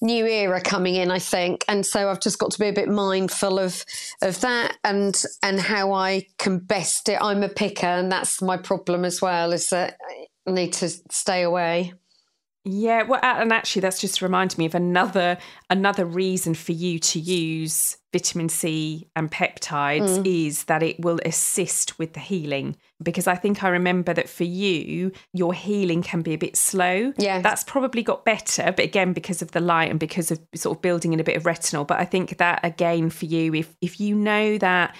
new 0.00 0.26
era 0.26 0.60
coming 0.60 0.96
in, 0.96 1.12
I 1.12 1.20
think, 1.20 1.64
and 1.68 1.86
so 1.86 2.10
I've 2.10 2.20
just 2.20 2.40
got 2.40 2.50
to 2.50 2.58
be 2.58 2.66
a 2.66 2.72
bit 2.72 2.88
mindful 2.88 3.60
of 3.60 3.84
of 4.22 4.40
that 4.40 4.76
and 4.82 5.14
and 5.44 5.60
how 5.60 5.92
I 5.92 6.26
can 6.38 6.58
best 6.58 7.08
it. 7.08 7.18
I'm 7.22 7.44
a 7.44 7.48
picker, 7.48 7.86
and 7.86 8.10
that's 8.10 8.42
my 8.42 8.56
problem 8.56 9.04
as 9.04 9.22
well. 9.22 9.52
Is 9.52 9.68
that 9.68 9.98
I 10.48 10.50
need 10.50 10.72
to 10.74 10.88
stay 10.88 11.42
away. 11.42 11.92
Yeah, 12.64 13.02
well, 13.02 13.18
and 13.22 13.52
actually, 13.52 13.80
that's 13.80 14.00
just 14.00 14.22
reminded 14.22 14.56
me 14.56 14.66
of 14.66 14.74
another 14.76 15.36
another 15.68 16.04
reason 16.04 16.54
for 16.54 16.70
you 16.70 17.00
to 17.00 17.18
use 17.18 17.96
vitamin 18.12 18.48
C 18.48 19.08
and 19.16 19.32
peptides 19.32 20.18
mm. 20.18 20.46
is 20.46 20.64
that 20.64 20.82
it 20.82 21.00
will 21.00 21.18
assist 21.24 21.98
with 21.98 22.12
the 22.12 22.20
healing. 22.20 22.76
Because 23.02 23.26
I 23.26 23.34
think 23.34 23.64
I 23.64 23.68
remember 23.68 24.14
that 24.14 24.28
for 24.28 24.44
you, 24.44 25.10
your 25.32 25.54
healing 25.54 26.02
can 26.02 26.22
be 26.22 26.34
a 26.34 26.38
bit 26.38 26.56
slow. 26.56 27.12
Yeah, 27.16 27.40
that's 27.40 27.64
probably 27.64 28.04
got 28.04 28.24
better, 28.24 28.70
but 28.70 28.84
again, 28.84 29.12
because 29.12 29.42
of 29.42 29.50
the 29.50 29.60
light 29.60 29.90
and 29.90 29.98
because 29.98 30.30
of 30.30 30.38
sort 30.54 30.78
of 30.78 30.82
building 30.82 31.12
in 31.12 31.18
a 31.18 31.24
bit 31.24 31.36
of 31.36 31.42
retinol. 31.42 31.84
But 31.84 31.98
I 31.98 32.04
think 32.04 32.36
that 32.38 32.60
again 32.62 33.10
for 33.10 33.24
you, 33.24 33.54
if 33.54 33.74
if 33.80 33.98
you 33.98 34.14
know 34.14 34.56
that 34.58 34.94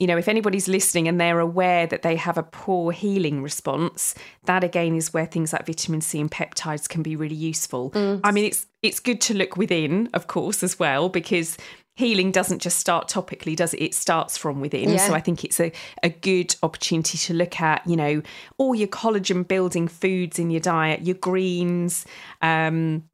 you 0.00 0.06
know, 0.06 0.16
if 0.16 0.28
anybody's 0.28 0.66
listening 0.66 1.06
and 1.06 1.20
they're 1.20 1.38
aware 1.38 1.86
that 1.86 2.00
they 2.00 2.16
have 2.16 2.38
a 2.38 2.42
poor 2.42 2.90
healing 2.90 3.42
response, 3.42 4.14
that 4.46 4.64
again 4.64 4.96
is 4.96 5.12
where 5.12 5.26
things 5.26 5.52
like 5.52 5.66
vitamin 5.66 6.00
C 6.00 6.18
and 6.20 6.30
peptides 6.30 6.88
can 6.88 7.02
be 7.02 7.14
really 7.14 7.36
useful. 7.36 7.90
Mm. 7.90 8.20
I 8.24 8.32
mean, 8.32 8.46
it's 8.46 8.66
it's 8.82 8.98
good 8.98 9.20
to 9.20 9.34
look 9.34 9.58
within, 9.58 10.08
of 10.14 10.26
course, 10.26 10.62
as 10.62 10.78
well, 10.78 11.10
because 11.10 11.58
healing 11.96 12.32
doesn't 12.32 12.62
just 12.62 12.78
start 12.78 13.08
topically, 13.08 13.54
does 13.54 13.74
it? 13.74 13.82
It 13.82 13.94
starts 13.94 14.38
from 14.38 14.60
within. 14.60 14.88
Yeah. 14.88 14.96
So 15.06 15.12
I 15.12 15.20
think 15.20 15.44
it's 15.44 15.60
a, 15.60 15.70
a 16.02 16.08
good 16.08 16.56
opportunity 16.62 17.18
to 17.18 17.34
look 17.34 17.60
at, 17.60 17.86
you 17.86 17.96
know, 17.96 18.22
all 18.56 18.74
your 18.74 18.88
collagen 18.88 19.46
building 19.46 19.86
foods 19.86 20.38
in 20.38 20.50
your 20.50 20.62
diet, 20.62 21.02
your 21.02 21.16
greens, 21.16 22.06
um, 22.40 23.04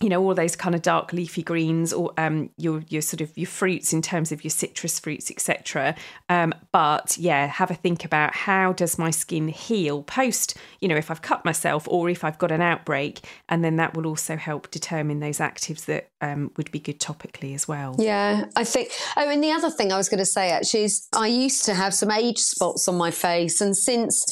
you 0.00 0.08
know 0.08 0.22
all 0.22 0.34
those 0.34 0.54
kind 0.54 0.74
of 0.74 0.82
dark 0.82 1.12
leafy 1.12 1.42
greens 1.42 1.92
or 1.92 2.12
um, 2.16 2.50
your 2.56 2.82
your 2.88 3.02
sort 3.02 3.20
of 3.20 3.36
your 3.36 3.46
fruits 3.48 3.92
in 3.92 4.00
terms 4.00 4.30
of 4.30 4.44
your 4.44 4.50
citrus 4.50 4.98
fruits 4.98 5.30
etc 5.30 5.94
um, 6.28 6.54
but 6.72 7.16
yeah 7.18 7.46
have 7.46 7.70
a 7.70 7.74
think 7.74 8.04
about 8.04 8.34
how 8.34 8.72
does 8.72 8.98
my 8.98 9.10
skin 9.10 9.48
heal 9.48 10.02
post 10.02 10.56
you 10.80 10.88
know 10.88 10.96
if 10.96 11.10
i've 11.10 11.22
cut 11.22 11.44
myself 11.44 11.86
or 11.88 12.08
if 12.08 12.22
i've 12.22 12.38
got 12.38 12.52
an 12.52 12.62
outbreak 12.62 13.20
and 13.48 13.64
then 13.64 13.76
that 13.76 13.94
will 13.94 14.06
also 14.06 14.36
help 14.36 14.70
determine 14.70 15.20
those 15.20 15.38
actives 15.38 15.84
that 15.86 16.10
um, 16.20 16.50
would 16.56 16.70
be 16.72 16.80
good 16.80 16.98
topically 16.98 17.54
as 17.54 17.68
well. 17.68 17.94
Yeah 17.98 18.46
i 18.56 18.64
think 18.64 18.90
oh 19.16 19.28
and 19.28 19.42
the 19.42 19.50
other 19.50 19.70
thing 19.70 19.92
i 19.92 19.96
was 19.96 20.08
going 20.08 20.18
to 20.18 20.26
say 20.26 20.50
actually 20.50 20.84
is 20.84 21.08
i 21.14 21.26
used 21.26 21.64
to 21.64 21.74
have 21.74 21.94
some 21.94 22.10
age 22.10 22.38
spots 22.38 22.88
on 22.88 22.96
my 22.96 23.10
face 23.10 23.60
and 23.60 23.76
since 23.76 24.24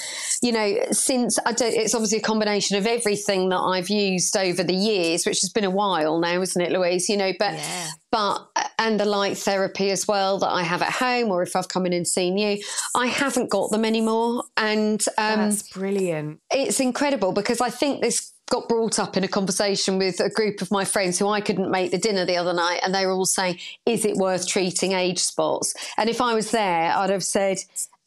you 0.43 0.53
know 0.53 0.77
since 0.91 1.39
i 1.47 1.53
don't 1.53 1.75
it's 1.75 1.95
obviously 1.95 2.19
a 2.19 2.23
combination 2.23 2.77
of 2.77 2.87
everything 2.87 3.49
that 3.49 3.59
i've 3.59 3.89
used 3.89 4.37
over 4.37 4.63
the 4.63 4.75
years 4.75 5.25
which 5.25 5.41
has 5.41 5.51
been 5.57 5.65
a 5.65 5.71
while 5.71 6.21
now, 6.21 6.41
isn't 6.41 6.61
it, 6.61 6.71
Louise? 6.71 7.09
You 7.09 7.17
know, 7.17 7.33
but 7.37 7.55
yeah. 7.55 7.89
but 8.13 8.47
and 8.79 9.01
the 9.01 9.05
light 9.05 9.39
therapy 9.39 9.91
as 9.91 10.07
well 10.07 10.39
that 10.39 10.51
I 10.51 10.63
have 10.63 10.83
at 10.83 10.93
home, 10.93 11.31
or 11.33 11.43
if 11.43 11.57
I've 11.57 11.69
come 11.69 11.87
in 11.87 11.93
and 11.93 12.07
seen 12.07 12.39
you, 12.39 12.63
I 12.95 13.09
haven't 13.09 13.51
got 13.51 13.71
them 13.71 13.85
anymore, 13.85 14.45
and 14.57 15.03
um, 15.19 15.41
that's 15.41 15.69
brilliant. 15.71 16.41
It's 16.53 16.79
incredible 16.79 17.33
because 17.33 17.61
I 17.61 17.71
think 17.71 18.03
this 18.03 18.33
got 18.49 18.69
brought 18.69 19.01
up 19.01 19.17
in 19.17 19.25
a 19.25 19.29
conversation 19.29 19.99
with 19.99 20.21
a 20.21 20.31
group 20.31 20.63
of 20.63 20.71
my 20.71 20.85
friends 20.85 21.19
who 21.19 21.27
I 21.27 21.41
couldn't 21.41 21.71
make 21.71 21.91
the 21.91 21.99
dinner 21.99 22.25
the 22.25 22.37
other 22.37 22.53
night, 22.53 22.81
and 22.85 22.95
they 22.95 23.07
were 23.07 23.13
all 23.13 23.27
saying, 23.27 23.59
"Is 23.87 24.05
it 24.05 24.17
worth 24.17 24.47
treating 24.47 24.93
age 24.93 25.19
spots?" 25.19 25.75
And 25.97 26.09
if 26.09 26.21
I 26.21 26.35
was 26.35 26.51
there, 26.51 26.93
I'd 26.95 27.11
have 27.11 27.25
said 27.25 27.59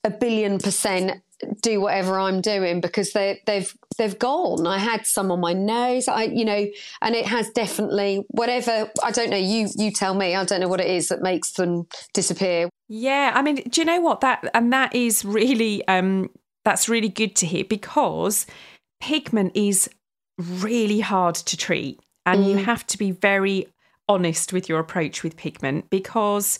a 0.04 0.10
billion 0.10 0.60
percent 0.60 1.22
do 1.62 1.80
whatever 1.80 2.20
I'm 2.20 2.42
doing 2.42 2.82
because 2.82 3.14
they 3.14 3.42
they've 3.46 3.74
they've 3.98 4.18
gone. 4.18 4.68
I 4.68 4.78
had 4.78 5.06
some 5.06 5.32
on 5.32 5.40
my 5.40 5.54
nose. 5.54 6.08
I 6.08 6.24
you 6.24 6.46
know, 6.46 6.68
and 7.02 7.16
it 7.16 7.26
has 7.26 7.50
definitely 7.52 8.26
whatever. 8.30 8.90
I 9.04 9.12
don't 9.12 9.30
know. 9.30 9.38
You 9.38 9.70
you 9.78 9.92
tell 9.92 10.14
me. 10.14 10.36
I 10.36 10.44
don't 10.44 10.60
know 10.60 10.68
what 10.68 10.82
it 10.82 10.90
is 10.90 11.10
that 11.10 11.22
makes 11.22 11.54
them 11.54 11.88
disappear. 12.14 12.70
Yeah, 12.88 13.32
I 13.34 13.42
mean, 13.42 13.56
do 13.56 13.82
you 13.82 13.86
know 13.86 14.02
what 14.02 14.22
that 14.22 14.50
and 14.54 14.74
that 14.74 14.94
is 14.96 15.24
really 15.24 15.88
um 15.88 16.30
that's 16.66 16.90
really 16.90 17.10
good 17.10 17.36
to 17.38 17.46
hear 17.46 17.64
because 17.64 18.46
pigment 19.00 19.54
is 19.56 19.90
really 20.38 21.00
hard 21.00 21.36
to 21.36 21.58
treat 21.58 22.00
and 22.26 22.44
mm. 22.44 22.50
you 22.50 22.58
have 22.58 22.86
to 22.88 22.98
be 22.98 23.12
very 23.12 23.68
honest 24.08 24.52
with 24.52 24.68
your 24.68 24.80
approach 24.80 25.24
with 25.24 25.38
pigment 25.38 25.90
because 25.90 26.60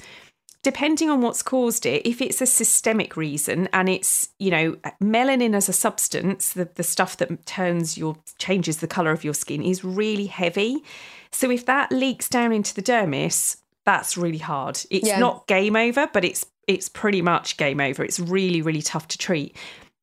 depending 0.64 1.10
on 1.10 1.22
what's 1.22 1.42
caused 1.42 1.86
it, 1.86 2.06
if 2.06 2.22
it's 2.22 2.42
a 2.42 2.46
systemic 2.46 3.16
reason 3.16 3.70
and 3.72 3.88
it's, 3.88 4.30
you 4.40 4.52
know, 4.52 4.76
melanin 5.02 5.56
as 5.56 5.70
a 5.70 5.74
substance, 5.74 6.54
the, 6.54 6.70
the 6.76 6.84
stuff 6.84 7.18
that 7.18 7.46
turns 7.46 7.98
your 7.98 8.18
changes 8.38 8.78
the 8.78 8.88
colour 8.88 9.12
of 9.12 9.24
your 9.24 9.34
skin 9.34 9.62
is 9.64 9.84
really 9.84 10.26
heavy. 10.26 10.84
So 11.32 11.50
if 11.50 11.66
that 11.66 11.92
leaks 11.92 12.28
down 12.28 12.52
into 12.52 12.74
the 12.74 12.82
dermis, 12.82 13.58
that's 13.86 14.18
really 14.18 14.38
hard. 14.38 14.82
It's 14.90 15.08
yeah. 15.08 15.20
not 15.20 15.48
game 15.48 15.76
over, 15.76 16.10
but 16.12 16.26
it's 16.26 16.46
it's 16.68 16.88
pretty 16.88 17.22
much 17.22 17.58
game 17.58 17.80
over. 17.80 18.04
It's 18.04 18.20
really, 18.20 18.62
really 18.62 18.84
tough 18.84 19.08
to 19.08 19.18
treat. 19.18 19.56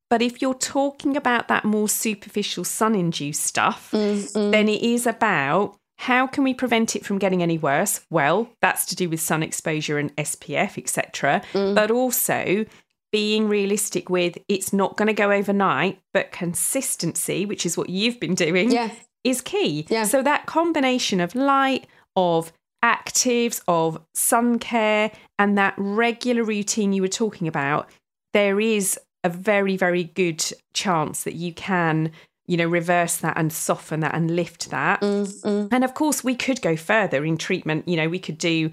But 0.09 0.21
if 0.21 0.41
you're 0.41 0.53
talking 0.53 1.15
about 1.15 1.47
that 1.47 1.63
more 1.63 1.87
superficial 1.87 2.65
sun 2.65 2.93
induced 2.93 3.43
stuff, 3.43 3.91
mm, 3.91 4.51
then 4.51 4.67
it 4.67 4.81
is 4.81 5.07
about 5.07 5.76
how 5.97 6.27
can 6.27 6.43
we 6.43 6.53
prevent 6.53 6.95
it 6.95 7.05
from 7.05 7.17
getting 7.17 7.41
any 7.41 7.57
worse? 7.57 8.01
Well, 8.09 8.49
that's 8.61 8.85
to 8.87 8.95
do 8.95 9.09
with 9.09 9.19
sun 9.19 9.43
exposure 9.43 9.97
and 9.97 10.15
SPF, 10.15 10.77
etc. 10.77 11.41
Mm. 11.53 11.75
But 11.75 11.91
also 11.91 12.65
being 13.11 13.47
realistic 13.47 14.09
with 14.09 14.37
it's 14.47 14.73
not 14.73 14.97
going 14.97 15.07
to 15.07 15.13
go 15.13 15.31
overnight, 15.31 15.99
but 16.13 16.31
consistency, 16.31 17.45
which 17.45 17.65
is 17.65 17.77
what 17.77 17.89
you've 17.89 18.19
been 18.19 18.35
doing, 18.35 18.71
yeah. 18.71 18.91
is 19.23 19.41
key. 19.41 19.87
Yeah. 19.89 20.03
So 20.03 20.21
that 20.21 20.45
combination 20.45 21.19
of 21.19 21.33
light, 21.33 21.87
of 22.15 22.51
actives, 22.83 23.61
of 23.67 23.99
sun 24.13 24.59
care, 24.59 25.11
and 25.39 25.57
that 25.57 25.73
regular 25.77 26.43
routine 26.43 26.93
you 26.93 27.01
were 27.01 27.07
talking 27.07 27.47
about, 27.47 27.89
there 28.33 28.59
is 28.59 28.99
a 29.23 29.29
very, 29.29 29.77
very 29.77 30.03
good 30.03 30.43
chance 30.73 31.23
that 31.23 31.35
you 31.35 31.53
can 31.53 32.11
you 32.47 32.57
know, 32.57 32.65
reverse 32.65 33.17
that 33.17 33.37
and 33.37 33.51
soften 33.51 33.99
that 33.99 34.15
and 34.15 34.35
lift 34.35 34.69
that. 34.69 35.01
Mm, 35.01 35.41
mm. 35.41 35.67
And 35.71 35.83
of 35.83 35.93
course, 35.93 36.23
we 36.23 36.35
could 36.35 36.61
go 36.61 36.75
further 36.75 37.25
in 37.25 37.37
treatment. 37.37 37.87
You 37.87 37.97
know, 37.97 38.09
we 38.09 38.19
could 38.19 38.37
do 38.37 38.71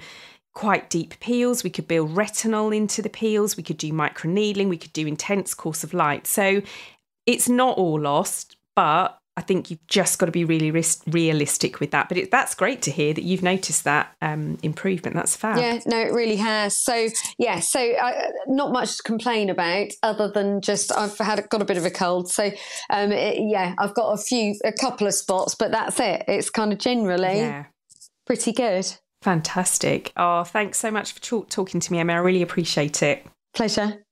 quite 0.55 0.89
deep 0.89 1.19
peels, 1.19 1.65
we 1.65 1.71
could 1.71 1.89
build 1.89 2.15
retinol 2.15 2.75
into 2.75 3.03
the 3.03 3.09
peels, 3.09 3.57
we 3.57 3.63
could 3.63 3.77
do 3.77 3.93
microneedling, 3.93 4.69
we 4.69 4.79
could 4.79 4.93
do 4.93 5.07
intense 5.07 5.53
course 5.53 5.83
of 5.83 5.93
light. 5.93 6.29
So 6.29 6.63
it's 7.27 7.49
not 7.49 7.77
all 7.77 8.01
lost, 8.01 8.57
but 8.77 9.19
I 9.37 9.41
think 9.41 9.71
you've 9.71 9.85
just 9.89 10.19
got 10.19 10.27
to 10.27 10.33
be 10.33 10.45
really 10.45 10.71
realistic 11.07 11.81
with 11.81 11.91
that. 11.91 12.09
But 12.09 12.19
it, 12.19 12.31
that's 12.31 12.55
great 12.55 12.83
to 12.83 12.91
hear 12.91 13.13
that 13.13 13.25
you've 13.25 13.43
noticed 13.43 13.85
that 13.85 14.15
um, 14.23 14.59
improvement. 14.63 15.17
That's 15.17 15.35
fab. 15.35 15.59
Yeah, 15.59 15.81
no, 15.87 15.99
it 15.99 16.13
really 16.13 16.37
has. 16.37 16.77
So 16.77 17.09
yeah, 17.39 17.61
so 17.61 17.81
uh, 17.81 18.13
not 18.47 18.73
much 18.73 18.99
to 18.99 19.03
complain 19.03 19.51
about 19.51 19.89
other 20.03 20.29
than 20.29 20.61
just 20.61 20.93
I've 20.93 21.19
had 21.19 21.49
got 21.49 21.63
a 21.63 21.65
bit 21.65 21.77
of 21.77 21.85
a 21.85 21.91
cold. 21.91 22.31
So 22.31 22.51
um, 22.91 23.11
it, 23.13 23.39
yeah, 23.51 23.75
I've 23.79 23.95
got 23.95 24.13
a 24.13 24.19
few, 24.19 24.55
a 24.65 24.73
couple 24.73 25.07
of 25.07 25.15
spots, 25.15 25.55
but 25.55 25.73
that's 25.73 25.99
it. 25.99 26.25
It's 26.29 26.51
kind 26.51 26.73
of 26.73 26.79
generally 26.79 27.39
yeah. 27.39 27.65
pretty 28.27 28.53
good. 28.53 28.87
Fantastic. 29.23 30.13
Oh, 30.17 30.45
thanks 30.45 30.79
so 30.79 30.91
much 30.91 31.13
for 31.13 31.21
talk- 31.21 31.49
talking 31.49 31.81
to 31.81 31.93
me, 31.93 31.99
Emma. 31.99 32.13
I 32.13 32.17
really 32.17 32.43
appreciate 32.43 33.03
it. 33.03 33.27
Pleasure. 33.55 34.05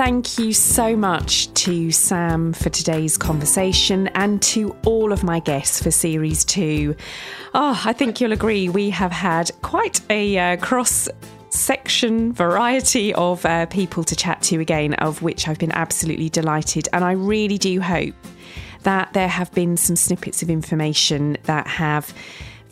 Thank 0.00 0.38
you 0.38 0.54
so 0.54 0.96
much 0.96 1.52
to 1.52 1.90
Sam 1.90 2.54
for 2.54 2.70
today's 2.70 3.18
conversation 3.18 4.08
and 4.14 4.40
to 4.44 4.74
all 4.86 5.12
of 5.12 5.22
my 5.22 5.40
guests 5.40 5.82
for 5.82 5.90
series 5.90 6.42
two. 6.42 6.96
Oh, 7.52 7.78
I 7.84 7.92
think 7.92 8.18
you'll 8.18 8.32
agree 8.32 8.70
we 8.70 8.88
have 8.88 9.12
had 9.12 9.50
quite 9.60 10.00
a 10.08 10.38
uh, 10.38 10.56
cross 10.56 11.06
section 11.50 12.32
variety 12.32 13.12
of 13.12 13.44
uh, 13.44 13.66
people 13.66 14.02
to 14.04 14.16
chat 14.16 14.40
to 14.44 14.58
again, 14.58 14.94
of 14.94 15.20
which 15.20 15.46
I've 15.46 15.58
been 15.58 15.72
absolutely 15.72 16.30
delighted. 16.30 16.88
And 16.94 17.04
I 17.04 17.12
really 17.12 17.58
do 17.58 17.78
hope 17.82 18.14
that 18.84 19.12
there 19.12 19.28
have 19.28 19.52
been 19.52 19.76
some 19.76 19.96
snippets 19.96 20.42
of 20.42 20.48
information 20.48 21.36
that 21.42 21.66
have 21.66 22.14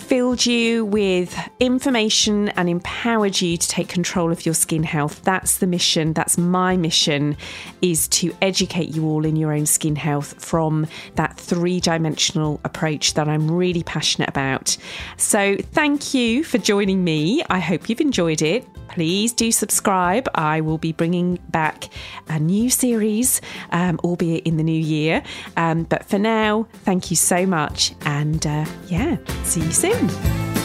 filled 0.09 0.47
you 0.47 0.87
with 0.87 1.39
information 1.61 2.49
and 2.51 2.67
empowered 2.67 3.39
you 3.43 3.59
to 3.59 3.69
take 3.69 3.89
control 3.89 4.33
of 4.33 4.47
your 4.47 4.55
skin 4.55 4.83
health. 4.83 5.23
That's 5.23 5.59
the 5.59 5.67
mission. 5.67 6.15
That's 6.15 6.39
my 6.39 6.79
mission 6.79 7.37
is 7.83 8.09
to 8.09 8.35
educate 8.41 8.89
you 8.89 9.05
all 9.05 9.27
in 9.27 9.37
your 9.37 9.53
own 9.53 9.67
skin 9.67 9.97
health 9.97 10.43
from 10.43 10.87
that 11.17 11.37
three-dimensional 11.37 12.59
approach 12.65 13.13
that 13.15 13.29
I'm 13.29 13.51
really 13.51 13.83
passionate 13.83 14.31
about. 14.31 14.79
So, 15.19 15.59
thank 15.73 16.15
you 16.15 16.43
for 16.43 16.57
joining 16.57 17.05
me. 17.05 17.45
I 17.51 17.59
hope 17.59 17.91
you've 17.91 18.01
enjoyed 18.01 18.41
it. 18.41 18.67
Please 18.99 19.33
do 19.33 19.53
subscribe. 19.53 20.29
I 20.35 20.61
will 20.61 20.77
be 20.77 20.91
bringing 20.91 21.37
back 21.51 21.85
a 22.29 22.41
new 22.41 22.69
series, 22.69 23.41
um, 23.71 24.01
albeit 24.03 24.45
in 24.45 24.57
the 24.57 24.65
new 24.65 24.73
year. 24.73 25.23
Um, 25.57 25.85
but 25.85 26.05
for 26.07 26.19
now, 26.19 26.67
thank 26.83 27.09
you 27.09 27.15
so 27.17 27.47
much. 27.47 27.95
And 28.01 28.45
uh, 28.45 28.67
yeah, 28.89 29.19
see 29.45 29.61
you 29.61 29.71
soon. 29.71 30.58